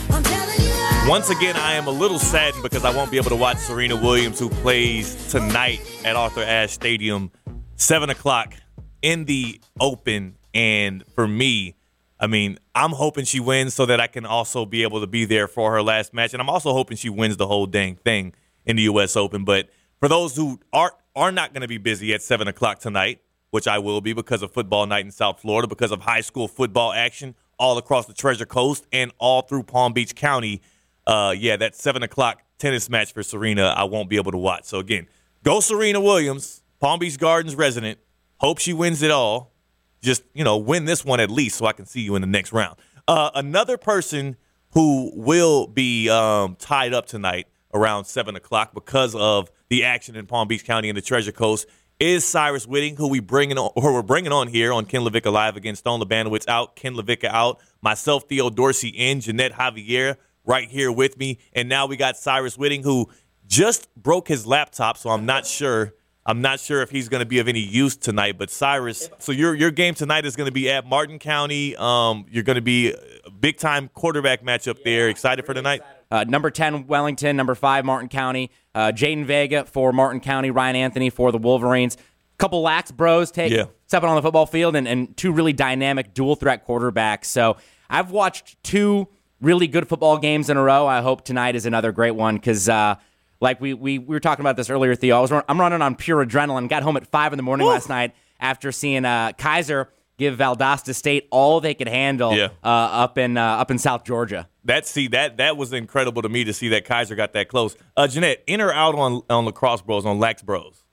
once 1.07 1.29
again, 1.29 1.55
I 1.55 1.75
am 1.75 1.87
a 1.87 1.91
little 1.91 2.19
saddened 2.19 2.63
because 2.63 2.83
I 2.83 2.93
won't 2.93 3.11
be 3.11 3.17
able 3.17 3.29
to 3.29 3.35
watch 3.37 3.59
Serena 3.59 3.95
Williams, 3.95 4.39
who 4.39 4.49
plays 4.49 5.15
tonight 5.31 5.79
at 6.03 6.17
Arthur 6.17 6.43
Ashe 6.43 6.71
Stadium, 6.71 7.31
7 7.75 8.09
o'clock 8.09 8.53
in 9.01 9.23
the 9.23 9.61
open. 9.79 10.35
And 10.53 11.05
for 11.15 11.29
me, 11.29 11.75
I 12.19 12.27
mean, 12.27 12.59
I'm 12.75 12.91
hoping 12.91 13.23
she 13.23 13.39
wins 13.39 13.73
so 13.73 13.85
that 13.85 14.01
I 14.01 14.07
can 14.07 14.25
also 14.25 14.65
be 14.65 14.83
able 14.83 14.99
to 14.99 15.07
be 15.07 15.23
there 15.23 15.47
for 15.47 15.71
her 15.71 15.81
last 15.81 16.13
match. 16.13 16.33
And 16.33 16.41
I'm 16.41 16.49
also 16.49 16.73
hoping 16.73 16.97
she 16.97 17.09
wins 17.09 17.37
the 17.37 17.47
whole 17.47 17.67
dang 17.67 17.95
thing 17.95 18.33
in 18.65 18.75
the 18.75 18.83
U.S. 18.83 19.15
Open. 19.15 19.45
But 19.45 19.69
for 19.99 20.07
those 20.07 20.35
who 20.35 20.59
are, 20.73 20.93
are 21.15 21.31
not 21.31 21.53
going 21.53 21.61
to 21.61 21.67
be 21.67 21.77
busy 21.77 22.13
at 22.13 22.21
7 22.21 22.47
o'clock 22.47 22.79
tonight, 22.79 23.21
which 23.51 23.67
I 23.67 23.79
will 23.79 24.01
be 24.01 24.13
because 24.13 24.41
of 24.41 24.51
football 24.51 24.85
night 24.85 25.05
in 25.05 25.11
South 25.11 25.39
Florida, 25.39 25.67
because 25.67 25.91
of 25.91 26.01
high 26.01 26.21
school 26.21 26.47
football 26.47 26.93
action 26.93 27.35
all 27.59 27.77
across 27.77 28.07
the 28.07 28.13
Treasure 28.13 28.45
Coast 28.45 28.87
and 28.91 29.11
all 29.19 29.43
through 29.43 29.63
Palm 29.63 29.93
Beach 29.93 30.15
County. 30.15 30.61
Uh, 31.05 31.35
yeah, 31.37 31.57
that 31.57 31.75
seven 31.75 32.01
o'clock 32.01 32.41
tennis 32.57 32.89
match 32.89 33.13
for 33.13 33.23
Serena, 33.23 33.73
I 33.75 33.83
won't 33.83 34.09
be 34.09 34.15
able 34.15 34.31
to 34.31 34.37
watch. 34.37 34.65
So 34.65 34.79
again, 34.79 35.07
go 35.43 35.59
Serena 35.59 35.99
Williams, 35.99 36.63
Palm 36.79 36.99
Beach 36.99 37.19
Gardens 37.19 37.55
resident. 37.55 37.99
Hope 38.37 38.57
she 38.59 38.73
wins 38.73 39.01
it 39.01 39.11
all. 39.11 39.53
Just 40.01 40.23
you 40.33 40.43
know, 40.43 40.57
win 40.57 40.85
this 40.85 41.05
one 41.05 41.19
at 41.19 41.29
least, 41.29 41.57
so 41.57 41.65
I 41.65 41.73
can 41.73 41.85
see 41.85 42.01
you 42.01 42.15
in 42.15 42.21
the 42.21 42.27
next 42.27 42.51
round. 42.53 42.77
Uh, 43.07 43.29
another 43.35 43.77
person 43.77 44.37
who 44.71 45.11
will 45.13 45.67
be 45.67 46.09
um, 46.09 46.55
tied 46.55 46.93
up 46.93 47.05
tonight 47.05 47.47
around 47.73 48.05
seven 48.05 48.35
o'clock 48.35 48.73
because 48.73 49.15
of 49.15 49.51
the 49.69 49.83
action 49.83 50.15
in 50.15 50.25
Palm 50.25 50.47
Beach 50.47 50.65
County 50.65 50.89
and 50.89 50.97
the 50.97 51.01
Treasure 51.01 51.31
Coast 51.31 51.67
is 52.01 52.25
Cyrus 52.25 52.65
Wittig, 52.65 52.97
who 52.97 53.07
we 53.07 53.19
bringing 53.19 53.59
on, 53.59 53.71
or 53.75 53.93
we're 53.93 54.01
bringing 54.01 54.31
on 54.31 54.47
here 54.47 54.73
on 54.73 54.85
Ken 54.85 55.01
LaVicka 55.01 55.31
Live 55.31 55.55
against 55.55 55.81
Stone 55.81 56.01
Labanowitz 56.01 56.47
out, 56.47 56.75
Ken 56.75 56.95
LaVicka 56.95 57.25
out, 57.25 57.59
myself 57.81 58.23
Theo 58.27 58.49
Dorsey 58.49 58.89
in, 58.89 59.19
Ginette 59.19 59.53
Javier 59.53 60.15
right 60.43 60.67
here 60.67 60.91
with 60.91 61.19
me, 61.19 61.37
and 61.53 61.69
now 61.69 61.85
we 61.85 61.95
got 61.95 62.17
Cyrus 62.17 62.57
Wittig 62.57 62.83
who 62.83 63.07
just 63.45 63.93
broke 63.95 64.27
his 64.27 64.47
laptop, 64.47 64.97
so 64.97 65.09
I'm 65.11 65.25
not 65.25 65.45
sure. 65.45 65.93
I'm 66.25 66.41
not 66.41 66.59
sure 66.59 66.83
if 66.83 66.91
he's 66.91 67.09
going 67.09 67.21
to 67.21 67.25
be 67.25 67.39
of 67.39 67.47
any 67.47 67.59
use 67.59 67.97
tonight. 67.97 68.37
But 68.37 68.51
Cyrus, 68.51 69.09
so 69.17 69.31
your 69.31 69.55
your 69.55 69.71
game 69.71 69.95
tonight 69.95 70.25
is 70.25 70.35
going 70.35 70.45
to 70.45 70.51
be 70.51 70.69
at 70.69 70.85
Martin 70.85 71.19
County. 71.19 71.75
Um, 71.75 72.25
you're 72.29 72.43
going 72.43 72.57
to 72.57 72.61
be 72.61 72.93
a 73.25 73.31
big 73.31 73.57
time 73.57 73.89
quarterback 73.89 74.43
matchup 74.43 74.83
there. 74.83 75.09
Excited 75.09 75.45
for 75.45 75.53
tonight? 75.53 75.81
Uh, 76.11 76.25
number 76.27 76.51
10, 76.51 76.87
Wellington. 76.87 77.35
Number 77.37 77.55
5, 77.55 77.85
Martin 77.85 78.09
County. 78.09 78.51
Uh, 78.75 78.91
Jaden 78.93 79.25
Vega 79.25 79.63
for 79.65 79.93
Martin 79.93 80.19
County. 80.19 80.51
Ryan 80.51 80.75
Anthony 80.75 81.09
for 81.09 81.31
the 81.31 81.37
Wolverines. 81.37 81.97
Couple 82.37 82.61
lax 82.61 82.91
bros 82.91 83.31
take 83.31 83.51
Yeah. 83.51 83.65
stepping 83.87 84.09
on 84.09 84.15
the 84.15 84.21
football 84.21 84.45
field 84.45 84.75
and, 84.75 84.87
and 84.87 85.15
two 85.15 85.31
really 85.31 85.53
dynamic 85.53 86.13
dual 86.13 86.35
threat 86.35 86.67
quarterbacks. 86.67 87.25
So 87.25 87.57
I've 87.89 88.11
watched 88.11 88.61
two 88.63 89.07
really 89.39 89.67
good 89.67 89.87
football 89.87 90.17
games 90.17 90.49
in 90.49 90.57
a 90.57 90.61
row. 90.63 90.85
I 90.87 91.01
hope 91.01 91.23
tonight 91.23 91.55
is 91.55 91.65
another 91.65 91.91
great 91.91 92.11
one 92.15 92.35
because, 92.35 92.67
uh, 92.67 92.95
like 93.39 93.61
we, 93.61 93.73
we, 93.73 93.97
we 93.99 94.05
were 94.15 94.19
talking 94.19 94.43
about 94.43 94.55
this 94.57 94.69
earlier, 94.69 94.95
Theo. 94.95 95.17
I 95.17 95.21
was, 95.21 95.31
run- 95.31 95.43
I'm 95.47 95.59
running 95.59 95.81
on 95.81 95.95
pure 95.95 96.25
adrenaline. 96.25 96.67
Got 96.67 96.83
home 96.83 96.97
at 96.97 97.07
5 97.07 97.33
in 97.33 97.37
the 97.37 97.43
morning 97.43 97.67
last 97.67 97.89
night 97.89 98.13
after 98.39 98.71
seeing 98.71 99.05
uh, 99.05 99.31
Keiser 99.37 99.87
give 100.17 100.37
Valdosta 100.37 100.93
State 100.93 101.27
all 101.31 101.59
they 101.61 101.73
could 101.73 101.87
handle 101.87 102.35
Yeah. 102.35 102.49
uh, 102.63 102.67
up 102.67 103.17
in 103.17 103.37
uh, 103.37 103.43
up 103.43 103.71
in 103.71 103.77
South 103.79 104.03
Georgia. 104.03 104.47
That 104.65 104.85
see 104.85 105.07
that 105.09 105.37
that 105.37 105.57
was 105.57 105.73
incredible 105.73 106.21
to 106.21 106.29
me 106.29 106.43
to 106.43 106.53
see 106.53 106.69
that 106.69 106.85
Keiser 106.85 107.17
got 107.17 107.33
that 107.33 107.47
close. 107.47 107.75
Uh, 107.97 108.03
Ginette, 108.03 108.37
in 108.45 108.61
or 108.61 108.71
out 108.71 108.93
on 108.95 109.21
on 109.29 109.45
lacrosse 109.45 109.81
bros 109.81 110.05
on 110.05 110.19
lax 110.19 110.41
bros? 110.43 110.83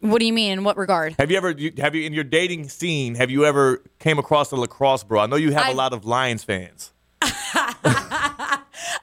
What 0.00 0.18
do 0.18 0.24
you 0.26 0.32
mean? 0.32 0.52
In 0.52 0.64
what 0.64 0.76
regard? 0.76 1.14
Have 1.18 1.30
you 1.30 1.36
ever 1.36 1.54
have 1.78 1.94
you 1.94 2.04
in 2.06 2.12
your 2.14 2.24
dating 2.24 2.68
scene? 2.70 3.14
Have 3.16 3.30
you 3.30 3.44
ever 3.44 3.82
came 3.98 4.18
across 4.18 4.50
a 4.50 4.56
lacrosse 4.56 5.04
bro? 5.04 5.20
I 5.20 5.26
know 5.26 5.36
you 5.36 5.52
have 5.52 5.64
a 5.64 5.68
I've- 5.68 5.76
lot 5.76 5.92
of 5.92 6.04
Lions 6.04 6.42
fans. 6.42 6.92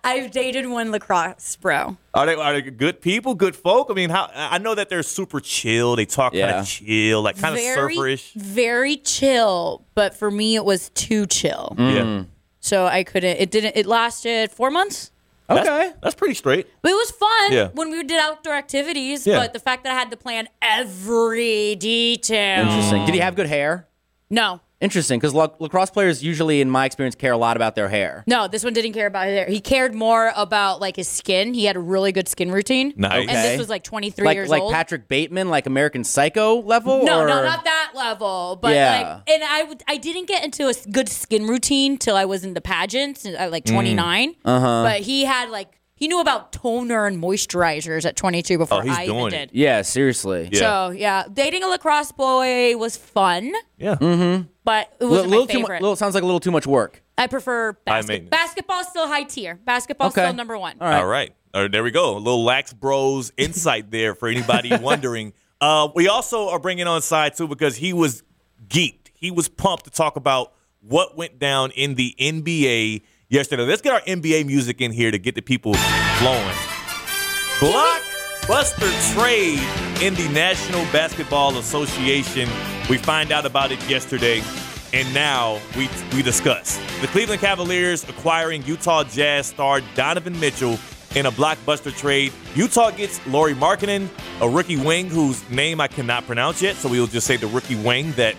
I've 0.04 0.32
dated 0.32 0.68
one 0.68 0.92
lacrosse 0.92 1.56
bro. 1.58 1.98
Are 2.14 2.26
they 2.26 2.34
are 2.34 2.54
they 2.54 2.62
good 2.72 3.02
people, 3.02 3.36
good 3.36 3.56
folk? 3.56 3.88
I 3.90 3.94
mean, 3.94 4.10
how 4.10 4.30
I 4.34 4.58
know 4.58 4.76
that 4.76 4.90
they're 4.90 5.04
super 5.04 5.40
chill. 5.40 5.96
They 5.96 6.06
talk 6.06 6.34
kind 6.34 6.58
of 6.58 6.68
chill, 6.68 7.22
like 7.22 7.38
kind 7.38 7.54
of 7.56 7.62
surferish. 7.62 8.34
very 8.34 8.98
chill. 8.98 9.86
But 9.96 10.16
for 10.16 10.32
me, 10.32 10.56
it 10.56 10.66
was 10.66 10.90
too 10.90 11.26
chill. 11.28 11.76
Yeah. 11.78 12.24
So 12.70 12.86
I 12.86 13.04
couldn't. 13.04 13.38
It 13.40 13.50
didn't. 13.50 13.76
It 13.76 13.88
lasted 13.88 14.52
four 14.52 14.70
months. 14.70 15.10
That's- 15.48 15.68
Okay. 15.68 15.92
That's, 16.04 16.14
pretty 16.14 16.36
straight. 16.36 16.68
But 16.84 16.92
it 16.92 16.94
was 16.94 17.10
fun 17.10 17.52
Yeah. 17.54 17.70
when 17.74 17.90
we 17.90 18.04
did 18.04 18.20
outdoor 18.20 18.54
activities. 18.54 19.26
Yeah. 19.26 19.40
But 19.40 19.54
the 19.54 19.60
fact 19.60 19.84
that 19.84 19.92
I 19.92 19.96
had 19.96 20.12
to 20.12 20.18
plan 20.18 20.48
every 20.62 21.74
detail. 21.76 22.68
Interesting. 22.68 23.06
Did 23.08 23.16
he 23.16 23.22
have 23.22 23.34
good 23.36 23.48
hair? 23.48 23.88
No. 24.30 24.62
Interesting, 24.82 25.20
because 25.20 25.34
lacrosse 25.34 25.90
players 25.90 26.24
usually, 26.24 26.62
in 26.62 26.70
my 26.70 26.86
experience, 26.86 27.14
care 27.16 27.34
a 27.34 27.38
lot 27.38 27.58
about 27.58 27.76
their 27.76 27.90
hair. 27.90 28.24
No, 28.28 28.48
this 28.48 28.64
one 28.64 28.72
didn't 28.72 28.94
care 28.94 29.08
about 29.08 29.28
his 29.28 29.38
hair. 29.38 29.46
He 29.48 29.60
cared 29.60 29.94
more 29.94 30.32
about 30.38 30.80
like 30.80 30.96
his 30.96 31.08
skin. 31.10 31.54
He 31.54 31.66
had 31.66 31.76
a 31.76 31.80
really 31.82 32.14
good 32.14 32.30
skin 32.30 32.50
routine. 32.50 32.94
Nice. 32.96 33.28
And 33.28 33.38
this 33.38 33.58
was 33.60 33.68
like 33.68 33.84
23 33.84 34.26
like 34.26 34.36
years 34.36 34.48
like 34.50 34.62
old. 34.62 34.72
Patrick 34.72 35.10
Bateman, 35.10 35.50
like 35.50 35.66
American 35.66 36.06
Psycho 36.06 36.62
level. 36.62 37.04
no, 37.04 37.22
or? 37.24 37.28
no, 37.28 37.44
not 37.44 37.66
that 37.66 37.92
level. 37.94 38.58
But 38.62 38.74
Yeah. 38.74 39.22
like, 39.28 39.30
and 39.30 39.44
I 39.46 39.94
I 39.94 39.98
didn't 39.98 40.28
get 40.28 40.46
into 40.46 40.68
a 40.68 40.70
s- 40.70 40.86
good 40.86 41.10
skin 41.10 41.46
routine 41.48 41.98
till 41.98 42.16
I 42.16 42.24
was 42.26 42.46
in 42.46 42.54
the 42.54 42.62
pageants 42.62 43.26
at 43.26 43.52
like 43.52 43.66
29. 43.66 44.36
Uh-huh. 44.46 44.84
But 44.84 45.02
he 45.02 45.26
had 45.26 45.50
like 45.50 45.79
he 46.00 46.08
knew 46.08 46.20
about 46.22 46.52
toner 46.54 47.06
and 47.06 47.22
moisturizers 47.22 48.06
at 48.06 48.16
22 48.16 48.58
before 48.58 48.80
Oh, 48.80 48.82
he's 48.82 48.98
I 48.98 49.04
even 49.04 49.16
doing 49.16 49.30
did. 49.32 49.42
it. 49.50 49.50
Yeah, 49.54 49.82
seriously. 49.84 50.50
Yeah. 50.52 50.60
So 50.60 50.90
yeah, 50.92 51.26
dating 51.32 51.64
a 51.64 51.68
lacrosse 51.68 52.12
boy 52.12 52.76
was 52.78 52.98
fun, 52.98 53.52
Yeah. 53.78 53.96
Mm-hmm. 53.96 54.44
but 54.64 54.92
it 55.00 55.06
wasn't 55.06 55.30
little 55.30 55.46
my 55.46 55.52
too 55.54 55.60
mu- 55.60 55.64
favorite. 55.66 55.82
little, 55.82 55.96
sounds 55.96 56.14
like 56.16 56.24
a 56.24 56.26
little 56.26 56.40
too 56.40 56.52
much 56.52 56.66
work. 56.66 57.04
I 57.18 57.28
prefer 57.28 57.74
High 57.74 57.78
basket- 58.02 58.08
maintenance. 58.08 58.30
basketball. 58.32 58.84
Still 58.86 59.08
high 59.08 59.24
tier. 59.24 59.60
Basketball 59.66 60.08
Okay. 60.08 60.22
still 60.24 60.34
number 60.34 60.58
one. 60.58 60.76
All 60.80 60.88
right. 60.88 61.00
All 61.00 61.06
right. 61.06 61.34
All 61.54 61.64
right, 61.64 61.72
there 61.72 61.84
we 61.84 61.92
go. 61.92 62.16
A 62.16 62.20
little 62.20 62.44
Lax 62.44 62.72
Bros 62.74 63.34
insight 63.36 63.92
there 63.92 64.16
for 64.16 64.30
anybody 64.30 64.72
wondering. 64.82 65.34
Uh, 65.60 65.90
we 65.96 66.08
also 66.08 66.48
are 66.50 66.60
bringing 66.60 66.88
on 66.88 67.02
side 67.02 67.36
too 67.36 67.48
because 67.48 67.76
he 67.76 67.92
was 67.92 68.24
geeked. 68.68 69.08
He 69.16 69.32
was 69.32 69.50
pumped 69.50 69.84
to 69.86 69.90
talk 69.92 70.16
about 70.16 70.54
what 70.82 71.18
went 71.18 71.40
down 71.40 71.72
in 71.72 71.96
the 71.96 72.16
NBA 72.20 73.02
yesterday. 73.30 73.64
Let's 73.64 73.82
get 73.82 73.94
our 73.94 74.02
NBA 74.02 74.46
music 74.46 74.82
in 74.82 74.92
here 74.92 75.12
to 75.12 75.20
get 75.20 75.36
the 75.36 75.42
people 75.42 75.74
flowing. 75.74 76.56
Blockbuster 77.60 79.14
trade 79.14 79.60
in 80.02 80.16
the 80.16 80.28
National 80.34 80.82
Basketball 80.92 81.58
Association. 81.58 82.50
We 82.90 82.98
find 82.98 83.32
out 83.32 83.46
about 83.46 83.72
it 83.72 83.88
yesterday, 83.90 84.42
and 84.94 85.12
now 85.14 85.60
we 85.78 85.88
we 86.16 86.24
discuss 86.24 86.78
the 87.02 87.08
Cleveland 87.08 87.42
Cavaliers 87.42 88.08
acquiring 88.10 88.64
Utah 88.64 89.04
Jazz 89.04 89.48
star 89.48 89.82
Donovan 89.96 90.40
Mitchell 90.40 90.80
in 91.16 91.26
a 91.26 91.32
blockbuster 91.32 91.96
trade. 91.96 92.32
Utah 92.56 92.92
gets 92.92 93.26
Lauri 93.28 93.54
Markkanen, 93.54 94.10
a 94.42 94.50
rookie 94.50 94.78
wing 94.78 95.10
whose 95.10 95.48
name 95.50 95.82
I 95.82 95.88
cannot 95.88 96.26
pronounce 96.26 96.62
yet, 96.62 96.76
so 96.76 96.90
we 96.90 97.00
will 97.00 97.08
just 97.08 97.28
say 97.28 97.36
the 97.36 97.48
rookie 97.48 97.76
wing 97.76 98.12
that 98.14 98.36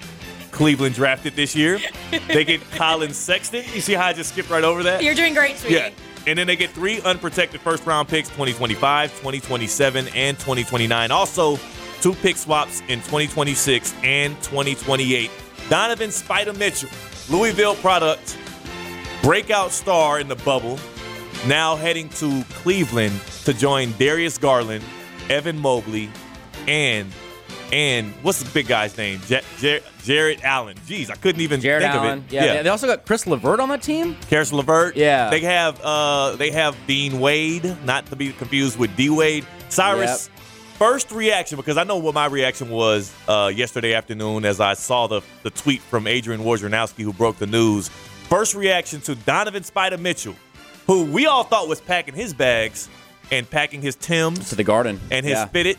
Cleveland 0.61 0.95
drafted 0.95 1.35
this 1.37 1.57
year. 1.57 1.81
they 2.29 2.45
get 2.45 2.61
Collin 2.73 3.15
Sexton. 3.15 3.65
You 3.73 3.81
see 3.81 3.95
how 3.95 4.09
I 4.09 4.13
just 4.13 4.35
skipped 4.35 4.51
right 4.51 4.63
over 4.63 4.83
that? 4.83 5.03
You're 5.03 5.15
doing 5.15 5.33
great, 5.33 5.57
sweetie. 5.57 5.77
Yeah. 5.77 5.91
And 6.27 6.39
then 6.39 6.47
they 6.47 6.55
get 6.55 6.69
three 6.73 7.01
unprotected 7.01 7.63
first 7.63 7.87
round 7.87 8.09
picks 8.09 8.29
2025, 8.29 9.11
2027, 9.11 10.09
and 10.09 10.39
2029. 10.39 11.11
Also, 11.11 11.59
two 12.03 12.13
pick 12.13 12.37
swaps 12.37 12.81
in 12.89 12.99
2026 12.99 13.95
and 14.03 14.37
2028. 14.43 15.31
Donovan 15.71 16.11
Spider 16.11 16.53
Mitchell, 16.53 16.91
Louisville 17.31 17.77
product, 17.77 18.37
breakout 19.23 19.71
star 19.71 20.21
in 20.21 20.29
the 20.29 20.37
bubble, 20.37 20.79
now 21.47 21.75
heading 21.75 22.11
to 22.11 22.45
Cleveland 22.51 23.19
to 23.45 23.55
join 23.55 23.93
Darius 23.93 24.37
Garland, 24.37 24.85
Evan 25.31 25.59
Mobley, 25.59 26.11
and 26.69 27.11
and 27.73 28.13
what's 28.23 28.43
the 28.43 28.51
big 28.51 28.67
guy's 28.67 28.97
name? 28.97 29.21
Ja- 29.29 29.41
Jar- 29.59 29.81
Jarrett 30.03 30.43
Allen. 30.45 30.77
Jeez, 30.87 31.11
I 31.11 31.15
couldn't 31.15 31.41
even 31.41 31.61
Jarrett 31.61 31.83
think 31.83 31.95
Allen. 31.95 32.19
of 32.21 32.25
it. 32.27 32.33
Yeah, 32.33 32.63
They 32.63 32.69
also 32.69 32.87
got 32.87 33.07
Caris 33.07 33.27
LeVert 33.27 33.61
on 33.61 33.69
that 33.69 33.83
team. 33.83 34.17
Caris 34.29 34.53
LeVert. 34.53 34.97
Yeah. 34.97 35.31
They 35.31 35.41
have 35.41 35.81
uh 35.83 36.37
they 36.37 36.51
have 36.51 36.77
Dean 36.87 37.21
Wade, 37.21 37.77
not 37.85 38.07
to 38.07 38.17
be 38.17 38.33
confused 38.33 38.79
with 38.79 38.95
D 38.97 39.11
Wade. 39.11 39.47
Cyrus, 39.69 40.29
first 40.79 41.13
reaction, 41.13 41.57
because 41.57 41.77
I 41.77 41.85
know 41.85 41.99
what 41.99 42.15
my 42.15 42.27
reaction 42.27 42.71
was 42.71 43.13
uh 43.29 43.53
yesterday 43.55 43.95
afternoon 43.95 44.45
as 44.45 44.61
I 44.61 44.75
saw 44.75 45.07
the 45.07 45.21
the 45.43 45.51
tweet 45.51 45.81
from 45.83 46.07
Adrian 46.07 46.41
Wojnarowski 46.43 47.03
who 47.05 47.13
broke 47.13 47.39
the 47.39 47.47
news. 47.47 47.89
First 48.29 48.55
reaction 48.55 49.01
to 49.03 49.15
Donovan 49.15 49.65
Spider 49.65 49.99
Mitchell, 49.99 50.35
who 50.87 51.05
we 51.05 51.27
all 51.27 51.45
thought 51.45 51.69
was 51.69 51.81
packing 51.81 52.15
his 52.15 52.33
bags 52.33 52.89
and 53.33 53.49
packing 53.49 53.81
his 53.83 53.95
Tims 53.97 54.49
To 54.51 54.57
the 54.57 54.65
Garden. 54.65 55.01
and 55.11 55.25
his 55.25 55.35
yeah. 55.35 55.47
Spitted 55.47 55.79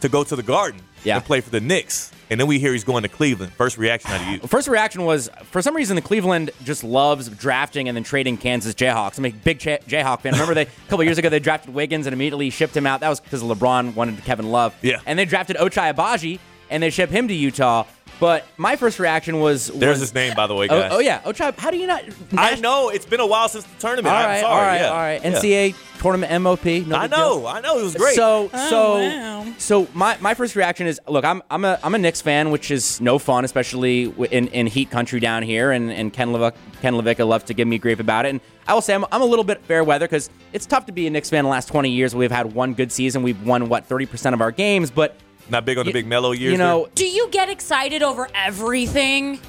to 0.00 0.08
go 0.08 0.24
to 0.24 0.34
the 0.36 0.42
Garden 0.42 0.80
Yeah. 1.04 1.16
and 1.16 1.24
play 1.24 1.40
for 1.40 1.50
the 1.50 1.60
Knicks. 1.60 2.10
And 2.30 2.38
then 2.38 2.46
we 2.46 2.60
hear 2.60 2.72
he's 2.72 2.84
going 2.84 3.02
to 3.02 3.08
Cleveland. 3.08 3.52
First 3.54 3.76
reaction 3.76 4.10
out 4.12 4.20
of 4.20 4.26
you. 4.28 4.38
First 4.46 4.68
reaction 4.68 5.04
was 5.04 5.28
for 5.44 5.60
some 5.62 5.74
reason 5.74 5.96
the 5.96 6.02
Cleveland 6.02 6.50
just 6.62 6.84
loves 6.84 7.28
drafting 7.28 7.88
and 7.88 7.96
then 7.96 8.04
trading 8.04 8.36
Kansas 8.36 8.72
Jayhawks. 8.74 9.18
I'm 9.18 9.24
a 9.26 9.30
big 9.32 9.58
Ch- 9.58 9.82
Jayhawk 9.88 10.20
fan. 10.20 10.32
Remember 10.34 10.54
they 10.54 10.62
a 10.86 10.88
couple 10.88 11.02
years 11.04 11.18
ago 11.18 11.28
they 11.28 11.40
drafted 11.40 11.74
Wiggins 11.74 12.06
and 12.06 12.14
immediately 12.14 12.50
shipped 12.50 12.76
him 12.76 12.86
out. 12.86 13.00
That 13.00 13.08
was 13.08 13.18
because 13.18 13.42
LeBron 13.42 13.94
wanted 13.96 14.22
Kevin 14.24 14.50
Love. 14.52 14.74
Yeah. 14.82 15.00
And 15.06 15.18
they 15.18 15.24
drafted 15.24 15.56
Ochai 15.56 15.92
Agbaji 15.92 16.38
and 16.70 16.80
they 16.82 16.90
shipped 16.90 17.12
him 17.12 17.26
to 17.26 17.34
Utah. 17.34 17.84
But 18.20 18.46
my 18.58 18.76
first 18.76 18.98
reaction 18.98 19.40
was 19.40 19.68
There's 19.68 19.94
was, 19.94 20.00
his 20.00 20.14
name, 20.14 20.34
by 20.34 20.46
the 20.46 20.54
way, 20.54 20.66
Oh, 20.68 20.80
guys. 20.80 20.90
oh 20.94 20.98
yeah, 20.98 21.22
oh, 21.24 21.32
Ochai. 21.32 21.58
How 21.58 21.70
do 21.70 21.78
you 21.78 21.86
not? 21.86 22.04
I 22.36 22.56
know 22.56 22.90
it's 22.90 23.06
been 23.06 23.20
a 23.20 23.26
while 23.26 23.48
since 23.48 23.64
the 23.64 23.80
tournament. 23.80 24.14
All 24.14 24.22
I'm 24.22 24.28
right, 24.28 24.40
sorry. 24.40 24.54
all 24.54 24.60
right, 24.66 24.80
yeah. 24.80 24.88
all 24.90 24.96
right. 25.32 25.70
Yeah. 25.72 25.76
Tournament 26.00 26.42
MOP. 26.42 26.64
No 26.86 26.96
I 26.96 27.02
big 27.08 27.10
deal. 27.10 27.40
know, 27.40 27.46
I 27.46 27.60
know. 27.60 27.78
It 27.78 27.82
was 27.82 27.94
great. 27.94 28.14
So 28.14 28.50
Oh, 28.54 28.70
so 28.70 28.98
wow. 29.00 29.46
so 29.58 29.86
my, 29.92 30.16
my 30.20 30.32
first 30.32 30.56
reaction 30.56 30.86
is 30.86 30.98
look 31.06 31.26
I'm 31.26 31.42
I'm 31.50 31.62
a 31.66 31.78
I'm 31.82 31.94
a 31.94 31.98
Knicks 31.98 32.22
fan 32.22 32.50
which 32.50 32.70
is 32.70 33.02
no 33.02 33.18
fun 33.18 33.44
especially 33.44 34.04
in, 34.30 34.48
in 34.48 34.66
Heat 34.66 34.90
country 34.90 35.20
down 35.20 35.42
here 35.42 35.70
and 35.70 35.92
and 35.92 36.10
Ken 36.10 36.28
Levick 36.28 36.54
Ken 36.80 36.94
LaVicka 36.94 37.28
loves 37.28 37.44
to 37.44 37.54
give 37.54 37.68
me 37.68 37.76
grief 37.76 38.00
about 38.00 38.24
it 38.24 38.30
and 38.30 38.40
I 38.66 38.72
will 38.72 38.80
say 38.80 38.94
I'm, 38.94 39.04
I'm 39.12 39.20
a 39.20 39.26
little 39.26 39.44
bit 39.44 39.60
fair 39.64 39.84
weather 39.84 40.06
because 40.06 40.30
it's 40.54 40.64
tough 40.64 40.86
to 40.86 40.92
be 40.92 41.06
a 41.06 41.10
Knicks 41.10 41.28
fan 41.28 41.44
the 41.44 41.50
last 41.50 41.68
20 41.68 41.90
years 41.90 42.14
we've 42.14 42.30
had 42.32 42.54
one 42.54 42.72
good 42.72 42.90
season 42.92 43.22
we've 43.22 43.42
won 43.44 43.68
what 43.68 43.84
30 43.84 44.06
percent 44.06 44.32
of 44.32 44.40
our 44.40 44.52
games 44.52 44.90
but 44.90 45.16
not 45.50 45.64
big 45.64 45.78
on 45.78 45.84
the 45.84 45.90
you- 45.90 45.92
big 45.94 46.06
mellow 46.06 46.32
years. 46.32 46.52
you 46.52 46.58
know 46.58 46.88
Do 46.94 47.06
you 47.06 47.28
get 47.30 47.48
excited 47.48 48.02
over 48.02 48.28
everything? 48.34 49.40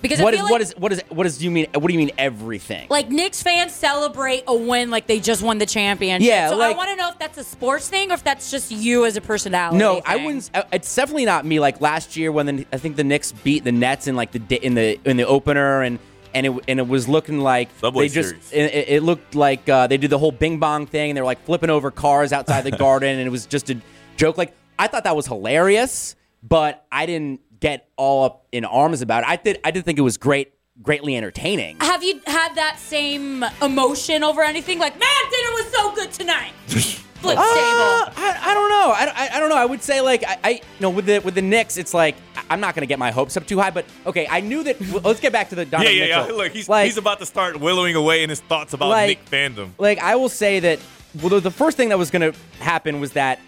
Because 0.00 0.20
what 0.20 0.32
I 0.32 0.36
is 0.36 0.38
feel 0.38 0.44
like, 0.44 0.52
what 0.52 0.60
is 0.62 0.74
what 0.78 0.92
is 0.92 1.02
what 1.08 1.26
is 1.26 1.38
do 1.38 1.44
you 1.44 1.50
mean 1.50 1.66
what 1.74 1.86
do 1.88 1.92
you 1.92 1.98
mean 1.98 2.12
everything 2.18 2.86
like 2.88 3.08
Knicks 3.10 3.42
fans 3.42 3.72
celebrate 3.74 4.44
a 4.46 4.54
win 4.54 4.90
like 4.92 5.08
they 5.08 5.18
just 5.18 5.42
won 5.42 5.58
the 5.58 5.66
championship. 5.66 6.28
Yeah, 6.28 6.50
so 6.50 6.56
like- 6.56 6.74
I 6.74 6.78
want 6.78 6.90
to 6.90 6.96
know 6.96 7.08
if 7.10 7.18
that's 7.18 7.36
a 7.36 7.42
sports 7.42 7.88
thing 7.88 8.12
or 8.12 8.14
if 8.14 8.22
that's 8.22 8.48
just 8.50 8.70
you 8.70 9.06
as 9.06 9.16
a 9.16 9.20
personality. 9.20 9.78
No, 9.78 10.00
I 10.06 10.16
wouldn't. 10.24 10.50
uh, 10.54 10.62
It's 10.72 10.94
definitely 10.94 11.24
not 11.24 11.44
me. 11.44 11.58
Like 11.58 11.80
last 11.80 12.16
year 12.16 12.30
when 12.30 12.46
the, 12.46 12.66
I 12.72 12.76
think 12.78 12.94
the 12.94 13.02
Knicks 13.02 13.32
beat 13.32 13.64
the 13.64 13.72
Nets 13.72 14.06
in 14.06 14.14
like 14.14 14.30
the 14.30 14.64
in 14.64 14.74
the 14.74 15.00
in 15.04 15.16
the 15.16 15.26
opener 15.26 15.82
and. 15.82 15.98
And 16.34 16.44
it, 16.46 16.52
and 16.68 16.78
it 16.78 16.86
was 16.86 17.08
looking 17.08 17.40
like 17.40 17.70
Subway 17.80 18.06
they 18.06 18.14
just 18.14 18.34
it, 18.52 18.72
it- 18.74 18.88
it 18.96 19.02
looked 19.02 19.34
like 19.34 19.66
uh, 19.66 19.86
they 19.86 19.96
did 19.96 20.10
the 20.10 20.18
whole 20.18 20.30
bing 20.30 20.58
bong 20.58 20.84
thing 20.86 21.10
and 21.10 21.16
they 21.16 21.22
were 21.22 21.26
like 21.26 21.42
flipping 21.46 21.70
over 21.70 21.90
cars 21.90 22.34
outside 22.34 22.64
the 22.64 22.70
garden 22.86 23.18
and 23.18 23.26
it 23.26 23.30
was 23.30 23.46
just 23.46 23.70
a 23.70 23.78
joke 24.18 24.36
like 24.36 24.52
I 24.78 24.86
thought 24.86 25.04
that 25.04 25.16
was 25.16 25.26
hilarious 25.26 26.14
but 26.42 26.86
I 26.92 27.06
didn't 27.06 27.40
get 27.60 27.88
all 27.96 28.24
up 28.24 28.46
in 28.52 28.64
arms 28.64 29.02
about 29.02 29.24
it 29.24 29.28
I 29.28 29.36
did 29.36 29.58
I 29.64 29.70
did 29.70 29.84
think 29.84 29.98
it 29.98 30.02
was 30.02 30.16
great 30.16 30.52
greatly 30.82 31.16
entertaining 31.16 31.76
Have 31.80 32.02
you 32.04 32.20
had 32.26 32.54
that 32.54 32.78
same 32.78 33.44
emotion 33.60 34.22
over 34.22 34.42
anything? 34.42 34.78
Like, 34.78 34.94
man, 34.98 35.08
dinner 35.30 35.50
was 35.52 35.72
so 35.72 35.92
good 35.94 36.12
tonight. 36.12 36.52
Flip 37.18 37.36
Uh, 37.36 37.42
table. 37.42 38.14
I, 38.16 38.38
I 38.42 38.54
don't 38.54 38.68
know. 38.70 38.92
I, 38.94 39.12
I, 39.12 39.36
I 39.36 39.40
don't 39.40 39.48
know. 39.48 39.56
I 39.56 39.64
would 39.64 39.82
say 39.82 40.00
like 40.00 40.22
I, 40.24 40.38
I 40.44 40.50
you 40.50 40.60
know 40.78 40.90
with 40.90 41.06
the 41.06 41.18
with 41.18 41.34
the 41.34 41.42
Knicks, 41.42 41.76
it's 41.76 41.92
like 41.92 42.14
I- 42.36 42.44
I'm 42.50 42.60
not 42.60 42.76
gonna 42.76 42.86
get 42.86 43.00
my 43.00 43.10
hopes 43.10 43.36
up 43.36 43.44
too 43.44 43.58
high. 43.58 43.70
But 43.70 43.86
okay, 44.06 44.28
I 44.30 44.38
knew 44.40 44.62
that. 44.62 44.80
let's 45.04 45.18
get 45.18 45.32
back 45.32 45.48
to 45.48 45.56
the 45.56 45.64
yeah, 45.64 45.70
Donovan 45.70 45.96
yeah, 45.96 46.04
yeah. 46.04 46.20
Mitchell. 46.22 46.36
Look, 46.36 46.52
he's 46.52 46.68
like, 46.68 46.84
he's 46.84 46.96
about 46.96 47.18
to 47.18 47.26
start 47.26 47.58
willowing 47.58 47.96
away 47.96 48.22
in 48.22 48.30
his 48.30 48.38
thoughts 48.40 48.72
about 48.72 48.90
Like- 48.90 49.18
Knick 49.32 49.52
fandom. 49.52 49.70
like 49.78 49.98
I 49.98 50.14
will 50.14 50.28
say 50.28 50.60
that. 50.60 50.78
Well, 51.20 51.30
the, 51.30 51.40
the 51.40 51.50
first 51.50 51.76
thing 51.76 51.88
that 51.88 51.98
was 51.98 52.12
gonna 52.12 52.32
happen 52.60 53.00
was 53.00 53.12
that 53.14 53.40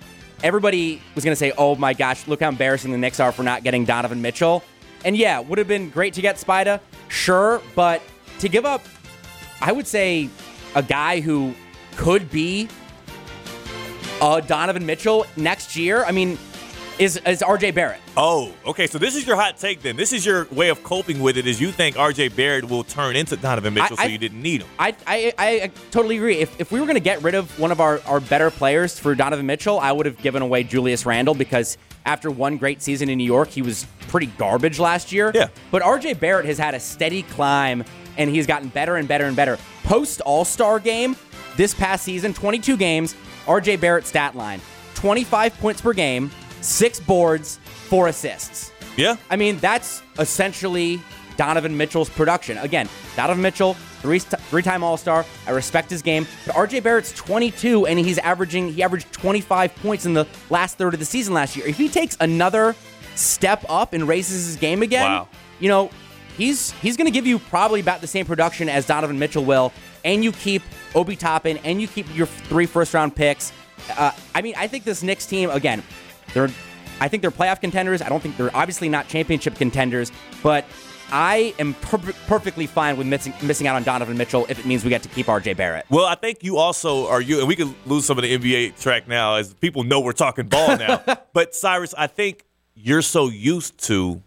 everybody 0.43 1.03
was 1.15 1.25
gonna 1.25 1.37
say, 1.37 1.53
"Oh 1.57 1.75
my 1.77 1.95
gosh, 1.95 2.27
look 2.27 2.41
how 2.41 2.49
embarrassing 2.49 2.93
the 2.93 2.99
Knicks 2.99 3.21
are 3.21 3.33
for 3.33 3.43
not 3.43 3.63
getting 3.63 3.85
Donovan 3.85 4.23
Mitchell." 4.23 4.63
And 5.05 5.17
yeah, 5.17 5.39
would 5.41 5.59
have 5.59 5.69
been 5.69 5.91
great 5.91 6.15
to 6.15 6.21
get 6.21 6.37
Spida, 6.37 6.81
sure, 7.09 7.63
but 7.75 8.03
to 8.41 8.49
give 8.49 8.65
up, 8.65 8.83
I 9.61 9.73
would 9.73 9.87
say 9.87 10.29
a 10.75 10.83
guy 10.83 11.21
who 11.21 11.55
could 11.97 12.31
be 12.31 12.69
uh, 14.21 14.41
Donovan 14.41 14.85
Mitchell 14.85 15.27
next 15.37 15.77
year. 15.77 16.05
I 16.05 16.13
mean, 16.13 16.39
is 17.01 17.17
is 17.27 17.41
RJ 17.41 17.75
Barrett? 17.75 17.99
Oh, 18.17 18.53
okay. 18.67 18.87
So 18.87 18.99
this 18.99 19.17
is 19.17 19.27
your 19.27 19.35
hot 19.37 19.57
take 19.57 19.81
then. 19.83 19.97
This 19.97 20.13
is 20.13 20.25
your 20.25 20.47
way 20.53 20.69
of 20.69 20.83
coping 20.85 21.21
with 21.21 21.37
it. 21.39 21.47
Is 21.47 21.61
you 21.61 21.73
think 21.73 21.99
R.J. 21.99 22.29
Barrett 22.29 22.69
will 22.69 22.85
turn 22.85 23.17
into 23.17 23.37
Donovan 23.37 23.75
Mitchell, 23.75 23.97
I- 23.99 24.05
so 24.05 24.09
you 24.11 24.19
didn't 24.19 24.43
need 24.43 24.61
him? 24.61 24.69
I, 24.79 24.95
I, 25.07 25.33
I 25.39 25.71
totally 25.91 26.19
agree. 26.19 26.37
If, 26.37 26.61
if 26.61 26.71
we 26.71 26.79
were 26.79 26.87
going 26.87 26.97
to 26.97 27.01
get 27.01 27.23
rid 27.23 27.35
of 27.35 27.59
one 27.59 27.73
of 27.73 27.81
our, 27.81 28.01
our 28.07 28.21
better 28.21 28.51
players 28.51 28.99
for 28.99 29.15
Donovan 29.15 29.47
Mitchell, 29.47 29.81
I 29.81 29.93
would 29.93 30.05
have 30.07 30.19
given 30.19 30.43
away 30.43 30.63
Julius 30.63 31.07
Randle 31.07 31.35
because 31.35 31.79
after 32.05 32.31
one 32.31 32.59
great 32.59 32.83
season 32.83 33.09
in 33.09 33.17
New 33.19 33.25
York, 33.25 33.49
he 33.49 33.63
was 33.63 33.87
pretty 34.09 34.27
garbage 34.27 34.79
last 34.79 35.11
year. 35.11 35.33
Yeah. 35.35 35.49
But 35.71 35.83
RJ 35.83 36.21
Barrett 36.21 36.45
has 36.47 36.59
had 36.59 36.75
a 36.75 36.81
steady 36.81 37.23
climb 37.23 37.83
and 38.19 38.29
he's 38.29 38.47
gotten 38.47 38.69
better 38.69 38.97
and 38.97 39.09
better 39.09 39.25
and 39.25 39.35
better. 39.35 39.59
Post 39.85 40.21
All 40.23 40.45
Star 40.45 40.79
game 40.79 41.17
this 41.57 41.73
past 41.75 42.05
season, 42.05 42.35
22 42.35 42.77
games, 42.77 43.15
RJ 43.47 43.81
Barrett 43.81 44.07
stat 44.07 44.37
line 44.37 44.61
25 44.97 45.55
points 45.59 45.81
per 45.81 45.95
game, 45.95 46.31
six 46.61 47.01
boards, 47.01 47.59
four 47.89 48.09
assists. 48.09 48.73
Yeah. 48.97 49.17
I 49.31 49.37
mean, 49.37 49.59
that's 49.59 50.03
essentially 50.19 51.01
Donovan 51.37 51.77
Mitchell's 51.77 52.11
production. 52.11 52.59
Again, 52.59 52.89
Donovan 53.17 53.41
Mitchell, 53.43 53.75
three 54.03 54.19
three 54.19 54.63
time 54.63 54.83
All 54.83 54.97
Star. 54.97 55.25
I 55.47 55.51
respect 55.53 55.91
his 55.91 56.03
game, 56.03 56.27
but 56.47 56.55
RJ 56.55 56.83
Barrett's 56.83 57.13
22 57.13 57.87
and 57.87 57.99
he's 57.99 58.19
averaging 58.19 58.73
he 58.73 58.83
averaged 58.83 59.13
25 59.13 59.75
points 59.77 60.07
in 60.07 60.13
the 60.15 60.27
last 60.51 60.77
third 60.77 60.93
of 60.95 61.01
the 61.01 61.07
season 61.07 61.33
last 61.35 61.57
year. 61.57 61.67
If 61.67 61.79
he 61.79 61.89
takes 61.89 62.17
another 62.21 62.75
step 63.15 63.65
up 63.69 63.93
and 63.93 64.07
raises 64.07 64.47
his 64.47 64.57
game 64.57 64.83
again, 64.83 65.05
Wow. 65.11 65.29
you 65.61 65.69
know, 65.69 65.91
he's 66.37 66.73
he's 66.73 66.97
going 66.97 67.07
to 67.07 67.11
give 67.13 67.27
you 67.27 67.39
probably 67.39 67.81
about 67.81 68.01
the 68.01 68.07
same 68.07 68.27
production 68.27 68.69
as 68.69 68.87
Donovan 68.87 69.19
Mitchell 69.19 69.45
will, 69.45 69.73
and 70.05 70.23
you 70.23 70.33
keep 70.33 70.63
Obi 70.95 71.17
Toppin 71.17 71.59
and 71.65 71.81
you 71.81 71.89
keep 71.89 72.15
your 72.15 72.27
three 72.27 72.67
first 72.67 72.93
round 72.93 73.15
picks. 73.17 73.53
Uh, 73.97 74.11
I 74.35 74.43
mean, 74.43 74.55
I 74.59 74.67
think 74.67 74.85
this 74.85 75.03
Knicks 75.03 75.25
team 75.25 75.49
again, 75.49 75.83
they're 76.35 76.49
I 77.01 77.09
think 77.09 77.23
they're 77.23 77.31
playoff 77.31 77.61
contenders. 77.61 78.03
I 78.03 78.09
don't 78.09 78.23
think 78.23 78.37
they're 78.37 78.55
obviously 78.55 78.89
not 78.89 79.09
championship 79.09 79.55
contenders, 79.57 80.13
but 80.43 80.67
I 81.13 81.55
am 81.59 81.75
per- 81.75 82.13
perfectly 82.27 82.67
fine 82.67 82.97
with 82.97 83.07
missing, 83.07 83.33
missing 83.43 83.67
out 83.67 83.77
on 83.77 83.83
Donovan 83.83 84.17
Mitchell 84.17 84.47
if 84.49 84.59
it 84.59 84.67
means 84.67 84.85
we 84.85 84.91
get 84.91 85.03
to 85.03 85.09
keep 85.09 85.27
RJ 85.27 85.57
Barrett. 85.57 85.87
Well, 85.91 86.05
I 86.05 86.15
think 86.15 86.43
you 86.43 86.59
also 86.59 87.09
are 87.09 87.21
you, 87.21 87.41
and 87.41 87.49
we 87.49 87.57
could 87.57 87.75
lose 87.87 88.05
some 88.05 88.19
of 88.19 88.23
the 88.23 88.37
NBA 88.37 88.81
track 88.81 89.09
now 89.09 89.37
as 89.37 89.55
people 89.55 89.83
know 89.83 90.01
we're 90.01 90.13
talking 90.13 90.47
ball 90.47 90.77
now. 90.77 91.03
but 91.33 91.55
Cyrus, 91.55 91.95
I 91.97 92.07
think 92.07 92.45
you're 92.75 93.03
so 93.03 93.29
used 93.29 93.79
to 93.87 94.23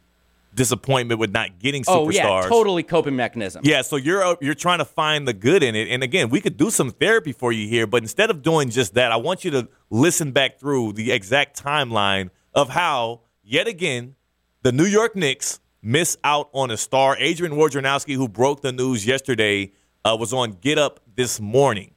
disappointment 0.54 1.20
with 1.20 1.32
not 1.32 1.60
getting 1.60 1.84
superstars. 1.84 2.06
Oh 2.06 2.10
yeah, 2.10 2.48
totally 2.48 2.84
coping 2.84 3.16
mechanism. 3.16 3.62
Yeah, 3.66 3.82
so 3.82 3.96
you're 3.96 4.24
uh, 4.24 4.36
you're 4.42 4.54
trying 4.54 4.80
to 4.80 4.86
find 4.86 5.28
the 5.28 5.34
good 5.34 5.64
in 5.64 5.76
it. 5.76 5.90
And 5.90 6.04
again, 6.04 6.30
we 6.30 6.42
could 6.42 6.58
do 6.58 6.70
some 6.70 6.92
therapy 6.92 7.32
for 7.32 7.52
you 7.52 7.68
here, 7.68 7.88
but 7.88 8.02
instead 8.02 8.30
of 8.30 8.42
doing 8.42 8.70
just 8.70 8.94
that, 8.94 9.12
I 9.12 9.18
want 9.18 9.44
you 9.44 9.52
to 9.52 9.68
listen 9.90 10.32
back 10.32 10.60
through 10.60 10.94
the 10.94 11.12
exact 11.12 11.62
timeline 11.62 12.30
of 12.54 12.70
how 12.70 13.22
yet 13.44 13.68
again 13.68 14.16
the 14.62 14.72
New 14.72 14.86
York 14.86 15.16
Knicks 15.16 15.60
miss 15.82 16.18
out 16.24 16.50
on 16.54 16.72
a 16.72 16.78
star. 16.78 17.18
Adrian 17.20 17.54
Wojnarowski, 17.54 18.16
who 18.16 18.28
broke 18.28 18.62
the 18.62 18.72
news 18.72 19.06
yesterday, 19.06 19.72
uh, 20.06 20.16
was 20.18 20.34
on 20.34 20.52
Get 20.62 20.78
Up 20.78 21.02
this 21.16 21.40
morning. 21.40 21.94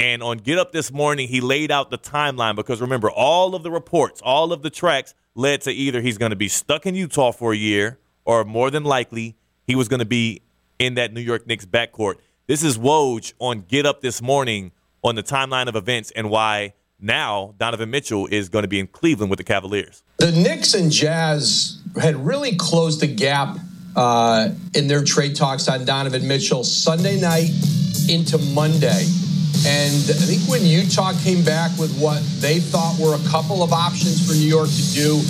And 0.00 0.22
on 0.22 0.38
Get 0.38 0.58
Up 0.58 0.72
this 0.72 0.92
morning, 0.92 1.28
he 1.28 1.40
laid 1.40 1.70
out 1.70 1.90
the 1.90 1.98
timeline 1.98 2.56
because 2.56 2.80
remember, 2.80 3.10
all 3.10 3.54
of 3.54 3.62
the 3.62 3.70
reports, 3.70 4.20
all 4.22 4.52
of 4.52 4.62
the 4.62 4.70
tracks 4.70 5.14
led 5.34 5.60
to 5.62 5.72
either 5.72 6.00
he's 6.00 6.18
going 6.18 6.30
to 6.30 6.36
be 6.36 6.48
stuck 6.48 6.86
in 6.86 6.94
Utah 6.94 7.32
for 7.32 7.52
a 7.52 7.56
year, 7.56 7.98
or 8.24 8.44
more 8.44 8.70
than 8.70 8.84
likely, 8.84 9.36
he 9.66 9.74
was 9.74 9.88
going 9.88 10.00
to 10.00 10.06
be 10.06 10.42
in 10.78 10.94
that 10.94 11.12
New 11.12 11.20
York 11.20 11.46
Knicks 11.46 11.66
backcourt. 11.66 12.16
This 12.46 12.62
is 12.62 12.78
Woj 12.78 13.32
on 13.38 13.62
Get 13.62 13.86
Up 13.86 14.00
this 14.00 14.20
morning 14.20 14.72
on 15.02 15.14
the 15.14 15.22
timeline 15.22 15.66
of 15.66 15.76
events 15.76 16.10
and 16.12 16.30
why 16.30 16.74
now 17.00 17.54
Donovan 17.58 17.90
Mitchell 17.90 18.26
is 18.26 18.48
going 18.48 18.62
to 18.62 18.68
be 18.68 18.78
in 18.78 18.86
Cleveland 18.86 19.30
with 19.30 19.38
the 19.38 19.44
Cavaliers. 19.44 20.02
The 20.18 20.32
Knicks 20.32 20.74
and 20.74 20.90
Jazz 20.90 21.82
had 22.00 22.16
really 22.16 22.56
closed 22.56 23.00
the 23.00 23.06
gap 23.06 23.58
uh, 23.96 24.50
in 24.74 24.88
their 24.88 25.04
trade 25.04 25.36
talks 25.36 25.68
on 25.68 25.84
Donovan 25.84 26.26
Mitchell 26.26 26.64
Sunday 26.64 27.20
night 27.20 27.50
into 28.08 28.38
Monday. 28.38 29.04
And 29.66 29.96
I 30.10 30.26
think 30.28 30.42
when 30.48 30.64
Utah 30.64 31.12
came 31.24 31.42
back 31.42 31.76
with 31.78 31.96
what 31.98 32.22
they 32.40 32.60
thought 32.60 32.98
were 33.00 33.14
a 33.14 33.28
couple 33.30 33.62
of 33.62 33.72
options 33.72 34.26
for 34.26 34.34
New 34.34 34.46
York 34.46 34.68
to 34.68 34.84
do, 34.92 35.20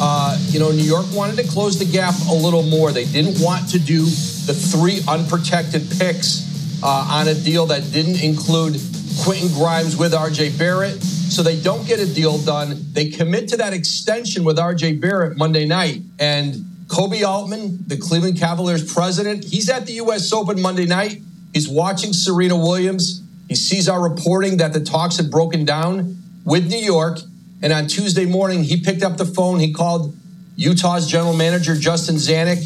uh, 0.00 0.36
you 0.48 0.60
know, 0.60 0.70
New 0.70 0.84
York 0.84 1.06
wanted 1.12 1.36
to 1.36 1.48
close 1.48 1.78
the 1.78 1.86
gap 1.86 2.14
a 2.28 2.34
little 2.34 2.62
more. 2.62 2.92
They 2.92 3.06
didn't 3.06 3.42
want 3.42 3.68
to 3.70 3.78
do 3.78 4.04
the 4.04 4.52
three 4.52 5.00
unprotected 5.08 5.88
picks 5.98 6.44
uh, 6.82 7.08
on 7.10 7.28
a 7.28 7.34
deal 7.34 7.66
that 7.66 7.90
didn't 7.92 8.22
include 8.22 8.78
Quentin 9.24 9.48
Grimes 9.48 9.96
with 9.96 10.12
RJ 10.12 10.58
Barrett. 10.58 11.02
So 11.02 11.42
they 11.42 11.60
don't 11.60 11.86
get 11.86 11.98
a 11.98 12.06
deal 12.06 12.38
done. 12.38 12.76
They 12.92 13.08
commit 13.08 13.48
to 13.48 13.56
that 13.58 13.72
extension 13.72 14.44
with 14.44 14.58
RJ 14.58 15.00
Barrett 15.00 15.36
Monday 15.36 15.66
night. 15.66 16.00
And 16.18 16.54
Koby 16.88 17.26
Altman, 17.26 17.84
the 17.86 17.96
Cleveland 17.96 18.38
Cavaliers 18.38 18.92
president, 18.92 19.44
he's 19.44 19.68
at 19.68 19.86
the 19.86 19.92
U.S. 19.94 20.32
Open 20.32 20.60
Monday 20.60 20.86
night. 20.86 21.20
He's 21.52 21.68
watching 21.68 22.12
Serena 22.12 22.56
Williams. 22.56 23.22
He 23.48 23.54
sees 23.54 23.88
our 23.88 24.00
reporting 24.00 24.58
that 24.58 24.72
the 24.72 24.80
talks 24.80 25.16
had 25.16 25.30
broken 25.30 25.64
down 25.64 26.16
with 26.44 26.70
New 26.70 26.78
York. 26.78 27.20
And 27.62 27.72
on 27.72 27.86
Tuesday 27.86 28.26
morning, 28.26 28.62
he 28.62 28.80
picked 28.80 29.02
up 29.02 29.16
the 29.16 29.24
phone. 29.24 29.58
He 29.58 29.72
called 29.72 30.14
Utah's 30.56 31.06
general 31.06 31.34
manager, 31.34 31.74
Justin 31.74 32.16
Zanik. 32.16 32.64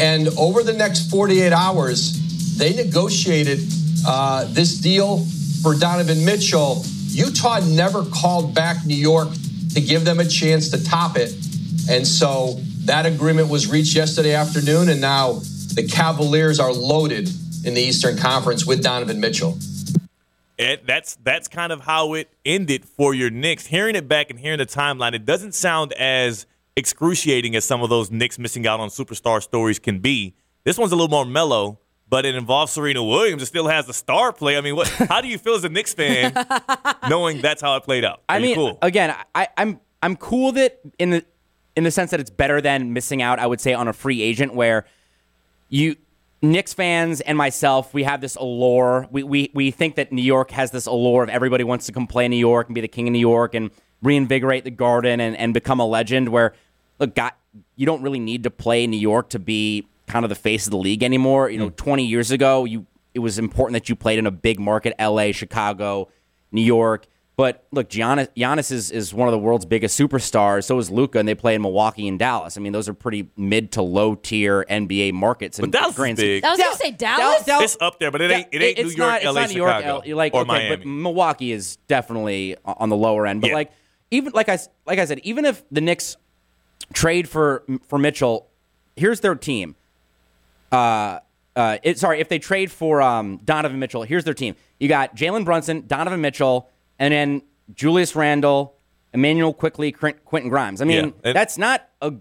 And 0.00 0.28
over 0.38 0.62
the 0.62 0.72
next 0.72 1.10
48 1.10 1.52
hours, 1.52 2.56
they 2.56 2.74
negotiated 2.74 3.60
uh, 4.06 4.46
this 4.48 4.78
deal 4.78 5.26
for 5.62 5.74
Donovan 5.74 6.24
Mitchell. 6.24 6.84
Utah 7.08 7.60
never 7.60 8.04
called 8.04 8.54
back 8.54 8.86
New 8.86 8.96
York 8.96 9.28
to 9.74 9.80
give 9.80 10.04
them 10.04 10.20
a 10.20 10.24
chance 10.24 10.70
to 10.70 10.82
top 10.82 11.16
it. 11.16 11.32
And 11.90 12.06
so 12.06 12.60
that 12.84 13.06
agreement 13.06 13.48
was 13.48 13.66
reached 13.66 13.94
yesterday 13.94 14.34
afternoon. 14.34 14.88
And 14.88 15.00
now 15.00 15.40
the 15.74 15.86
Cavaliers 15.90 16.60
are 16.60 16.72
loaded 16.72 17.28
in 17.64 17.74
the 17.74 17.80
Eastern 17.80 18.16
Conference 18.16 18.66
with 18.66 18.82
Donovan 18.82 19.20
Mitchell. 19.20 19.58
And 20.58 20.80
that's 20.86 21.16
that's 21.22 21.48
kind 21.48 21.72
of 21.72 21.80
how 21.80 22.14
it 22.14 22.30
ended 22.44 22.84
for 22.84 23.14
your 23.14 23.30
Knicks. 23.30 23.66
Hearing 23.66 23.96
it 23.96 24.06
back 24.08 24.30
and 24.30 24.38
hearing 24.38 24.58
the 24.58 24.66
timeline, 24.66 25.14
it 25.14 25.24
doesn't 25.24 25.54
sound 25.54 25.92
as 25.94 26.46
excruciating 26.76 27.56
as 27.56 27.64
some 27.64 27.82
of 27.82 27.90
those 27.90 28.10
Knicks 28.10 28.38
missing 28.38 28.66
out 28.66 28.80
on 28.80 28.88
superstar 28.88 29.42
stories 29.42 29.78
can 29.78 29.98
be. 30.00 30.34
This 30.64 30.78
one's 30.78 30.92
a 30.92 30.96
little 30.96 31.10
more 31.10 31.24
mellow, 31.24 31.80
but 32.08 32.24
it 32.24 32.34
involves 32.34 32.72
Serena 32.72 33.02
Williams. 33.02 33.42
It 33.42 33.46
still 33.46 33.66
has 33.66 33.86
the 33.86 33.94
star 33.94 34.32
play. 34.32 34.56
I 34.56 34.60
mean, 34.60 34.76
what? 34.76 34.88
How 34.88 35.20
do 35.20 35.28
you 35.28 35.38
feel 35.38 35.54
as 35.54 35.64
a 35.64 35.68
Knicks 35.68 35.94
fan 35.94 36.32
knowing 37.08 37.40
that's 37.40 37.62
how 37.62 37.74
it 37.76 37.84
played 37.84 38.04
out? 38.04 38.22
Are 38.28 38.36
I 38.36 38.38
mean, 38.38 38.54
cool? 38.54 38.78
again, 38.82 39.14
I, 39.34 39.48
I'm 39.56 39.80
I'm 40.02 40.16
cool 40.16 40.52
that 40.52 40.80
in 40.98 41.10
the 41.10 41.24
in 41.74 41.84
the 41.84 41.90
sense 41.90 42.10
that 42.10 42.20
it's 42.20 42.30
better 42.30 42.60
than 42.60 42.92
missing 42.92 43.22
out. 43.22 43.38
I 43.38 43.46
would 43.46 43.60
say 43.60 43.72
on 43.72 43.88
a 43.88 43.92
free 43.92 44.20
agent 44.20 44.54
where 44.54 44.86
you 45.68 45.96
Knicks 46.42 46.74
fans 46.74 47.20
and 47.20 47.38
myself, 47.38 47.94
we 47.94 48.02
have 48.02 48.20
this 48.20 48.34
allure. 48.34 49.06
We, 49.12 49.22
we 49.22 49.50
we 49.54 49.70
think 49.70 49.94
that 49.94 50.10
New 50.10 50.22
York 50.22 50.50
has 50.50 50.72
this 50.72 50.86
allure 50.86 51.22
of 51.22 51.28
everybody 51.28 51.62
wants 51.62 51.86
to 51.86 51.92
come 51.92 52.08
play 52.08 52.24
in 52.24 52.32
New 52.32 52.36
York 52.36 52.66
and 52.66 52.74
be 52.74 52.80
the 52.80 52.88
king 52.88 53.06
of 53.06 53.12
New 53.12 53.20
York 53.20 53.54
and 53.54 53.70
reinvigorate 54.02 54.64
the 54.64 54.70
Garden 54.70 55.20
and, 55.20 55.36
and 55.36 55.54
become 55.54 55.78
a 55.78 55.86
legend. 55.86 56.30
Where 56.30 56.52
look, 56.98 57.14
God, 57.14 57.32
you 57.76 57.86
don't 57.86 58.02
really 58.02 58.18
need 58.18 58.42
to 58.42 58.50
play 58.50 58.82
in 58.82 58.90
New 58.90 58.98
York 58.98 59.28
to 59.30 59.38
be 59.38 59.86
kind 60.08 60.24
of 60.24 60.30
the 60.30 60.34
face 60.34 60.66
of 60.66 60.72
the 60.72 60.78
league 60.78 61.04
anymore. 61.04 61.48
You 61.48 61.58
know, 61.58 61.70
mm. 61.70 61.76
20 61.76 62.04
years 62.04 62.32
ago, 62.32 62.64
you 62.64 62.86
it 63.14 63.20
was 63.20 63.38
important 63.38 63.74
that 63.74 63.88
you 63.88 63.94
played 63.94 64.18
in 64.18 64.26
a 64.26 64.30
big 64.30 64.58
market, 64.58 64.94
L.A., 64.98 65.32
Chicago, 65.32 66.08
New 66.50 66.62
York. 66.62 67.06
But 67.42 67.66
look, 67.72 67.88
Giannis, 67.88 68.28
Giannis 68.36 68.70
is, 68.70 68.92
is 68.92 69.12
one 69.12 69.26
of 69.26 69.32
the 69.32 69.38
world's 69.40 69.64
biggest 69.66 69.98
superstars. 69.98 70.62
So 70.62 70.78
is 70.78 70.92
Luka, 70.92 71.18
and 71.18 71.26
they 71.26 71.34
play 71.34 71.56
in 71.56 71.62
Milwaukee 71.62 72.06
and 72.06 72.16
Dallas. 72.16 72.56
I 72.56 72.60
mean, 72.60 72.72
those 72.72 72.88
are 72.88 72.94
pretty 72.94 73.30
mid 73.36 73.72
to 73.72 73.82
low 73.82 74.14
tier 74.14 74.64
NBA 74.70 75.14
markets. 75.14 75.58
But 75.58 75.72
Dallas 75.72 75.98
is 75.98 76.16
big. 76.20 76.44
I 76.44 76.50
was 76.50 76.58
going 76.60 76.70
to 76.70 76.78
say 76.78 76.90
Dallas. 76.92 77.42
it's 77.48 77.76
up 77.80 77.98
there, 77.98 78.12
but 78.12 78.20
it 78.20 78.30
ain't, 78.30 78.46
it 78.52 78.62
ain't 78.62 78.78
it's 78.78 78.90
New 78.96 79.02
York, 79.04 79.10
not, 79.10 79.16
it's 79.16 79.26
LA, 79.26 79.32
not 79.40 79.48
New 79.50 79.56
York, 79.56 79.76
Chicago, 79.76 80.08
L- 80.08 80.16
like 80.16 80.34
or 80.34 80.42
okay, 80.42 80.46
Miami. 80.52 80.76
but 80.76 80.86
Milwaukee 80.86 81.50
is 81.50 81.78
definitely 81.88 82.56
on 82.64 82.90
the 82.90 82.96
lower 82.96 83.26
end. 83.26 83.40
But 83.40 83.48
Yeah. 83.48 83.54
like 83.54 83.72
even 84.12 84.32
like 84.36 84.48
I 84.48 84.52
s- 84.54 84.68
like 84.86 85.00
I 85.00 85.04
said, 85.04 85.18
even 85.24 85.44
if 85.44 85.64
the 85.72 85.80
Knicks 85.80 86.16
trade 86.92 87.28
for 87.28 87.64
for 87.88 87.98
Mitchell, 87.98 88.46
here's 88.94 89.18
their 89.18 89.34
team. 89.34 89.74
Uh, 90.70 91.18
uh, 91.56 91.78
it, 91.82 91.98
sorry, 91.98 92.20
if 92.20 92.28
they 92.28 92.38
trade 92.38 92.70
for 92.70 93.02
um, 93.02 93.38
Donovan 93.44 93.80
Mitchell, 93.80 94.04
here's 94.04 94.22
their 94.22 94.32
team. 94.32 94.54
You 94.78 94.86
got 94.88 95.16
Jalen 95.16 95.44
Brunson, 95.44 95.88
Donovan 95.88 96.20
Mitchell, 96.20 96.68
and 97.02 97.12
then 97.12 97.42
Julius 97.74 98.14
Randle, 98.14 98.76
Immanuel 99.12 99.52
Quickley, 99.52 99.90
Quentin 99.90 100.48
Grimes. 100.48 100.80
I 100.80 100.84
mean, 100.84 101.12
Yeah, 101.24 101.32
that's 101.32 101.58
not 101.58 101.88
a 102.00 102.14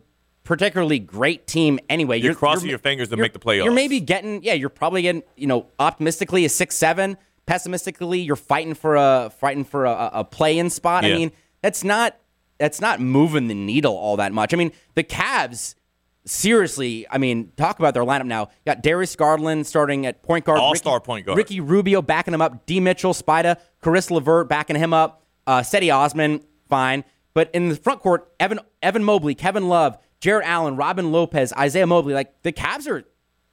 particularly 0.43 0.97
great 0.97 1.45
team 1.45 1.79
anyway. 1.87 2.19
You're 2.19 2.33
crossing 2.33 2.67
your 2.67 2.79
fingers 2.79 3.09
to 3.09 3.17
make 3.17 3.33
the 3.33 3.39
playoffs. 3.39 3.63
You're 3.65 3.73
maybe 3.73 3.99
getting, 3.99 4.43
yeah, 4.43 4.53
you're 4.53 4.69
probably 4.69 5.03
getting, 5.03 5.21
you 5.37 5.45
know, 5.45 5.67
optimistically 5.79 6.45
a 6.45 6.49
six 6.49 6.75
seven. 6.75 7.17
Pessimistically, 7.45 8.21
you're 8.21 8.35
fighting 8.35 8.73
for 8.73 8.95
a 8.95 9.31
fighting 9.39 9.65
for 9.65 9.85
a, 9.85 10.09
a 10.13 10.23
play-in 10.23 10.69
spot. 10.69 11.05
I 11.05 11.09
mean, 11.09 11.31
that's 11.61 11.83
not 11.83 12.17
that's 12.57 12.81
not 12.81 12.99
moving 12.99 13.47
the 13.49 13.55
needle 13.55 13.95
all 13.95 14.17
that 14.17 14.31
much. 14.31 14.53
I 14.53 14.57
mean, 14.57 14.71
the 14.95 15.03
Cavs. 15.03 15.75
Seriously, 16.23 17.07
I 17.09 17.17
mean, 17.17 17.51
talk 17.57 17.79
about 17.79 17.93
their 17.93 18.03
lineup 18.03 18.25
now. 18.25 18.41
You 18.41 18.73
got 18.73 18.83
Darius 18.83 19.15
Garland 19.15 19.65
starting 19.65 20.05
at 20.05 20.21
point 20.21 20.45
guard, 20.45 20.59
All-star 20.59 20.99
point 20.99 21.25
guard. 21.25 21.37
Ricky 21.37 21.59
Rubio 21.59 22.01
backing 22.01 22.33
him 22.33 22.41
up, 22.41 22.65
D. 22.67 22.79
Mitchell, 22.79 23.13
Spida, 23.13 23.57
Caris 23.81 24.11
LeVert 24.11 24.47
backing 24.47 24.75
him 24.75 24.93
up, 24.93 25.23
uh, 25.47 25.61
Cedi 25.61 25.93
Osman, 25.93 26.41
fine. 26.69 27.03
But 27.33 27.49
in 27.53 27.69
the 27.69 27.75
front 27.75 28.01
court, 28.01 28.31
Evan 28.39 28.59
Evan 28.83 29.03
Mobley, 29.03 29.33
Kevin 29.33 29.67
Love, 29.67 29.97
Jared 30.19 30.45
Allen, 30.45 30.75
Robin 30.75 31.11
Lopez, 31.11 31.53
Isaiah 31.53 31.87
Mobley, 31.87 32.13
like 32.13 32.41
the 32.43 32.51
Cavs 32.51 32.87
are 32.87 33.03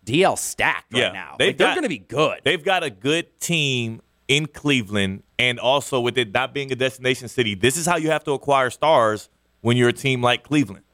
DL 0.05 0.39
stacked 0.39 0.93
right 0.93 1.03
yeah, 1.03 1.13
now. 1.13 1.37
they've 1.39 1.49
Like, 1.49 1.59
they're 1.59 1.75
going 1.75 1.83
to 1.83 1.89
be 1.89 1.99
good. 1.99 2.41
They've 2.45 2.63
got 2.63 2.83
a 2.83 2.91
good 2.91 3.41
team 3.41 4.03
in 4.27 4.47
Cleveland, 4.47 5.23
and 5.39 5.59
also 5.59 6.01
with 6.01 6.19
it 6.19 6.33
not 6.33 6.53
being 6.53 6.71
a 6.71 6.77
destination 6.77 7.29
city, 7.29 7.55
this 7.55 7.77
is 7.77 7.87
how 7.87 7.97
you 7.97 8.11
have 8.11 8.25
to 8.25 8.33
acquire 8.33 8.71
stars 8.71 9.31
when 9.63 9.77
you're 9.77 9.89
a 9.89 9.95
team 9.95 10.23
like 10.23 10.43
Cleveland. 10.43 10.85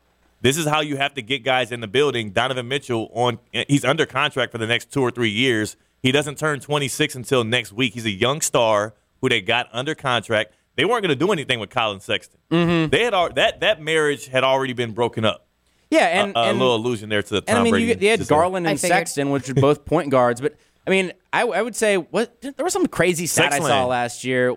This 0.44 0.58
is 0.58 0.66
how 0.66 0.82
you 0.82 0.98
have 0.98 1.14
to 1.14 1.22
get 1.22 1.42
guys 1.42 1.72
in 1.72 1.80
the 1.80 1.88
building. 1.88 2.30
Donovan 2.30 2.68
Mitchell 2.68 3.10
on 3.14 3.38
he's 3.66 3.82
under 3.82 4.04
contract 4.04 4.52
for 4.52 4.58
the 4.58 4.66
next 4.66 4.92
two 4.92 5.00
or 5.00 5.10
three 5.10 5.30
years. 5.30 5.74
He 6.02 6.12
doesn't 6.12 6.36
turn 6.36 6.60
26 6.60 7.14
until 7.14 7.44
next 7.44 7.72
week. 7.72 7.94
He's 7.94 8.04
a 8.04 8.10
young 8.10 8.42
star 8.42 8.92
who 9.22 9.30
they 9.30 9.40
got 9.40 9.70
under 9.72 9.94
contract. 9.94 10.52
They 10.76 10.84
weren't 10.84 11.02
going 11.02 11.18
to 11.18 11.24
do 11.26 11.32
anything 11.32 11.60
with 11.60 11.70
Colin 11.70 12.00
Sexton. 12.00 12.38
Mm-hmm. 12.50 12.90
They 12.90 13.04
had 13.04 13.14
al- 13.14 13.32
that 13.32 13.60
that 13.60 13.80
marriage 13.80 14.26
had 14.26 14.44
already 14.44 14.74
been 14.74 14.92
broken 14.92 15.24
up. 15.24 15.46
yeah, 15.90 16.22
and, 16.22 16.36
a, 16.36 16.38
a 16.38 16.42
and 16.50 16.58
little 16.58 16.76
allusion 16.76 17.08
there 17.08 17.22
to 17.22 17.34
the 17.34 17.40
Tom 17.40 17.48
and 17.48 17.58
I 17.58 17.62
mean, 17.62 17.72
Brady. 17.72 17.86
you, 17.86 17.94
they 17.94 18.06
had 18.08 18.18
decision. 18.18 18.36
Garland 18.36 18.66
and. 18.66 18.78
Sexton, 18.78 19.30
which 19.30 19.48
are 19.48 19.54
both 19.54 19.86
point 19.86 20.10
guards. 20.10 20.42
But 20.42 20.56
I 20.86 20.90
mean, 20.90 21.14
I, 21.32 21.44
I 21.44 21.62
would 21.62 21.74
say 21.74 21.96
what 21.96 22.42
there 22.42 22.52
was 22.62 22.74
some 22.74 22.86
crazy 22.86 23.24
stat 23.24 23.54
Sex 23.54 23.64
I 23.64 23.68
saw 23.68 23.86
last 23.86 24.24
year. 24.24 24.54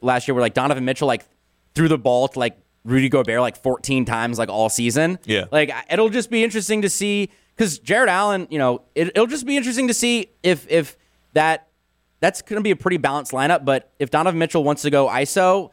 Last 0.00 0.26
year, 0.26 0.34
where 0.34 0.42
like 0.42 0.54
Donovan 0.54 0.84
Mitchell 0.84 1.06
like 1.06 1.24
threw 1.76 1.86
the 1.86 1.98
ball 1.98 2.26
to 2.26 2.38
like 2.40 2.58
Rudy 2.84 3.08
Gobert 3.08 3.40
like 3.40 3.62
14 3.62 4.04
times 4.04 4.38
like 4.38 4.48
all 4.48 4.68
season. 4.68 5.18
Yeah. 5.24 5.44
like 5.52 5.70
it'll 5.90 6.08
just 6.08 6.30
be 6.30 6.42
interesting 6.44 6.82
to 6.82 6.88
see 6.88 7.30
because 7.56 7.78
Jared 7.78 8.08
Allen, 8.08 8.46
you 8.50 8.58
know, 8.58 8.82
it, 8.94 9.08
it'll 9.08 9.26
just 9.26 9.46
be 9.46 9.56
interesting 9.56 9.88
to 9.88 9.94
see 9.94 10.30
if 10.42 10.66
if 10.70 10.96
that 11.34 11.68
that's 12.20 12.42
going 12.42 12.58
to 12.58 12.62
be 12.62 12.70
a 12.70 12.76
pretty 12.76 12.96
balanced 12.98 13.32
lineup. 13.32 13.64
But 13.64 13.92
if 13.98 14.10
Donovan 14.10 14.38
Mitchell 14.38 14.64
wants 14.64 14.82
to 14.82 14.90
go 14.90 15.08
ISO, 15.08 15.70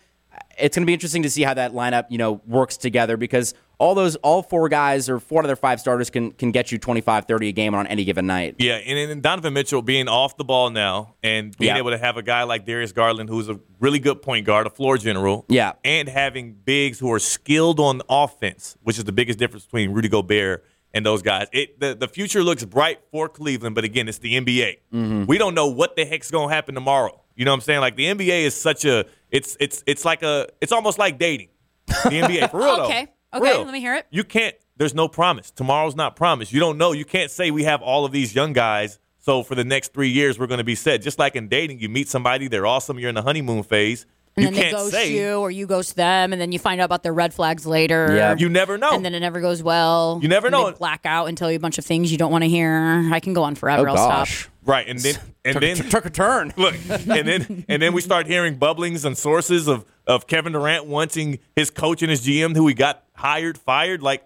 it's 0.57 0.75
going 0.75 0.83
to 0.83 0.87
be 0.87 0.93
interesting 0.93 1.23
to 1.23 1.29
see 1.29 1.43
how 1.43 1.53
that 1.53 1.73
lineup, 1.73 2.05
you 2.09 2.17
know, 2.17 2.41
works 2.47 2.77
together 2.77 3.17
because 3.17 3.53
all 3.79 3.93
those, 3.93 4.15
all 4.17 4.41
four 4.41 4.69
guys 4.69 5.07
or 5.07 5.19
four 5.19 5.39
out 5.39 5.45
of 5.45 5.49
their 5.49 5.55
five 5.55 5.79
starters 5.79 6.09
can 6.09 6.31
can 6.31 6.51
get 6.51 6.71
you 6.71 6.77
25, 6.79 7.25
30 7.25 7.49
a 7.49 7.51
game 7.51 7.75
on 7.75 7.85
any 7.87 8.03
given 8.05 8.25
night. 8.25 8.55
Yeah, 8.57 8.75
and, 8.75 9.11
and 9.11 9.21
Donovan 9.21 9.53
Mitchell 9.53 9.81
being 9.83 10.07
off 10.07 10.35
the 10.35 10.43
ball 10.43 10.69
now 10.71 11.13
and 11.21 11.55
being 11.57 11.69
Yeah. 11.75 11.77
able 11.77 11.91
to 11.91 11.97
have 11.97 12.17
a 12.17 12.23
guy 12.23 12.43
like 12.43 12.65
Darius 12.65 12.91
Garland, 12.91 13.29
who's 13.29 13.49
a 13.49 13.59
really 13.79 13.99
good 13.99 14.21
point 14.21 14.45
guard, 14.45 14.65
a 14.65 14.71
floor 14.71 14.97
general. 14.97 15.45
Yeah. 15.47 15.73
And 15.83 16.09
having 16.09 16.53
bigs 16.53 16.97
who 16.97 17.11
are 17.13 17.19
skilled 17.19 17.79
on 17.79 18.01
offense, 18.09 18.77
which 18.81 18.97
is 18.97 19.03
the 19.03 19.11
biggest 19.11 19.37
difference 19.37 19.65
between 19.65 19.91
Rudy 19.91 20.09
Gobert 20.09 20.65
and 20.93 21.05
those 21.05 21.21
guys. 21.21 21.47
It 21.51 21.79
the, 21.79 21.93
the 21.93 22.07
future 22.07 22.41
looks 22.43 22.65
bright 22.65 22.99
for 23.11 23.29
Cleveland, 23.29 23.75
but 23.75 23.83
again, 23.83 24.07
it's 24.07 24.17
the 24.17 24.33
NBA. 24.35 24.77
Mm-hmm. 24.91 25.25
We 25.25 25.37
don't 25.37 25.53
know 25.53 25.67
what 25.67 25.95
the 25.95 26.05
heck's 26.05 26.31
gonna 26.31 26.51
happen 26.51 26.73
tomorrow. 26.73 27.21
You 27.35 27.45
know 27.45 27.51
what 27.51 27.55
I'm 27.57 27.61
saying? 27.61 27.81
Like 27.81 27.95
the 27.95 28.05
NBA 28.05 28.45
is 28.45 28.55
such 28.59 28.85
a 28.85 29.05
it's 29.31 29.57
it's 29.59 29.83
it's 29.85 30.05
like 30.05 30.23
a 30.23 30.47
it's 30.61 30.71
almost 30.71 30.97
like 30.99 31.17
dating. 31.19 31.49
The 31.87 31.93
NBA 32.21 32.51
for 32.51 32.59
real. 32.59 32.69
Okay. 32.81 33.05
For 33.31 33.39
Okay, 33.39 33.51
real. 33.51 33.63
let 33.63 33.73
me 33.73 33.79
hear 33.81 33.95
it. 33.95 34.05
You 34.09 34.23
can't. 34.23 34.55
There's 34.77 34.93
no 34.93 35.07
promise. 35.07 35.51
Tomorrow's 35.51 35.95
not 35.95 36.15
promised. 36.15 36.53
You 36.53 36.59
don't 36.59 36.77
know. 36.77 36.91
You 36.93 37.03
can't 37.05 37.29
say 37.31 37.51
we 37.51 37.63
have 37.65 37.81
all 37.81 38.05
of 38.05 38.11
these 38.11 38.33
young 38.35 38.53
guys. 38.53 38.99
So 39.19 39.43
for 39.43 39.55
the 39.55 39.65
next 39.65 39.91
three 39.93 40.09
years, 40.09 40.39
we're 40.39 40.47
going 40.47 40.59
to 40.59 40.63
be 40.63 40.75
set. 40.75 41.01
Just 41.01 41.19
like 41.19 41.35
in 41.35 41.49
dating, 41.49 41.79
you 41.79 41.89
meet 41.89 42.07
somebody, 42.07 42.47
they're 42.47 42.65
awesome. 42.65 42.97
You're 42.97 43.09
in 43.09 43.15
the 43.15 43.21
honeymoon 43.23 43.63
phase. 43.63 44.05
And 44.37 44.43
you 44.43 44.51
then 44.51 44.53
they 44.53 44.61
can't 44.61 44.75
ghost 44.75 44.91
say 44.93 45.13
you, 45.17 45.33
or 45.39 45.49
you 45.51 45.65
ghost 45.67 45.95
them, 45.95 46.31
and 46.31 46.39
then 46.39 46.51
you 46.51 46.59
find 46.59 46.79
out 46.79 46.85
about 46.85 47.01
their 47.03 47.13
red 47.13 47.33
flags 47.33 47.65
later. 47.65 48.15
Yeah. 48.15 48.35
you 48.37 48.47
never 48.49 48.77
know. 48.77 48.91
And 48.93 49.03
then 49.03 49.13
it 49.15 49.19
never 49.19 49.41
goes 49.41 49.61
well. 49.63 50.19
You 50.21 50.29
never 50.29 50.47
And 50.47 50.53
know. 50.53 50.69
They 50.71 50.77
black 50.77 51.01
out 51.05 51.25
and 51.25 51.35
tell 51.37 51.49
you 51.51 51.57
a 51.57 51.59
bunch 51.59 51.77
of 51.79 51.85
things 51.85 52.11
you 52.11 52.17
don't 52.19 52.31
want 52.31 52.43
to 52.43 52.47
hear. 52.49 53.09
I 53.11 53.19
can 53.19 53.33
go 53.33 53.43
on 53.43 53.55
forever. 53.55 53.89
Oh 53.89 53.91
I'll 53.91 53.95
gosh. 53.97 54.41
stop. 54.43 54.51
Right, 54.67 54.87
and 54.87 54.99
then 54.99 55.15
and 55.45 55.53
Took, 55.53 55.61
then 55.61 55.75
took 55.89 56.05
a 56.05 56.09
turn. 56.09 56.53
look, 56.57 56.75
and 56.89 57.27
then 57.27 57.65
and 57.69 57.81
then 57.81 57.93
we 57.93 58.01
start 58.01 58.27
hearing 58.27 58.57
bubblings 58.59 59.05
and 59.05 59.17
sources 59.17 59.67
of 59.67 59.85
of 60.05 60.27
Kevin 60.27 60.53
Durant 60.53 60.85
wanting 60.85 61.39
his 61.55 61.69
coach 61.71 62.01
and 62.01 62.09
his 62.11 62.25
GM, 62.25 62.55
who 62.55 62.67
he 62.67 62.73
got 62.73 63.03
hired, 63.15 63.57
fired. 63.57 64.01
Like 64.03 64.23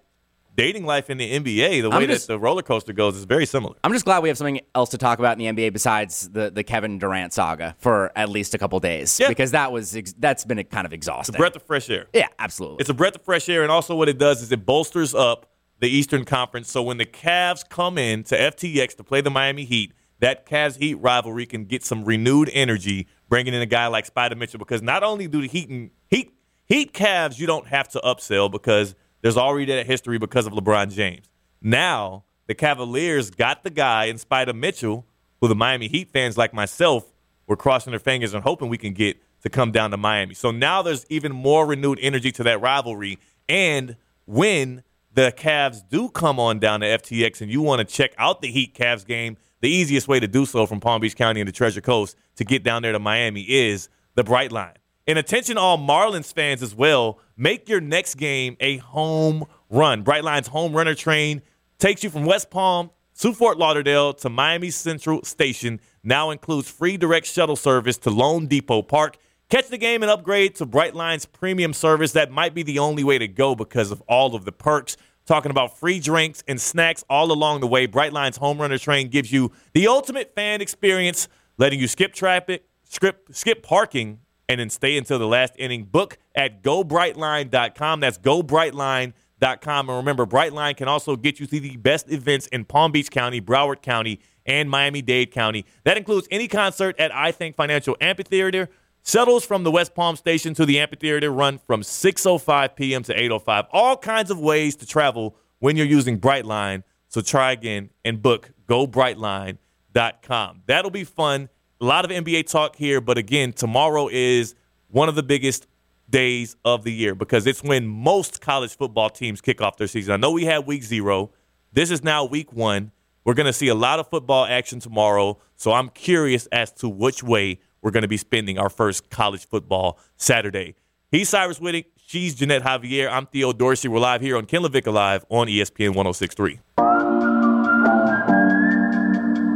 dating 0.58 0.86
life 0.86 1.10
in 1.10 1.18
the 1.18 1.32
NBA, 1.39 1.82
the 1.82 1.89
way 1.89 2.06
just- 2.06 2.28
that 2.28 2.34
the 2.34 2.39
roller 2.39 2.62
coaster 2.62 2.92
goes 2.92 3.16
is 3.16 3.24
very 3.24 3.46
similar. 3.46 3.76
I'm 3.86 3.94
just 3.94 4.04
glad 4.04 4.22
we 4.22 4.28
have 4.30 4.38
something 4.38 4.60
else 4.76 4.89
to 4.89 4.98
talk 4.98 5.18
about 5.18 5.39
in 5.39 5.56
the 5.56 5.64
NBA 5.64 5.72
besides 5.72 6.28
the, 6.30 6.52
the 6.52 6.62
Kevin 6.64 7.00
Durant 7.00 7.32
saga 7.32 7.74
for 7.80 8.12
at 8.18 8.28
least 8.30 8.54
a 8.54 8.58
couple 8.58 8.78
days 8.82 9.18
Yeah. 9.20 9.30
because 9.30 9.52
that 9.52 9.72
was 9.72 9.96
ex- 9.96 10.14
that's 10.20 10.44
been 10.44 10.60
a 10.60 10.66
kind 10.66 10.86
of 10.86 10.92
exhausting. 10.92 11.36
A 11.36 11.38
Breath 11.38 11.56
of 11.56 11.64
fresh 11.64 11.89
air. 11.89 12.08
yeah, 12.14 12.28
absolutely. 12.38 12.82
It's 12.82 12.89
a 12.89 12.94
breath 12.94 13.16
of 13.16 13.22
fresh 13.24 13.48
air, 13.48 13.64
and 13.64 13.72
also 13.72 13.96
what 13.96 14.10
it 14.10 14.18
does 14.18 14.42
is 14.42 14.52
it 14.52 14.66
bolsters 14.66 15.16
up 15.16 15.50
the 15.80 15.88
Eastern 15.88 16.26
Conference. 16.26 16.70
So 16.70 16.84
when 16.84 16.98
the 16.98 17.06
Cavs 17.08 17.68
come 17.68 17.98
in 17.98 18.24
to 18.26 18.38
FTX 18.38 18.98
to 18.98 19.04
play 19.06 19.22
the 19.22 19.32
Miami 19.32 19.64
Heat, 19.64 19.94
that 20.22 20.45
Cavs 20.45 20.78
Heat 20.78 20.95
rivalry 20.95 21.45
can 21.45 21.65
get 21.65 21.84
some 21.84 22.05
renewed 22.05 22.49
energy, 22.53 23.07
bringing 23.28 23.53
in 23.53 23.61
a 23.61 23.65
guy 23.65 23.88
like 23.88 24.05
Spider 24.05 24.36
Mitchell. 24.36 24.59
Because 24.59 24.82
not 24.82 25.03
only 25.03 25.28
do 25.28 25.41
the 25.41 25.47
Heat 25.47 25.69
and 25.69 25.91
Heat 26.09 26.34
Heat 26.65 26.93
Cavs, 26.93 27.38
you 27.38 27.45
don't 27.45 27.67
have 27.67 27.89
to 27.89 27.99
upsell 27.99 28.49
because 28.49 28.95
there's 29.22 29.38
already 29.38 29.65
that 29.65 29.86
history 29.86 30.17
because 30.17 30.47
of 30.47 30.53
LeBron 30.53 30.91
James. 30.93 31.28
Now 31.61 32.24
the 32.47 32.55
Cavaliers 32.55 33.30
got 33.30 33.63
the 33.63 33.69
guy 33.69 34.05
in 34.05 34.17
Spider 34.17 34.53
Mitchell, 34.53 35.05
who 35.41 35.47
the 35.47 35.55
Miami 35.55 35.88
Heat 35.88 36.09
fans 36.09 36.38
like 36.38 36.53
myself 36.53 37.11
were 37.47 37.57
crossing 37.57 37.91
their 37.91 37.99
fingers 37.99 38.34
and 38.34 38.43
hoping 38.43 38.69
we 38.69 38.78
can 38.78 38.93
get 38.93 39.17
to 39.41 39.49
come 39.49 39.72
down 39.72 39.91
to 39.91 39.97
Miami. 39.97 40.36
So 40.36 40.51
now 40.51 40.82
there's 40.82 41.05
even 41.09 41.32
more 41.32 41.65
renewed 41.65 41.99
energy 42.01 42.32
to 42.34 42.43
that 42.43 42.61
rivalry. 42.61 43.17
And 43.49 43.97
when 44.26 44.84
the 45.13 45.34
Cavs 45.36 45.82
do 45.89 46.09
come 46.09 46.39
on 46.39 46.59
down 46.59 46.82
to 46.82 46.86
FTX 46.86 47.41
and 47.41 47.51
you 47.51 47.61
want 47.61 47.80
to 47.80 47.93
check 47.95 48.13
out 48.17 48.41
the 48.41 48.49
Heat 48.49 48.76
Cavs 48.76 49.05
game, 49.05 49.36
the 49.62 49.70
easiest 49.70 50.07
way 50.07 50.20
to 50.20 50.28
do 50.28 50.45
so 50.45 50.66
from 50.66 50.80
Palm 50.80 51.01
Beach 51.01 51.16
County 51.16 51.39
and 51.39 51.47
the 51.47 51.53
Treasure 51.53 51.82
Coast 51.82 52.16
to 52.36 52.43
get 52.43 52.64
down 52.64 52.82
there 52.82 52.91
to 52.91 52.99
Miami 52.99 53.41
is 53.41 53.89
the 54.16 54.24
Brightline. 54.24 54.76
And 55.07 55.18
attention 55.18 55.57
all 55.57 55.78
Marlins 55.78 56.34
fans 56.34 56.62
as 56.62 56.76
well, 56.76 57.20
make 57.38 57.68
your 57.68 57.82
next 57.82 58.16
game 58.16 58.57
a 58.59 58.78
home 58.78 59.45
run. 59.70 60.03
Brightline's 60.03 60.47
home 60.47 60.74
runner 60.74 60.95
train 60.95 61.41
takes 61.80 62.03
you 62.03 62.09
from 62.09 62.26
West 62.26 62.49
Palm 62.49 62.91
to 63.20 63.34
Fort 63.34 63.57
Lauderdale 63.57 64.14
to 64.14 64.30
Miami 64.30 64.70
Central 64.70 65.24
Station. 65.24 65.80
Now 66.03 66.30
includes 66.30 66.70
free 66.70 66.97
direct 66.97 67.26
shuttle 67.26 67.55
service 67.55 67.97
to 67.99 68.09
loanDepot 68.09 68.88
Park. 68.88 69.18
Catch 69.49 69.68
the 69.68 69.78
game 69.78 70.01
and 70.01 70.09
upgrade 70.09 70.55
to 70.55 70.66
Brightline's 70.66 71.26
premium 71.26 71.74
service. 71.74 72.14
That 72.14 72.32
might 72.32 72.53
be 72.53 72.64
the 72.64 72.80
only 72.80 73.03
way 73.03 73.18
to 73.18 73.28
go 73.28 73.53
because 73.53 73.91
of 73.91 74.01
all 74.07 74.34
of 74.34 74.45
the 74.45 74.51
perks. 74.51 74.95
Talking 75.26 75.51
about 75.51 75.78
free 75.78 75.99
drinks 75.99 76.43
and 76.47 76.59
snacks 76.59 77.03
all 77.09 77.32
along 77.32 77.61
the 77.61 77.67
way. 77.67 77.88
Brightline's 77.88 78.38
home 78.38 78.59
runner 78.59 78.78
train 78.78 79.07
gives 79.07 79.32
you 79.32 79.51
the 79.74 79.88
ultimate 79.88 80.34
fan 80.36 80.61
experience, 80.61 81.28
letting 81.57 81.80
you 81.80 81.88
skip 81.88 82.13
traffic, 82.13 82.65
skip, 82.84 83.28
skip 83.32 83.63
parking, 83.63 84.19
and 84.49 84.59
then 84.59 84.69
stay 84.69 84.97
until 84.97 85.19
the 85.19 85.28
last 85.28 85.53
inning. 85.57 85.86
Book 85.86 86.17
at 86.36 86.61
gobrightline.com. 86.63 87.99
That's 87.99 88.17
gobrightline.com. 88.17 89.89
And 89.89 89.97
remember, 89.97 90.26
Brightline 90.26 90.76
can 90.76 90.88
also 90.88 91.15
get 91.15 91.39
you 91.39 91.45
to 91.45 91.59
the 91.59 91.78
best 91.78 92.11
events 92.11 92.47
in 92.47 92.65
Palm 92.65 92.91
Beach 92.91 93.09
County, 93.09 93.39
Broward 93.39 93.82
County, 93.82 94.19
and 94.45 94.69
Miami 94.69 95.01
Dade 95.01 95.32
County. 95.32 95.65
That 95.84 95.97
includes 95.97 96.28
any 96.32 96.47
concert 96.47 96.99
at 96.99 97.11
iTHINK 97.11 97.55
Financial 97.55 97.95
Amphitheater. 98.01 98.69
Shuttles 99.04 99.45
from 99.45 99.64
the 99.64 99.72
West 99.72 99.95
Palm 99.95 100.16
Station 100.16 100.54
to 100.54 100.66
the 100.66 100.80
amphitheater 100.80 101.32
run 101.32 101.60
from 101.66 101.82
6:05 101.82 102.76
p.m. 102.76 103.04
to 103.04 103.16
8:05. 103.16 103.68
All 103.72 103.97
kinds 103.97 104.30
of 104.32 104.39
ways 104.39 104.76
to 104.78 104.86
travel 104.86 105.36
when 105.60 105.76
you're 105.76 105.86
using 105.86 106.20
Brightline. 106.20 106.84
So 107.08 107.22
try 107.22 107.52
again 107.52 107.89
and 108.06 108.22
book 108.22 108.52
gobrightline.com. 108.68 110.62
That'll 110.66 110.91
be 110.91 111.04
fun. 111.04 111.49
A 111.82 111.86
lot 111.86 112.06
of 112.06 112.12
NBA 112.12 112.47
talk 112.49 112.76
here, 112.76 113.02
but 113.02 113.18
again, 113.18 113.54
tomorrow 113.54 114.08
is 114.08 114.56
one 114.88 115.10
of 115.10 115.16
the 115.16 115.24
biggest 115.24 115.68
days 116.10 116.56
of 116.64 116.84
the 116.84 116.93
year 116.93 117.16
because 117.16 117.47
it's 117.47 117.64
when 117.64 117.88
most 117.88 118.39
college 118.39 118.78
football 118.78 119.10
teams 119.10 119.41
kick 119.41 119.62
off 119.62 119.78
their 119.78 119.88
season. 119.88 120.14
I 120.14 120.18
know 120.18 120.32
we 120.32 120.45
had 120.45 120.68
week 120.68 120.84
zero. 120.84 121.32
This 121.74 121.89
is 121.89 122.04
now 122.04 122.26
week 122.26 122.54
one. 122.54 122.91
We're 123.24 123.34
going 123.34 123.47
to 123.47 123.54
see 123.54 123.68
a 123.68 123.76
lot 123.76 123.99
of 123.99 124.10
football 124.10 124.45
action 124.45 124.80
tomorrow. 124.80 125.39
So 125.56 125.72
I'm 125.72 125.89
curious 125.89 126.47
as 126.47 126.72
to 126.74 126.89
which 126.89 127.24
way 127.24 127.60
we're 127.82 127.91
going 127.91 128.03
to 128.03 128.07
be 128.07 128.17
spending 128.17 128.57
our 128.57 128.69
first 128.69 129.09
college 129.09 129.47
football 129.47 129.99
Saturday. 130.17 130.75
He's 131.11 131.29
Cyrus 131.29 131.59
Wittig. 131.59 131.86
She's 132.05 132.36
Ginette 132.36 132.61
Javier. 132.61 133.09
I'm 133.11 133.25
Theo 133.25 133.53
Dorsey. 133.53 133.88
We're 133.88 133.99
live 133.99 134.21
here 134.21 134.38
on 134.38 134.45
Ken 134.45 134.61
LaVicka 134.61 134.91
Live 134.93 135.25
on 135.29 135.47
ESPN 135.47 135.95
1063. 135.95 136.59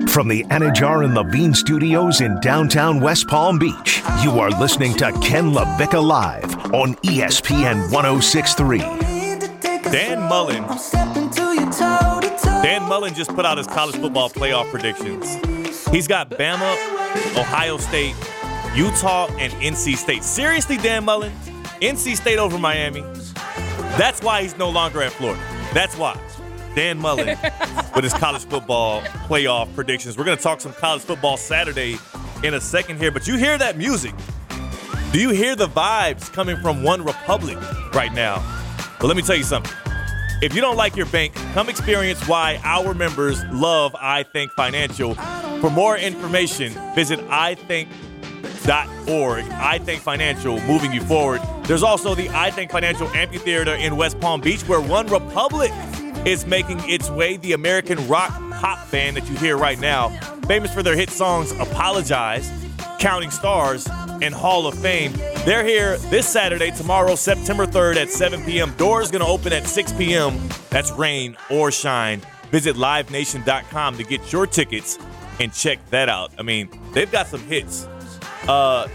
From 0.10 0.30
the 0.30 0.46
Anidjar 0.46 1.04
and 1.04 1.14
Levine 1.14 1.54
Studios 1.54 2.22
in 2.22 2.40
downtown 2.40 3.02
West 3.02 3.28
Palm 3.28 3.60
Beach, 3.60 4.02
you 4.24 4.40
are 4.40 4.50
listening 4.52 4.94
to 4.94 5.12
Ken 5.22 5.52
LaVicka 5.52 6.02
Live 6.02 6.56
on 6.74 6.96
ESPN 6.96 7.92
1063. 7.92 8.80
Dan 9.92 10.22
Mullen. 10.24 10.64
Dan 12.64 12.84
Mullen 12.84 13.14
just 13.14 13.36
put 13.36 13.46
out 13.46 13.58
his 13.58 13.68
college 13.68 13.96
football 13.98 14.30
playoff 14.30 14.70
predictions. 14.72 15.55
He's 15.92 16.08
got 16.08 16.30
Bama, 16.32 16.76
Ohio 17.38 17.78
State, 17.78 18.16
Utah, 18.76 19.28
and 19.38 19.54
NC 19.54 19.96
State. 19.96 20.24
Seriously, 20.24 20.78
Dan 20.78 21.06
Mullen? 21.06 21.32
NC 21.82 22.16
State 22.16 22.38
over 22.38 22.58
Miami? 22.58 23.02
That's 23.98 24.22
why 24.22 24.42
he's 24.42 24.58
no 24.58 24.70
longer 24.70 25.02
at 25.02 25.14
Florida. 25.14 25.42
That's 25.74 25.98
why. 25.98 26.20
Dan 26.76 27.00
Mullen 27.00 27.28
with 27.96 28.04
his 28.04 28.14
college 28.14 28.44
football 28.44 29.02
playoff 29.30 29.74
predictions. 29.76 30.18
We're 30.18 30.26
going 30.26 30.38
to 30.38 30.44
talk 30.44 30.60
some 30.60 30.74
college 30.74 31.04
football 31.04 31.38
Saturday 31.38 31.98
in 32.44 32.54
a 32.56 32.62
second 32.62 32.98
here, 32.98 33.12
but 33.12 33.28
you 33.28 33.38
hear 33.38 33.58
that 33.58 33.78
music. 33.78 34.14
Do 35.14 35.20
you 35.22 35.30
hear 35.30 35.56
the 35.56 35.68
vibes 35.68 36.32
coming 36.34 36.58
from 36.58 36.82
OneRepublic 36.82 37.94
right 37.94 38.12
now? 38.14 38.38
Well, 39.00 39.08
let 39.08 39.16
me 39.16 39.24
tell 39.24 39.38
you 39.38 39.44
something. 39.44 39.72
If 40.42 40.54
you 40.54 40.60
don't 40.60 40.76
like 40.76 40.98
your 40.98 41.06
bank, 41.06 41.34
come 41.54 41.70
experience 41.70 42.28
why 42.28 42.60
our 42.64 42.94
members 42.94 43.42
love 43.46 43.94
iTHINK 43.94 44.52
Financial. 44.52 45.16
For 45.62 45.70
more 45.70 45.98
information, 45.98 46.74
visit 46.94 47.20
iThink.org. 47.30 47.88
iTHINK 49.46 50.00
Financial, 50.00 50.60
moving 50.62 50.92
you 50.92 51.02
forward. 51.02 51.42
There's 51.64 51.84
also 51.84 52.16
the 52.16 52.28
iTHINK 52.28 52.70
Financial 52.70 53.08
Amphitheater 53.10 53.76
in 53.76 53.96
West 53.96 54.20
Palm 54.20 54.42
Beach, 54.42 54.68
where 54.68 54.82
OneRepublic 54.82 56.28
is 56.28 56.46
making 56.46 56.82
its 56.90 57.10
way. 57.10 57.38
The 57.38 57.54
American 57.54 58.06
rock 58.10 58.32
pop 58.52 58.92
band 58.92 59.16
that 59.16 59.30
you 59.30 59.38
hear 59.38 59.58
right 59.58 59.80
now, 59.80 60.10
famous 60.48 60.74
for 60.74 60.84
their 60.84 60.98
hit 60.98 61.12
songs 61.12 61.52
Apologize, 61.54 62.52
Counting 63.00 63.32
Stars, 63.32 63.88
and 64.22 64.34
Hall 64.34 64.68
of 64.68 64.78
Fame. 64.80 65.14
They're 65.46 65.64
here 65.66 65.98
this 65.98 66.28
Saturday, 66.28 66.72
tomorrow, 66.72 67.16
September 67.16 67.66
3rd 67.66 67.98
at 67.98 68.10
7 68.10 68.44
p.m. 68.44 68.74
Doors 68.76 69.12
going 69.12 69.24
to 69.24 69.28
open 69.30 69.54
at 69.54 69.66
6 69.66 69.94
p.m. 69.94 70.40
That's 70.70 70.92
rain 70.92 71.36
or 71.50 71.72
shine. 71.72 72.22
Visit 72.52 72.76
livenation.com 72.76 73.98
to 73.98 74.04
get 74.04 74.32
your 74.32 74.48
tickets 74.48 74.98
and 75.40 75.54
check 75.54 75.80
that 75.90 76.10
out. 76.10 76.32
I 76.40 76.44
mean, 76.44 76.70
they've 76.94 77.12
got 77.12 77.28
some 77.28 77.42
hits. 77.42 77.88
Uh, 78.48 78.88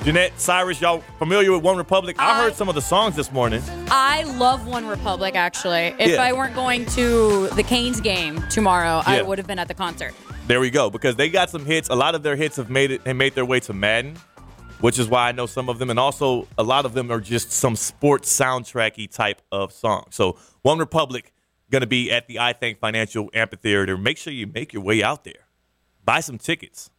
Ginette, 0.00 0.38
Cyrus, 0.38 0.80
y'all 0.80 1.02
familiar 1.18 1.52
with 1.52 1.62
OneRepublic? 1.62 2.16
I, 2.18 2.42
heard 2.42 2.54
some 2.54 2.68
of 2.68 2.74
the 2.74 2.80
songs 2.82 3.16
this 3.16 3.32
morning. 3.32 3.62
I 3.88 4.22
love 4.38 4.60
OneRepublic, 4.60 5.34
actually. 5.34 5.94
If 5.98 6.12
Yeah. 6.12 6.22
I 6.22 6.32
weren't 6.32 6.54
going 6.54 6.86
to 6.86 7.48
the 7.48 7.62
Canes 7.62 8.00
game 8.00 8.42
tomorrow, 8.48 9.02
I 9.04 9.22
would 9.22 9.38
have 9.38 9.46
been 9.46 9.58
at 9.58 9.68
the 9.68 9.74
concert. 9.74 10.14
There 10.46 10.60
we 10.60 10.70
go. 10.70 10.90
Because 10.90 11.16
they 11.16 11.28
got 11.28 11.50
some 11.50 11.64
hits. 11.64 11.88
A 11.88 11.94
lot 11.94 12.14
of 12.14 12.22
their 12.22 12.36
hits 12.36 12.56
have 12.56 12.70
made 12.70 12.90
it. 12.90 13.02
They 13.04 13.12
made 13.12 13.34
their 13.34 13.44
way 13.44 13.58
to 13.60 13.72
Madden, 13.72 14.16
which 14.80 14.98
is 14.98 15.08
why 15.08 15.28
I 15.28 15.32
know 15.32 15.46
some 15.46 15.68
of 15.68 15.78
them, 15.78 15.90
and 15.90 15.98
also 15.98 16.46
a 16.56 16.62
lot 16.62 16.84
of 16.84 16.94
them 16.94 17.10
are 17.10 17.20
just 17.20 17.50
some 17.50 17.74
sports 17.74 18.34
soundtracky 18.34 19.10
type 19.10 19.42
of 19.50 19.72
songs. 19.72 20.14
So 20.14 20.38
OneRepublic 20.64 21.32
going 21.70 21.80
to 21.80 21.86
be 21.88 22.12
at 22.12 22.28
the 22.28 22.36
iTHINK 22.36 22.78
Financial 22.78 23.28
Amphitheater. 23.34 23.96
Make 23.96 24.18
sure 24.18 24.32
you 24.32 24.46
make 24.46 24.72
your 24.72 24.82
way 24.82 25.02
out 25.02 25.24
there. 25.24 25.46
Buy 26.04 26.20
some 26.20 26.38
tickets. 26.38 26.90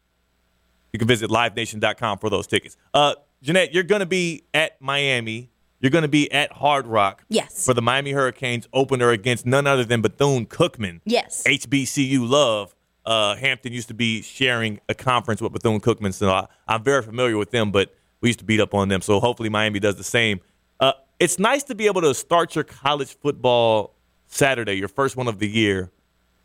You 0.91 0.99
can 0.99 1.07
visit 1.07 1.29
livenation.com 1.29 2.19
for 2.19 2.29
those 2.29 2.47
tickets. 2.47 2.75
Uh, 2.93 3.15
Ginette, 3.43 3.73
you're 3.73 3.83
going 3.83 3.99
to 4.01 4.05
be 4.05 4.43
at 4.53 4.81
Miami. 4.81 5.51
You're 5.79 5.91
going 5.91 6.01
to 6.01 6.07
be 6.09 6.29
at 6.31 6.51
Hard 6.51 6.87
Rock. 6.87 7.23
Yes. 7.29 7.65
For 7.65 7.73
the 7.73 7.81
Miami 7.81 8.11
Hurricanes 8.11 8.67
opener 8.73 9.11
against 9.11 9.45
none 9.45 9.67
other 9.67 9.85
than 9.85 10.01
Bethune 10.01 10.47
Cookman. 10.47 11.01
Yes. 11.05 11.43
HBCU 11.45 12.27
love. 12.27 12.73
Uh, 13.07 13.35
Hampton 13.37 13.71
used 13.71 13.87
to 13.87 13.93
be 13.93 14.21
sharing 14.21 14.81
a 14.89 14.93
conference 14.93 15.41
with 15.41 15.53
Bethune 15.53 15.79
Cookman, 15.79 16.13
so 16.13 16.29
I, 16.29 16.47
I'm 16.67 16.83
very 16.83 17.01
familiar 17.01 17.37
with 17.37 17.51
them. 17.51 17.71
But 17.71 17.95
we 18.19 18.27
used 18.29 18.39
to 18.39 18.45
beat 18.45 18.59
up 18.59 18.73
on 18.73 18.89
them, 18.89 19.01
so 19.01 19.19
hopefully 19.21 19.47
Miami 19.47 19.79
does 19.79 19.95
the 19.95 20.03
same. 20.03 20.41
Uh, 20.81 20.91
it's 21.17 21.39
nice 21.39 21.63
to 21.63 21.75
be 21.75 21.85
able 21.87 22.01
to 22.01 22.13
start 22.13 22.53
your 22.53 22.65
college 22.65 23.15
football 23.17 23.95
Saturday, 24.27 24.73
your 24.73 24.89
first 24.89 25.15
one 25.15 25.29
of 25.29 25.39
the 25.39 25.47
year, 25.47 25.89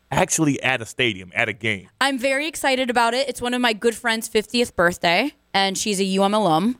actually 0.09 0.61
at 0.63 0.81
a 0.81 0.85
stadium, 0.85 1.31
at 1.35 1.49
a 1.49 1.53
game. 1.53 1.89
I'm 1.99 2.17
very 2.17 2.47
excited 2.47 2.89
about 2.89 3.13
it. 3.13 3.27
It's 3.27 3.41
one 3.41 3.53
of 3.53 3.59
my 3.59 3.73
good 3.73 3.93
friend's 3.93 4.29
50th 4.29 4.73
birthday, 4.73 5.33
and 5.53 5.77
she's 5.77 5.99
a 5.99 6.17
UM 6.17 6.33
alum. 6.33 6.79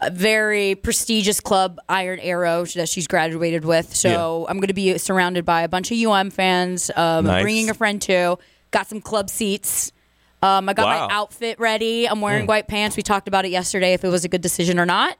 A 0.00 0.10
very 0.10 0.74
prestigious 0.74 1.38
club, 1.38 1.78
Iron 1.88 2.18
Arrow, 2.18 2.64
that 2.64 2.88
she's 2.88 3.06
graduated 3.06 3.64
with. 3.64 3.94
So 3.94 4.46
I'm 4.48 4.56
going 4.56 4.66
to 4.66 4.74
be 4.74 4.98
surrounded 4.98 5.44
by 5.44 5.62
a 5.62 5.68
bunch 5.68 5.92
of 5.92 5.98
UM 5.98 6.30
fans. 6.30 6.90
Um, 6.96 7.26
Nice. 7.26 7.42
Bringing 7.42 7.70
a 7.70 7.74
friend 7.74 8.02
too. 8.02 8.36
Got 8.72 8.88
some 8.88 9.00
club 9.00 9.30
seats. 9.30 9.92
Um, 10.42 10.68
I 10.68 10.72
got 10.72 10.86
Wow. 10.86 11.06
my 11.06 11.14
outfit 11.14 11.60
ready. 11.60 12.08
I'm 12.08 12.20
wearing 12.20 12.46
Mm. 12.46 12.48
white 12.48 12.66
pants. 12.66 12.96
We 12.96 13.04
talked 13.04 13.28
about 13.28 13.44
it 13.44 13.52
yesterday 13.52 13.92
if 13.92 14.02
it 14.04 14.08
was 14.08 14.24
a 14.24 14.28
good 14.28 14.40
decision 14.40 14.80
or 14.80 14.86
not. 14.86 15.16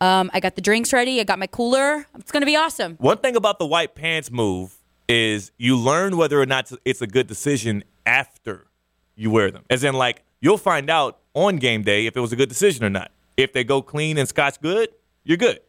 Um, 0.00 0.30
I 0.32 0.40
got 0.40 0.54
the 0.54 0.62
drinks 0.62 0.92
ready. 0.92 1.20
I 1.20 1.24
got 1.24 1.38
my 1.38 1.46
cooler. 1.46 2.06
It's 2.18 2.32
going 2.32 2.40
to 2.40 2.46
be 2.46 2.56
awesome. 2.56 2.94
One 2.98 3.18
thing 3.18 3.36
about 3.36 3.58
the 3.58 3.66
white 3.66 3.94
pants 3.94 4.30
move 4.30 4.78
is 5.08 5.52
you 5.58 5.76
learn 5.76 6.16
whether 6.16 6.40
or 6.40 6.46
not 6.46 6.72
it's 6.86 7.02
a 7.02 7.06
good 7.06 7.26
decision 7.26 7.84
after 8.06 8.66
you 9.14 9.30
wear 9.30 9.50
them. 9.50 9.64
As 9.68 9.84
in, 9.84 9.94
like, 9.94 10.22
you'll 10.40 10.56
find 10.58 10.88
out 10.88 11.18
on 11.34 11.56
game 11.56 11.82
day 11.82 12.06
if 12.06 12.16
it 12.16 12.20
was 12.20 12.32
a 12.32 12.36
good 12.36 12.48
decision 12.48 12.84
or 12.84 12.90
not. 12.90 13.10
If 13.36 13.52
they 13.52 13.62
go 13.64 13.82
clean 13.82 14.16
and 14.16 14.26
scotch 14.28 14.60
good, 14.60 14.88
you're 15.24 15.36
good. 15.36 15.60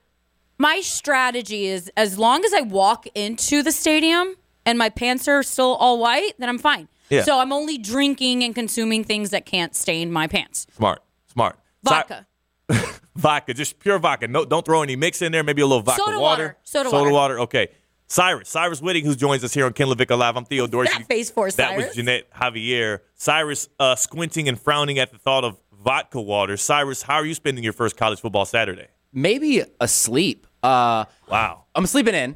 My 0.57 0.79
strategy 0.81 1.65
is 1.65 1.91
as 1.97 2.17
long 2.17 2.45
as 2.45 2.53
I 2.53 2.61
walk 2.61 3.05
into 3.15 3.61
the 3.63 3.71
stadium 3.71 4.35
and 4.65 4.77
my 4.77 4.89
pants 4.89 5.27
are 5.27 5.43
still 5.43 5.75
all 5.75 5.99
white, 5.99 6.33
then 6.39 6.47
I'm 6.47 6.57
fine. 6.59 6.87
Yeah. 7.09 7.23
So 7.23 7.39
I'm 7.39 7.51
only 7.51 7.77
drinking 7.77 8.43
and 8.43 8.55
consuming 8.55 9.03
things 9.03 9.29
that 9.31 9.45
can't 9.45 9.75
stain 9.75 10.11
my 10.11 10.27
pants. 10.27 10.67
Smart, 10.75 11.01
smart. 11.31 11.57
Si- 11.85 11.89
Vodka. 11.89 12.27
vodka, 13.15 13.53
just 13.53 13.79
pure 13.79 13.99
vodka. 13.99 14.27
No, 14.27 14.45
don't 14.45 14.65
throw 14.65 14.81
any 14.83 14.95
mix 14.95 15.21
in 15.21 15.31
there. 15.31 15.43
Maybe 15.43 15.61
a 15.61 15.67
little 15.67 15.81
vodka 15.83 16.01
water. 16.01 16.11
Soda 16.13 16.19
water. 16.21 16.43
water. 16.43 16.57
Soda 16.63 16.89
Soda 16.89 17.03
water. 17.03 17.13
water. 17.13 17.39
Okay. 17.41 17.67
Cyrus, 18.07 18.49
Cyrus 18.49 18.79
Wittig, 18.81 19.03
who 19.03 19.15
joins 19.15 19.43
us 19.43 19.53
here 19.53 19.65
on 19.65 19.73
Ken 19.73 19.87
LaVicka 19.87 20.17
Live. 20.17 20.37
I'm 20.37 20.45
Theo 20.45 20.67
Dorsey. 20.67 20.93
That 20.97 21.07
face 21.07 21.31
for 21.31 21.49
Cyrus. 21.49 21.55
That 21.55 21.77
was 21.77 21.95
Ginette 21.95 22.23
Javier. 22.35 22.99
Cyrus 23.15 23.69
uh, 23.79 23.95
squinting 23.95 24.47
and 24.47 24.59
frowning 24.59 24.99
at 24.99 25.11
the 25.11 25.17
thought 25.17 25.43
of 25.43 25.57
vodka 25.71 26.21
water. 26.21 26.55
Cyrus, 26.57 27.01
how 27.01 27.15
are 27.15 27.25
you 27.25 27.33
spending 27.33 27.63
your 27.63 27.73
first 27.73 27.97
college 27.97 28.19
football 28.21 28.45
Saturday? 28.45 28.87
Maybe 29.11 29.63
asleep. 29.79 30.45
Uh, 30.61 31.05
wow. 31.29 31.65
I'm 31.75 31.85
sleeping 31.87 32.13
in. 32.13 32.35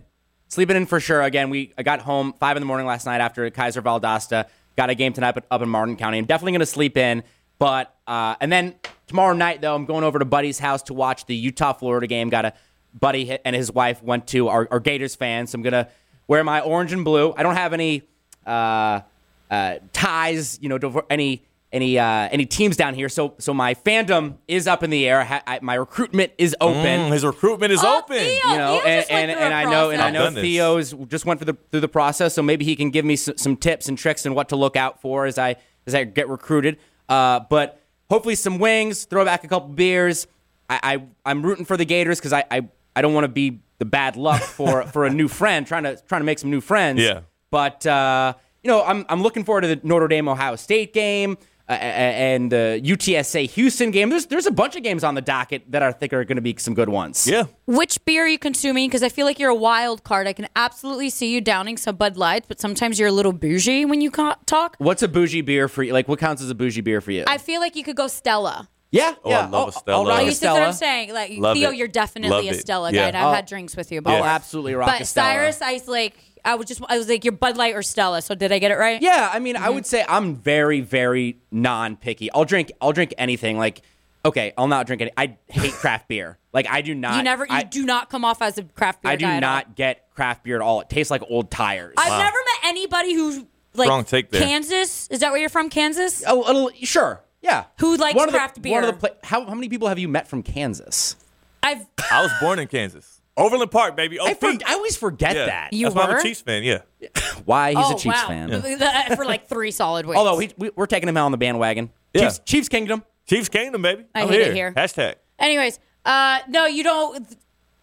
Sleeping 0.50 0.78
in 0.78 0.86
for 0.86 1.00
sure. 1.00 1.22
Again, 1.22 1.50
we 1.50 1.74
I 1.78 1.84
got 1.84 2.02
home 2.02 2.34
five 2.40 2.56
in 2.56 2.62
the 2.62 2.66
morning 2.68 2.86
last 2.88 3.06
night 3.06 3.22
after 3.22 3.50
Keiser 3.52 3.82
Valdosta. 3.82 4.48
Got 4.76 4.90
a 4.90 4.96
game 4.96 5.12
tonight 5.14 5.36
up- 5.50 5.62
in 5.62 5.70
Martin 5.70 5.98
County. 5.98 6.18
I'm 6.20 6.26
definitely 6.26 6.54
going 6.54 6.60
to 6.62 6.66
sleep 6.66 6.98
in. 6.98 7.24
But 7.60 7.94
uh, 8.06 8.36
and 8.40 8.52
then 8.52 8.76
tomorrow 9.08 9.34
night 9.34 9.62
though, 9.62 9.76
I'm 9.76 9.86
going 9.86 10.04
over 10.04 10.20
to 10.20 10.26
Buddy's 10.26 10.60
house 10.60 10.84
to 10.84 10.94
watch 10.94 11.26
the 11.26 11.36
Utah 11.36 11.74
Florida 11.74 12.08
game. 12.08 12.30
Got 12.30 12.46
a 12.46 12.54
buddy 12.98 13.38
and 13.44 13.56
his 13.56 13.72
wife 13.72 14.02
went 14.02 14.28
to 14.28 14.48
our, 14.48 14.68
our 14.72 14.80
Gators 14.80 15.16
fans. 15.16 15.52
So 15.52 15.58
I'm 15.58 15.64
gonna 15.64 15.90
wear 16.28 16.44
my 16.44 16.62
orange 16.62 16.94
and 16.94 17.04
blue. 17.04 17.34
I 17.36 17.44
don't 17.44 17.56
have 17.56 17.74
any 17.74 18.04
uh, 18.46 19.02
uh, 19.50 19.76
ties, 19.94 20.60
you 20.62 20.70
know, 20.70 21.04
any 21.10 21.44
any 21.72 22.00
uh, 22.00 22.30
any 22.32 22.46
teams 22.46 22.78
down 22.78 22.94
here. 22.94 23.10
So 23.10 23.36
so 23.40 23.54
my 23.54 23.74
fandom 23.74 24.38
is 24.48 24.68
up 24.68 24.84
in 24.84 24.90
the 24.90 25.08
air. 25.08 25.22
I, 25.22 25.42
I, 25.56 25.60
my 25.62 25.74
recruitment 25.76 26.32
is 26.38 26.56
open. 26.62 26.84
Mm, 26.84 27.12
his 27.12 27.26
recruitment 27.26 27.72
is 27.74 27.84
Oh, 27.84 28.00
open. 28.00 28.18
Theo, 28.18 28.52
you 28.52 28.58
know, 28.58 28.80
Theo 28.80 28.88
and, 28.88 29.02
just 29.02 29.12
went 29.12 29.30
and, 29.30 29.38
through 29.38 29.46
and 29.46 29.54
a 29.54 29.58
I 29.58 29.64
know 29.66 29.90
and 29.90 30.02
I 30.02 30.12
know 30.12 30.32
Theo's 30.32 30.94
just 31.08 31.26
went 31.26 31.40
through 31.40 31.54
the 31.54 31.58
through 31.72 31.82
the 31.82 31.88
process, 31.88 32.34
so 32.34 32.42
maybe 32.42 32.66
he 32.66 32.76
can 32.76 32.90
give 32.90 33.06
me 33.06 33.16
some, 33.16 33.38
some 33.38 33.58
tips 33.58 33.90
and 33.90 33.98
tricks 33.98 34.26
and 34.26 34.36
what 34.36 34.50
to 34.50 34.56
look 34.56 34.76
out 34.76 35.02
for 35.02 35.26
as 35.26 35.38
I 35.38 35.58
as 35.86 35.94
I 35.94 36.04
get 36.04 36.30
recruited. 36.30 36.78
Uh, 37.10 37.42
but 37.50 37.82
hopefully 38.10 38.36
some 38.36 38.60
wings, 38.60 39.06
throw 39.06 39.26
back 39.26 39.44
a 39.44 39.48
couple 39.48 39.70
beers. 39.70 40.28
I, 40.70 40.80
I 40.84 41.04
I'm 41.26 41.44
rooting 41.44 41.66
for 41.66 41.78
the 41.78 41.86
Gators 41.86 42.20
because 42.20 42.34
I, 42.34 42.44
I 42.50 42.68
I 42.96 43.02
don't 43.02 43.14
want 43.14 43.26
to 43.26 43.30
be 43.30 43.60
the 43.80 43.86
bad 43.86 44.16
luck 44.16 44.42
for 44.42 44.84
for 44.94 45.06
a 45.06 45.10
new 45.10 45.28
friend 45.28 45.68
trying 45.68 45.84
to 45.84 45.98
trying 46.08 46.22
to 46.22 46.26
make 46.26 46.40
some 46.40 46.50
new 46.50 46.62
friends. 46.62 47.02
Yeah. 47.02 47.22
But 47.52 47.86
uh, 47.86 48.34
you 48.64 48.70
know, 48.70 48.84
I'm 48.84 49.06
I'm 49.10 49.22
looking 49.22 49.44
forward 49.44 49.62
to 49.62 49.68
the 49.68 49.80
Notre 49.84 50.08
Dame 50.08 50.28
Ohio 50.28 50.56
State 50.56 50.94
game. 50.94 51.38
Uh, 51.70 51.74
and 51.74 52.50
the 52.50 52.82
UTSA 52.82 53.50
Houston 53.50 53.92
game. 53.92 54.10
There's 54.10 54.28
there's 54.28 54.46
a 54.46 54.52
bunch 54.52 54.78
of 54.78 54.84
games 54.84 55.04
on 55.04 55.16
the 55.16 55.22
docket 55.22 55.70
that 55.70 55.84
I 55.84 55.92
think 55.92 56.14
are 56.14 56.24
going 56.24 56.38
to 56.38 56.42
be 56.42 56.56
some 56.58 56.74
good 56.74 56.88
ones. 56.88 57.28
Yeah. 57.28 57.44
Which 57.66 58.04
beer 58.06 58.24
are 58.24 58.28
you 58.28 58.40
consuming? 58.40 58.88
Because 58.88 59.04
I 59.04 59.10
feel 59.10 59.26
like 59.26 59.38
you're 59.38 59.50
a 59.50 59.56
wild 59.56 60.06
card. 60.06 60.28
I 60.28 60.34
can 60.34 60.48
absolutely 60.56 61.10
see 61.10 61.34
you 61.34 61.42
downing 61.42 61.76
some 61.76 61.98
Bud 61.98 62.16
Lights, 62.16 62.46
but 62.48 62.62
sometimes 62.62 62.98
you're 62.98 63.10
a 63.10 63.12
little 63.12 63.34
bougie 63.34 63.84
when 63.84 64.00
you 64.00 64.12
talk. 64.12 64.76
What's 64.78 65.04
a 65.04 65.10
bougie 65.10 65.42
beer 65.42 65.68
for 65.68 65.84
you? 65.84 65.92
Like, 65.92 66.08
what 66.08 66.20
counts 66.20 66.42
as 66.42 66.50
a 66.50 66.56
bougie 66.56 66.80
beer 66.80 67.02
for 67.02 67.12
you? 67.12 67.26
I 67.28 67.38
feel 67.38 67.60
like 67.60 67.76
you 67.76 67.84
could 67.84 67.98
go 67.98 68.08
Stella. 68.08 68.70
Yeah, 68.92 69.16
Oh, 69.24 69.30
I 69.30 69.32
yeah. 69.32 69.40
love 69.48 69.54
a 69.54 69.58
I'll- 69.58 69.72
Stella. 69.72 69.98
I'll 70.00 70.06
rock 70.08 70.18
Oh, 70.20 70.22
a 70.22 70.26
You 70.26 70.32
see 70.32 70.48
what 70.48 70.62
I'm 70.62 70.74
saying? 70.74 71.14
Like 71.14 71.32
Love 71.38 71.58
Theo, 71.58 71.72
it. 71.72 71.78
you're 71.78 71.88
definitely 71.88 72.30
Love 72.36 72.46
a 72.46 72.50
it. 72.58 72.60
Stella 72.62 72.92
Yeah. 72.92 73.02
guy. 73.02 73.08
And 73.10 73.18
I've 73.18 73.24
I'll- 73.26 73.34
had 73.34 73.46
drinks 73.46 73.76
with 73.76 73.92
you 73.92 73.98
I'll 74.06 74.14
before. 74.16 74.28
absolutely 74.28 74.76
rock 74.76 74.88
But 74.90 75.02
a 75.02 75.06
Stella. 75.06 75.28
Cyrus, 75.30 75.62
I 75.62 75.74
was 75.74 75.88
like, 75.88 76.14
I 76.46 76.56
was 76.56 76.68
just, 76.68 76.82
I 76.88 76.98
was 76.98 77.10
like, 77.10 77.26
you're 77.26 77.34
Bud 77.34 77.58
Light 77.58 77.76
or 77.76 77.82
Stella. 77.84 78.22
So 78.22 78.34
did 78.36 78.52
I 78.54 78.60
get 78.60 78.72
it 78.72 78.78
right? 78.78 79.02
Yeah, 79.02 79.30
I 79.34 79.40
mean, 79.40 79.56
Mm-hmm. 79.56 79.64
I 79.66 79.70
would 79.70 79.86
say 79.86 80.06
I'm 80.08 80.36
very, 80.36 80.80
very 80.82 81.40
non-picky. 81.52 82.32
I'll 82.32 82.46
drink, 82.46 82.72
I'll 82.82 82.94
drink 82.94 83.14
anything. 83.18 83.58
Like, 83.58 83.82
okay, 84.24 84.54
I'll 84.58 84.68
not 84.68 84.88
drink 84.88 85.02
any. 85.02 85.12
I 85.18 85.36
hate 85.48 85.74
craft 85.74 86.08
beer. 86.08 86.38
Like, 86.54 86.68
I 86.70 86.82
do 86.82 86.96
not. 86.96 87.18
You 87.18 87.24
never, 87.24 87.44
you 87.46 87.52
I, 87.54 87.64
do 87.64 87.86
not 87.86 88.10
come 88.10 88.24
off 88.24 88.42
as 88.42 88.58
a 88.58 88.64
craft 88.64 89.02
beer 89.04 89.12
I 89.12 89.16
do 89.18 89.26
guy 89.26 89.36
at 89.38 89.44
all. 89.44 89.50
not 89.56 89.76
get 89.76 90.10
craft 90.16 90.44
beer 90.44 90.56
at 90.56 90.62
all. 90.62 90.80
It 90.82 90.90
tastes 90.90 91.12
like 91.12 91.22
old 91.30 91.52
tires. 91.52 91.94
I've 91.98 92.18
never 92.18 92.38
met 92.38 92.70
anybody 92.70 93.14
who 93.14 93.48
like 93.74 93.86
Strong 93.88 94.06
take 94.06 94.32
there. 94.32 94.42
Kansas. 94.42 95.08
Is 95.10 95.20
that 95.20 95.32
where 95.32 95.40
you're 95.40 95.50
from? 95.50 95.70
Kansas? 95.70 96.24
a 96.26 96.34
little, 96.34 96.72
sure, 96.82 97.22
yeah. 97.48 97.64
Who 97.80 97.98
likes 97.98 98.16
one 98.16 98.28
of 98.28 98.34
the- 98.34 98.38
craft 98.38 98.58
One 98.58 98.84
of 98.84 98.90
beer? 98.90 98.92
the 98.92 98.98
pla- 98.98 99.18
how 99.24 99.46
how 99.46 99.56
many 99.56 99.70
people 99.70 99.88
have 99.88 100.00
you 100.00 100.08
met 100.08 100.28
from 100.28 100.44
Kansas? 100.44 101.16
I've 101.64 101.86
I 102.12 102.22
was 102.22 102.32
born 102.40 102.60
in 102.60 102.68
Kansas. 102.68 103.22
Overland 103.38 103.70
Park, 103.70 103.96
baby. 103.96 104.20
I, 104.20 104.34
for, 104.34 104.48
I 104.48 104.74
always 104.74 104.98
forget 104.98 105.36
yeah. 105.36 105.46
that. 105.46 105.74
You 105.74 105.86
That's 105.86 105.96
why 105.96 106.04
I'm 106.06 106.18
a 106.18 106.24
Chiefs 106.24 106.42
fan, 106.42 106.64
yeah. 106.64 106.80
Why 107.46 107.70
he's 107.70 107.78
oh, 107.80 107.96
a 107.96 108.00
Chiefs 108.00 108.24
wow. 108.24 108.28
fan. 108.28 109.16
for 109.16 109.26
like 109.26 109.48
three 109.48 109.70
solid 109.70 110.08
weeks. 110.08 110.18
Although 110.18 110.38
we, 110.38 110.50
we, 110.58 110.72
we're 110.76 110.88
taking 110.88 111.08
him 111.08 111.16
out 111.18 111.26
on 111.26 111.32
the 111.32 111.38
bandwagon. 111.38 111.92
Yeah. 112.14 112.24
Chiefs, 112.24 112.40
Chiefs 112.46 112.70
Kingdom. 112.70 113.04
Chiefs 113.28 113.50
Kingdom, 113.50 113.84
baby. 113.84 114.06
I 114.16 114.24
I'm 114.24 114.30
hate 114.30 114.42
here. 114.42 114.52
it 114.52 114.56
here. 114.56 114.74
Hashtag. 114.74 115.16
Anyways, 115.38 115.80
uh, 116.04 116.40
no, 116.48 116.66
you 116.66 116.84
don't. 116.84 117.28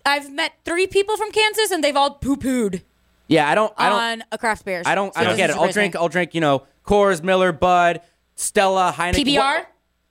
I've 0.04 0.32
met 0.32 0.54
three 0.64 0.88
people 0.88 1.16
from 1.16 1.30
Kansas, 1.30 1.70
and 1.70 1.84
they've 1.84 1.96
all 1.96 2.14
poo 2.14 2.36
pooed 2.36 2.82
Yeah, 3.28 3.48
I 3.48 3.54
don't. 3.54 3.72
I 3.76 3.88
don't. 3.88 3.98
on 3.98 4.24
a 4.32 4.38
craft 4.38 4.64
beer. 4.64 4.82
I 4.84 4.96
don't. 4.96 5.16
I 5.16 5.22
don't 5.22 5.36
get 5.36 5.50
it. 5.50 5.56
I'll 5.56 5.70
drink. 5.70 5.92
crazy. 5.92 6.02
I'll 6.02 6.08
drink. 6.08 6.34
You 6.34 6.40
know, 6.40 6.66
Coors, 6.84 7.22
Miller, 7.22 7.52
Bud, 7.52 8.00
Stella, 8.36 8.92
Heineken. 8.96 9.24
PBR? 9.24 9.36
Wha- 9.58 9.64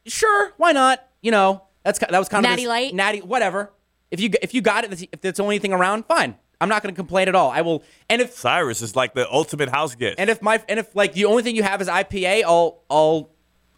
Sure, 0.05 0.51
why 0.57 0.74
not? 0.74 0.99
You 1.21 1.32
know, 1.32 1.63
that's 1.84 1.97
that 1.99 2.11
was 2.11 2.28
kind 2.28 2.45
of 2.45 2.49
Natty 2.49 2.63
this- 2.63 2.69
Light? 2.69 2.93
Natty, 2.93 3.19
whatever. 3.21 3.71
If 4.11 4.19
you 4.19 4.30
if 4.41 4.53
you 4.53 4.61
got 4.61 4.84
it, 4.84 4.91
if 4.91 5.24
it's 5.24 5.38
the 5.38 5.43
only 5.43 5.59
thing 5.59 5.71
around, 5.74 6.05
fine. 6.05 6.36
I'm 6.59 6.69
not 6.69 6.84
going 6.84 6.93
to 6.93 6.97
complain 6.97 7.28
at 7.30 7.36
all. 7.36 7.49
I 7.51 7.61
will. 7.61 7.84
And 8.09 8.21
if 8.21 8.34
Cyrus 8.34 8.82
is 8.82 8.95
like 8.95 9.13
the 9.15 9.30
ultimate 9.32 9.69
house 9.69 9.95
guest. 9.95 10.15
and 10.17 10.30
if 10.30 10.41
my 10.41 10.61
and 10.69 10.80
if 10.80 10.93
like 10.95 11.13
the 11.13 11.26
only 11.26 11.41
thing 11.43 11.55
you 11.55 11.63
have 11.63 11.82
is 11.82 11.88
IPA, 11.88 12.43
I'll 12.43 12.84
I'll 12.89 13.30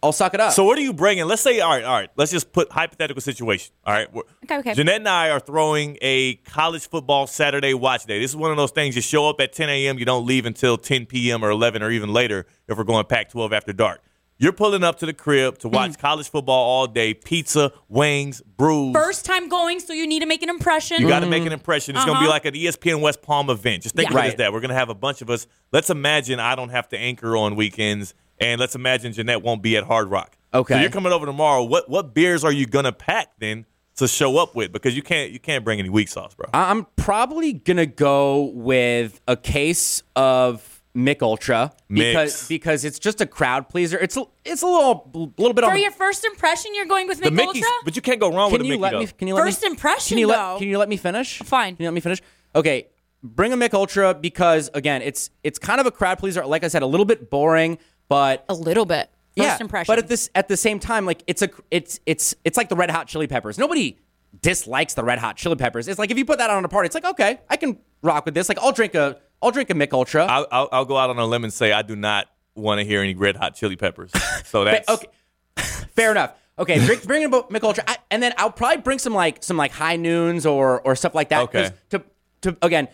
I'll 0.03 0.11
suck 0.11 0.33
it 0.33 0.39
up. 0.39 0.51
So 0.53 0.63
what 0.63 0.77
are 0.77 0.81
you 0.81 0.93
bringing? 0.93 1.25
Let's 1.25 1.41
say, 1.41 1.59
all 1.61 1.69
right, 1.71 1.83
all 1.83 1.93
right. 1.97 2.09
Let's 2.15 2.31
just 2.31 2.51
put 2.51 2.71
hypothetical 2.71 3.21
situation. 3.21 3.73
All 3.85 3.93
right. 3.93 4.11
We're- 4.13 4.27
Okay, 4.43 4.57
okay. 4.59 4.73
Ginette 4.73 4.97
and 4.97 5.07
I 5.09 5.29
are 5.31 5.39
throwing 5.39 5.97
a 6.01 6.35
college 6.35 6.87
football 6.87 7.25
Saturday 7.27 7.73
watch 7.73 8.05
day. 8.05 8.19
This 8.19 8.31
is 8.31 8.37
one 8.37 8.51
of 8.51 8.57
those 8.57 8.71
things. 8.71 8.95
You 8.95 9.01
show 9.01 9.29
up 9.29 9.39
at 9.41 9.53
10 9.53 9.69
a.m. 9.69 9.97
You 9.97 10.05
don't 10.05 10.25
leave 10.25 10.45
until 10.45 10.77
10 10.77 11.05
p.m. 11.07 11.43
or 11.43 11.49
11 11.49 11.81
or 11.81 11.89
even 11.91 12.13
later 12.13 12.45
if 12.67 12.77
we're 12.77 12.83
going 12.83 13.05
Pac-12 13.05 13.51
after 13.51 13.73
dark. 13.73 14.01
You're 14.37 14.51
pulling 14.51 14.83
up 14.83 14.97
to 14.99 15.05
the 15.05 15.13
crib 15.13 15.57
to 15.59 15.69
Mm. 15.69 15.73
watch 15.73 15.97
college 15.97 16.29
football 16.29 16.55
all 16.69 16.87
day. 16.87 17.13
Pizza, 17.13 17.71
wings, 17.87 18.41
brews. 18.57 18.93
First 18.93 19.23
time 19.23 19.47
going, 19.47 19.79
so 19.79 19.93
you 19.93 20.05
need 20.05 20.19
to 20.19 20.25
make 20.25 20.43
an 20.43 20.49
impression. 20.49 21.01
You 21.01 21.07
got 21.07 21.21
to 21.21 21.25
make 21.25 21.45
an 21.45 21.53
impression. 21.53 21.95
It's 21.95 22.03
going 22.03 22.15
to 22.17 22.19
be 22.21 22.25
Uh-huh. 22.25 22.33
like 22.33 22.45
an 22.45 22.53
ESPN 22.53 22.99
West 22.99 23.21
Palm 23.21 23.49
event. 23.49 23.83
Just 23.83 23.95
think 23.95 24.09
Yeah. 24.09 24.17
of 24.17 24.23
it 24.23 24.27
as 24.27 24.31
Right. 24.31 24.37
that. 24.39 24.53
We're 24.53 24.59
going 24.59 24.69
to 24.69 24.75
have 24.75 24.89
a 24.89 24.93
bunch 24.95 25.21
of 25.21 25.29
us. 25.29 25.47
Let's 25.71 25.89
imagine 25.89 26.39
I 26.41 26.55
don't 26.55 26.69
have 26.69 26.89
to 26.89 26.97
anchor 26.97 27.37
on 27.37 27.55
weekends 27.55 28.13
and 28.39 28.59
let's 28.59 28.75
imagine 28.75 29.13
Ginette 29.13 29.41
won't 29.41 29.61
be 29.61 29.77
at 29.77 29.85
Hard 29.85 30.09
Rock. 30.11 30.35
Okay. 30.53 30.73
So 30.73 30.79
you're 30.81 30.89
coming 30.89 31.13
over 31.13 31.25
tomorrow. 31.25 31.63
What 31.63 31.89
what 31.89 32.13
beers 32.13 32.43
are 32.43 32.51
you 32.51 32.65
gonna 32.65 32.91
pack 32.93 33.29
then 33.39 33.65
to 33.97 34.07
show 34.07 34.37
up 34.37 34.55
with? 34.55 34.71
Because 34.73 34.95
you 34.95 35.01
can't 35.01 35.31
you 35.31 35.39
can't 35.39 35.63
bring 35.65 35.79
any 35.79 35.89
weak 35.89 36.07
sauce, 36.09 36.33
bro. 36.33 36.49
I'm 36.53 36.87
probably 36.97 37.53
gonna 37.53 37.85
go 37.85 38.51
with 38.53 39.19
a 39.27 39.35
case 39.37 40.01
of 40.15 40.74
Mick 40.95 41.21
Ultra 41.21 41.73
because 41.89 42.33
Mix. 42.33 42.47
because 42.47 42.85
it's 42.85 42.99
just 42.99 43.19
a 43.19 43.25
crowd 43.25 43.67
pleaser. 43.67 43.97
It's 43.97 44.15
a, 44.15 44.23
it's 44.45 44.61
a 44.61 44.67
little 44.67 45.11
little 45.37 45.53
bit 45.53 45.65
For 45.65 45.71
on 45.71 45.81
your 45.81 45.91
first 45.91 46.23
impression, 46.23 46.73
you're 46.73 46.85
going 46.85 47.07
with 47.07 47.19
The 47.19 47.29
Mick 47.29 47.33
Mickey's, 47.35 47.63
Ultra? 47.65 47.71
but 47.83 47.95
you 47.95 48.01
can't 48.01 48.19
go 48.19 48.31
wrong 48.33 48.49
Can 48.49 48.59
with 48.59 48.61
a 48.61 48.65
you 48.65 48.71
Mickey 48.71 48.81
let 48.81 48.91
though. 48.91 48.99
me? 48.99 49.07
Can 49.07 49.27
you 49.27 49.35
let 49.35 49.43
First 49.45 49.61
me, 49.63 49.69
impression, 49.69 50.15
Can 50.15 50.17
you 50.19 50.27
let? 50.27 50.37
though. 50.37 50.57
Can 50.57 50.67
you 50.69 50.77
let 50.77 50.87
me 50.89 50.97
finish? 50.97 51.39
Fine. 51.39 51.75
Can 51.75 51.83
you 51.83 51.89
let 51.89 51.93
me 51.95 52.01
finish? 52.01 52.21
Okay. 52.55 52.87
Bring 53.23 53.51
a 53.53 53.57
Mick 53.57 53.73
Ultra 53.73 54.13
because 54.13 54.69
again, 54.73 55.01
it's 55.01 55.31
it's 55.43 55.57
kind 55.59 55.81
of 55.81 55.87
a 55.87 55.91
crowd 55.91 56.19
pleaser. 56.19 56.45
Like 56.45 56.63
I 56.63 56.67
said, 56.67 56.83
a 56.83 56.87
little 56.87 57.05
bit 57.05 57.29
boring, 57.29 57.77
but 58.07 58.45
a 58.47 58.53
little 58.53 58.85
bit. 58.85 59.09
First 59.35 59.47
yeah. 59.47 59.57
impression. 59.59 59.91
But 59.91 59.99
at 59.99 60.07
this 60.07 60.29
at 60.35 60.47
the 60.47 60.55
same 60.55 60.79
time, 60.79 61.05
like 61.05 61.23
it's 61.27 61.41
a 61.41 61.49
it's 61.71 61.99
it's 62.05 62.35
it's 62.45 62.55
like 62.55 62.69
the 62.69 62.75
Red 62.75 62.89
Hot 62.91 63.07
Chili 63.07 63.27
Peppers. 63.27 63.57
Nobody 63.57 63.97
dislikes 64.41 64.93
the 64.93 65.03
Red 65.03 65.19
Hot 65.19 65.37
Chili 65.37 65.55
Peppers. 65.55 65.87
It's 65.87 65.97
like 65.99 66.11
if 66.11 66.17
you 66.17 66.23
put 66.23 66.37
that 66.37 66.49
on 66.49 66.63
a 66.63 66.69
party, 66.69 66.85
it's 66.85 66.95
like 66.95 67.05
okay, 67.05 67.39
I 67.49 67.57
can 67.57 67.79
rock 68.01 68.25
with 68.25 68.33
this. 68.35 68.47
Like 68.47 68.59
I'll 68.59 68.71
drink 68.71 68.95
a 68.95 69.17
I'll 69.45 69.51
drink 69.51 69.69
a 69.69 69.75
Mick 69.75 69.93
Ultra. 69.93 70.25
I'll, 70.25 70.47
I'll, 70.51 70.69
I'll 70.71 70.85
go 70.85 70.97
out 70.97 71.11
on 71.11 71.19
a 71.19 71.25
limb 71.25 71.43
and 71.43 71.53
say 71.53 71.71
I 71.71 71.83
do 71.83 71.95
not 71.95 72.27
want 72.55 72.79
to 72.79 72.85
hear 72.85 73.01
any 73.01 73.13
Red 73.13 73.35
Hot 73.35 73.55
Chili 73.55 73.75
Peppers. 73.75 74.11
So 74.45 74.63
that's 74.63 74.87
okay. 74.87 75.07
Fair 75.95 76.11
enough. 76.11 76.33
Okay, 76.57 76.79
drink, 76.85 77.03
bring 77.03 77.23
in 77.23 77.33
a 77.33 77.43
Mick 77.43 77.63
Ultra, 77.63 77.83
I, 77.87 77.97
and 78.09 78.23
then 78.23 78.33
I'll 78.37 78.51
probably 78.51 78.77
bring 78.77 78.99
some 78.99 79.13
like 79.13 79.43
some 79.43 79.57
like 79.57 79.71
high 79.71 79.97
noons 79.97 80.45
or 80.45 80.81
or 80.81 80.95
stuff 80.95 81.13
like 81.13 81.29
that. 81.29 81.43
Okay. 81.43 81.71
To 81.89 82.03
to 82.41 82.57
again 82.61 82.87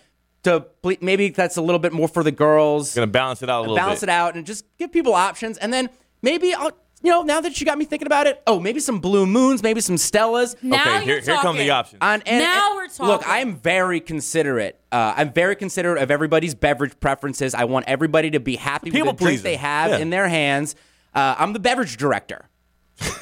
to 0.44 0.62
ple- 0.82 0.96
maybe 1.02 1.30
that's 1.30 1.58
a 1.58 1.62
little 1.62 1.78
bit 1.80 1.94
more 1.94 2.08
for 2.08 2.24
the 2.24 2.32
girls. 2.32 2.96
gonna 2.96 3.08
balance 3.08 3.44
it 3.44 3.50
out 3.50 3.60
a 3.60 3.62
little 3.62 3.76
bit. 3.76 3.82
balance 3.82 4.00
bit. 4.00 4.10
it 4.10 4.12
out 4.12 4.36
and 4.36 4.46
just 4.46 4.66
give 4.78 4.92
people 4.92 5.14
options, 5.14 5.58
and 5.58 5.72
then 5.72 5.90
maybe 6.22 6.54
I'll. 6.54 6.72
You 7.04 7.10
know, 7.12 7.24
now 7.24 7.42
that 7.42 7.60
you 7.60 7.66
got 7.66 7.78
me 7.78 7.86
thinking 7.86 8.06
about 8.06 8.28
it, 8.28 8.42
oh, 8.46 8.60
maybe 8.60 8.80
some 8.80 9.00
blue 9.00 9.26
moons, 9.26 9.64
maybe 9.64 9.82
some 9.82 9.96
Stellas. 9.96 10.56
Now 10.62 10.82
okay, 10.98 11.04
here, 11.06 11.20
here 11.20 11.36
come 11.38 11.58
the 11.58 11.72
options. 11.72 11.98
On- 12.02 12.22
and- 12.26 12.44
Now 12.44 12.68
and- 12.70 12.76
we're 12.78 12.88
talking. 12.88 13.06
Look. 13.08 13.24
I'm 13.26 13.56
very 13.56 14.00
considerate. 14.00 14.80
Uh, 14.92 15.14
I'm 15.18 15.34
very 15.34 15.56
considerate 15.56 16.02
of 16.02 16.12
everybody's 16.12 16.54
beverage 16.54 17.00
preferences. 17.00 17.56
I 17.56 17.64
want 17.64 17.86
everybody 17.88 18.30
to 18.32 18.40
be 18.40 18.56
happy 18.56 18.92
People 18.92 19.08
with 19.08 19.18
the 19.18 19.26
drink 19.26 19.40
pleaser. 19.40 19.44
they 19.44 19.56
have 19.56 19.92
Yeah. 19.92 19.98
in 19.98 20.10
their 20.12 20.28
hands. 20.28 20.76
Uh, 21.16 21.36
I'm 21.38 21.54
the 21.54 21.60
beverage 21.60 21.98
director. 21.98 22.48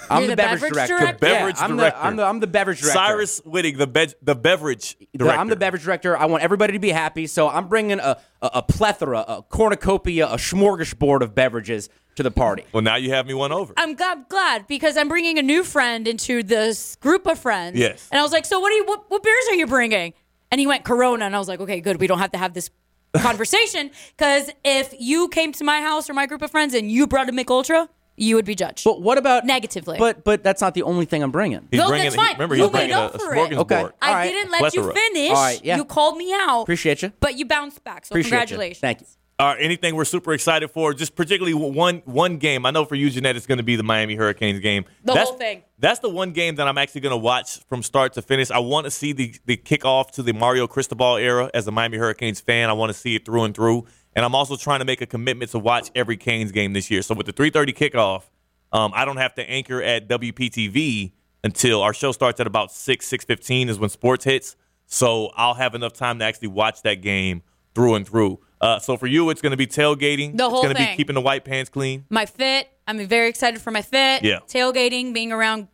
I'm 0.10 0.22
You're 0.24 0.30
the 0.32 0.36
beverage 0.36 0.74
director? 0.74 1.00
The 1.00 1.14
beverage 1.14 1.56
yeah, 1.58 1.64
I'm 1.64 1.78
director. 1.78 2.00
The, 2.00 2.06
I'm 2.06 2.16
the 2.16 2.24
I'm 2.24 2.40
the 2.40 2.48
beverage 2.48 2.82
director. 2.82 2.98
Cyrus 3.00 3.42
Wittig, 3.42 3.78
the 3.78 3.88
be- 3.88 4.14
the 4.22 4.36
beverage 4.36 4.98
The- 4.98 5.20
director. 5.20 5.40
I'm 5.40 5.48
the 5.50 5.56
beverage 5.56 5.84
director. 5.84 6.18
I 6.18 6.26
want 6.26 6.44
everybody 6.44 6.74
to 6.74 6.80
be 6.80 6.90
happy, 6.90 7.28
so 7.28 7.48
I'm 7.50 7.68
bringing 7.68 8.00
a, 8.00 8.18
a, 8.42 8.50
a 8.56 8.62
plethora, 8.64 9.24
a 9.28 9.42
cornucopia, 9.44 10.28
a 10.28 10.36
smorgasbord 10.38 11.22
of 11.22 11.36
beverages 11.36 11.90
to 12.16 12.24
the 12.24 12.32
party. 12.32 12.66
Well, 12.74 12.84
now 12.84 12.96
you 12.96 13.12
have 13.12 13.26
me 13.28 13.34
one 13.34 13.52
over. 13.52 13.74
I'm 13.78 13.96
glad, 13.96 14.28
glad 14.28 14.68
because 14.68 14.98
I'm 14.98 15.08
bringing 15.08 15.38
a 15.38 15.42
new 15.42 15.64
friend 15.64 16.08
into 16.08 16.44
this 16.44 16.96
group 16.98 17.28
of 17.28 17.40
friends. 17.40 17.78
Yes. 17.78 18.08
And 18.12 18.20
I 18.20 18.24
was 18.24 18.32
like, 18.32 18.46
so 18.46 18.60
what 18.60 18.72
are 18.72 18.76
you? 18.76 18.86
What, 18.86 19.10
what 19.10 19.24
beers 19.24 19.46
are 19.50 19.56
you 19.56 19.68
bringing? 19.68 20.14
And 20.52 20.60
he 20.60 20.68
went 20.68 20.84
Corona, 20.84 21.26
and 21.26 21.36
I 21.36 21.40
was 21.40 21.48
like, 21.48 21.60
okay, 21.62 21.80
good. 21.80 22.00
We 22.00 22.08
don't 22.08 22.20
have 22.20 22.32
to 22.32 22.38
have 22.38 22.54
this 22.54 22.72
conversation 23.16 23.92
because 24.18 24.52
if 24.64 24.94
you 25.00 25.30
came 25.30 25.52
to 25.54 25.64
my 25.64 25.82
house 25.82 26.10
or 26.10 26.14
my 26.14 26.26
group 26.26 26.42
of 26.42 26.52
friends 26.52 26.74
and 26.74 26.92
you 26.92 27.08
brought 27.08 27.30
a 27.30 27.32
Mick 27.32 27.50
Ultra, 27.50 27.90
you 28.20 28.36
would 28.36 28.46
be 28.46 28.56
judged 28.56 28.84
But 28.84 29.02
what 29.02 29.18
about 29.18 29.46
negatively. 29.46 29.98
But 29.98 30.24
but 30.24 30.44
that's 30.44 30.62
not 30.62 30.74
the 30.74 30.84
only 30.84 31.06
thing 31.06 31.24
I'm 31.24 31.32
bringing. 31.32 31.68
He's 31.72 31.80
No, 31.80 31.88
bringing, 31.88 32.06
that's 32.06 32.16
fine. 32.16 32.34
Remember, 32.34 32.56
You 32.56 32.64
he's 32.64 32.72
made 32.74 32.80
bringing 32.80 32.96
a, 32.96 33.00
up 33.02 33.16
a 33.16 33.20
for 33.20 33.34
it. 33.34 33.38
smorgasbord. 33.38 33.58
Okay. 33.60 33.76
I 34.02 34.08
All 34.10 34.14
right. 34.16 34.28
didn't 34.30 34.52
let 34.52 34.60
Plethora. 34.60 34.84
you 34.86 34.94
finish. 34.94 35.30
All 35.30 35.36
right, 35.44 35.64
yeah. 35.64 35.78
You 35.78 35.86
called 35.86 36.18
me 36.18 36.34
out. 36.34 36.62
Appreciate 36.64 37.02
you. 37.02 37.12
But 37.20 37.38
you 37.38 37.46
bounced 37.46 37.84
back. 37.84 38.06
So 38.06 38.14
Appreciate 38.14 38.30
congratulations. 38.32 38.78
you. 38.78 38.82
Thank 38.82 39.02
you. 39.02 39.08
Uh, 39.40 39.56
anything 39.58 39.96
we're 39.96 40.04
super 40.04 40.34
excited 40.34 40.70
for? 40.70 40.94
Just 40.94 41.16
particularly 41.16 41.54
one 41.54 42.02
one 42.04 42.36
game. 42.40 42.66
I 42.66 42.72
know 42.72 42.84
for 42.84 42.96
you, 42.96 43.10
Ginette, 43.10 43.36
it's 43.36 43.46
going 43.46 43.58
to 43.60 43.64
be 43.64 43.78
the 43.78 43.84
Miami 43.84 44.16
Hurricanes 44.16 44.60
game. 44.60 44.84
The 45.06 45.14
that's, 45.14 45.30
whole 45.30 45.38
thing. 45.40 45.64
That's 45.78 46.00
the 46.00 46.10
one 46.10 46.32
game 46.34 46.56
that 46.56 46.68
I'm 46.68 46.78
actually 46.78 47.00
going 47.00 47.12
to 47.14 47.18
watch 47.18 47.64
from 47.70 47.82
start 47.82 48.12
to 48.16 48.22
finish. 48.22 48.52
I 48.52 48.60
want 48.60 48.84
to 48.84 48.92
see 48.92 49.14
the 49.14 49.34
the 49.46 49.56
kickoff 49.56 50.12
to 50.12 50.24
the 50.24 50.34
Mario 50.34 50.68
Cristobal 50.68 51.16
era 51.16 51.50
as 51.54 51.68
a 51.68 51.72
Miami 51.72 51.96
Hurricanes 51.98 52.42
fan. 52.42 52.70
I 52.70 52.74
want 52.74 52.90
to 52.92 52.94
see 52.94 53.16
it 53.16 53.24
through 53.26 53.46
and 53.46 53.56
through. 53.56 53.86
And 54.16 54.26
I'm 54.26 54.36
also 54.36 54.56
trying 54.56 54.80
to 54.80 54.86
make 54.86 55.02
a 55.02 55.06
commitment 55.06 55.52
to 55.52 55.60
watch 55.60 55.92
every 55.96 56.18
Canes 56.18 56.52
game 56.52 56.74
this 56.74 56.90
year. 56.90 57.02
So 57.02 57.14
with 57.16 57.26
the 57.26 57.34
3:30 57.34 57.74
kickoff, 57.74 58.24
um, 58.72 58.92
I 58.96 59.06
don't 59.06 59.18
have 59.18 59.36
to 59.36 59.50
anchor 59.50 59.82
at 59.82 60.08
WPTV 60.08 61.14
until 61.44 61.82
our 61.82 61.94
show 61.94 62.12
starts 62.12 62.40
at 62.40 62.48
about 62.48 62.72
six 62.72 63.08
six 63.08 63.26
fifteen 63.26 63.70
is 63.70 63.80
when 63.80 63.90
sports 63.90 64.26
hits. 64.26 64.56
So 64.86 65.32
I'll 65.36 65.54
have 65.54 65.76
enough 65.76 65.94
time 65.94 66.20
to 66.20 66.26
actually 66.26 66.50
watch 66.50 66.82
that 66.82 66.96
game 66.96 67.44
through 67.76 67.96
and 67.96 68.08
through. 68.08 68.40
Uh, 68.60 68.80
so 68.80 68.98
for 68.98 69.08
you, 69.08 69.30
it's 69.30 69.42
going 69.42 69.52
to 69.52 69.58
be 69.58 69.68
tailgating. 69.68 70.36
The 70.36 70.50
whole 70.50 70.60
it's 70.60 70.66
going 70.66 70.76
to 70.76 70.92
be 70.92 70.96
keeping 70.98 71.14
the 71.14 71.22
white 71.22 71.46
pants 71.46 71.70
clean. 71.70 72.06
My 72.10 72.26
fit. 72.26 72.68
I'm 72.88 73.06
very 73.08 73.30
excited 73.30 73.62
for 73.62 73.72
my 73.72 73.84
fit. 73.84 74.24
Yeah. 74.24 74.40
Tailgating, 74.48 75.14
being 75.14 75.32
around, 75.32 75.68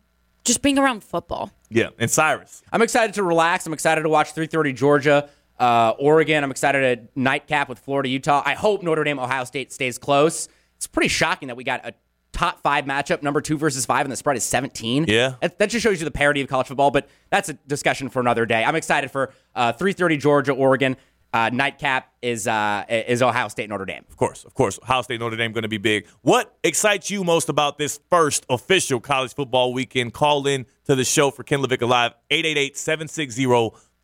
just 0.44 0.60
being 0.62 0.78
around 0.78 1.02
football. 1.02 1.50
Yeah, 1.70 1.88
and 1.98 2.10
Cyrus. 2.10 2.62
I'm 2.70 2.82
excited 2.82 3.14
to 3.14 3.22
relax. 3.22 3.66
I'm 3.66 3.72
excited 3.72 4.02
to 4.02 4.08
watch 4.08 4.34
3:30 4.34 4.74
Georgia, 4.74 5.28
uh, 5.58 5.94
Oregon. 5.98 6.42
I'm 6.44 6.50
excited 6.50 7.00
to 7.00 7.08
nightcap 7.20 7.68
with 7.68 7.78
Florida, 7.78 8.08
Utah. 8.08 8.42
I 8.44 8.54
hope 8.54 8.82
Notre 8.82 9.04
Dame, 9.04 9.18
Ohio 9.18 9.44
State 9.44 9.72
stays 9.72 9.98
close. 9.98 10.48
It's 10.76 10.86
pretty 10.86 11.08
shocking 11.08 11.48
that 11.48 11.56
we 11.56 11.64
got 11.64 11.86
a 11.86 11.94
top 12.32 12.60
five 12.62 12.84
matchup, 12.84 13.22
number 13.22 13.40
two 13.40 13.56
versus 13.56 13.86
five, 13.86 14.04
and 14.04 14.12
the 14.12 14.16
spread 14.16 14.36
is 14.36 14.44
17. 14.44 15.06
Yeah. 15.08 15.36
that, 15.40 15.58
that 15.58 15.70
just 15.70 15.82
shows 15.82 16.00
you 16.00 16.04
the 16.04 16.10
parity 16.10 16.42
of 16.42 16.48
college 16.48 16.66
football. 16.66 16.90
But 16.90 17.08
that's 17.30 17.48
a 17.48 17.54
discussion 17.54 18.10
for 18.10 18.20
another 18.20 18.44
day. 18.46 18.62
I'm 18.62 18.76
excited 18.76 19.10
for 19.10 19.32
uh, 19.54 19.72
3:30 19.72 20.20
Georgia, 20.20 20.52
Oregon. 20.52 20.96
Uh, 21.32 21.50
nightcap 21.52 22.12
is 22.22 22.46
uh, 22.46 22.84
is 22.88 23.20
Ohio 23.20 23.48
State, 23.48 23.68
Notre 23.68 23.84
Dame. 23.84 24.04
Of 24.08 24.16
course, 24.16 24.44
of 24.44 24.54
course. 24.54 24.78
Ohio 24.82 25.02
State, 25.02 25.20
Notre 25.20 25.36
Dame 25.36 25.52
going 25.52 25.62
to 25.62 25.68
be 25.68 25.76
big. 25.76 26.06
What 26.22 26.56
excites 26.62 27.10
you 27.10 27.24
most 27.24 27.48
about 27.48 27.78
this 27.78 28.00
first 28.10 28.46
official 28.48 29.00
college 29.00 29.34
football 29.34 29.74
weekend? 29.74 30.14
Call 30.14 30.46
in 30.46 30.66
to 30.84 30.94
the 30.94 31.04
show 31.04 31.30
for 31.30 31.42
Ken 31.42 31.60
LaVicka 31.60 31.86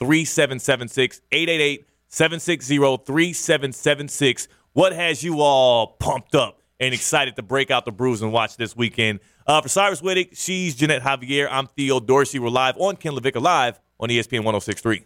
Live, 0.03 1.21
888-760-3776, 1.31 1.81
888-760-3776. 2.11 4.49
What 4.73 4.93
has 4.93 5.23
you 5.23 5.41
all 5.41 5.89
pumped 5.99 6.35
up 6.35 6.61
and 6.81 6.95
excited 6.95 7.37
to 7.37 7.43
break 7.43 7.71
out 7.71 7.85
the 7.85 7.93
brews 7.93 8.23
and 8.23 8.33
watch 8.33 8.57
this 8.57 8.77
weekend? 8.77 9.21
Uh, 9.47 9.61
for 9.61 9.69
Cyrus 9.69 10.01
Wittig, 10.01 10.37
she's 10.37 10.77
Ginette 10.77 11.01
Javier. 11.01 11.49
I'm 11.51 11.67
Theo 11.67 12.01
Dorsey. 12.01 12.39
We're 12.39 12.51
live 12.51 12.77
on 12.79 12.97
Ken 12.97 13.13
LaVicka 13.13 13.41
Live 13.41 13.81
on 13.99 14.09
ESPN 14.09 14.45
1063. 14.45 15.01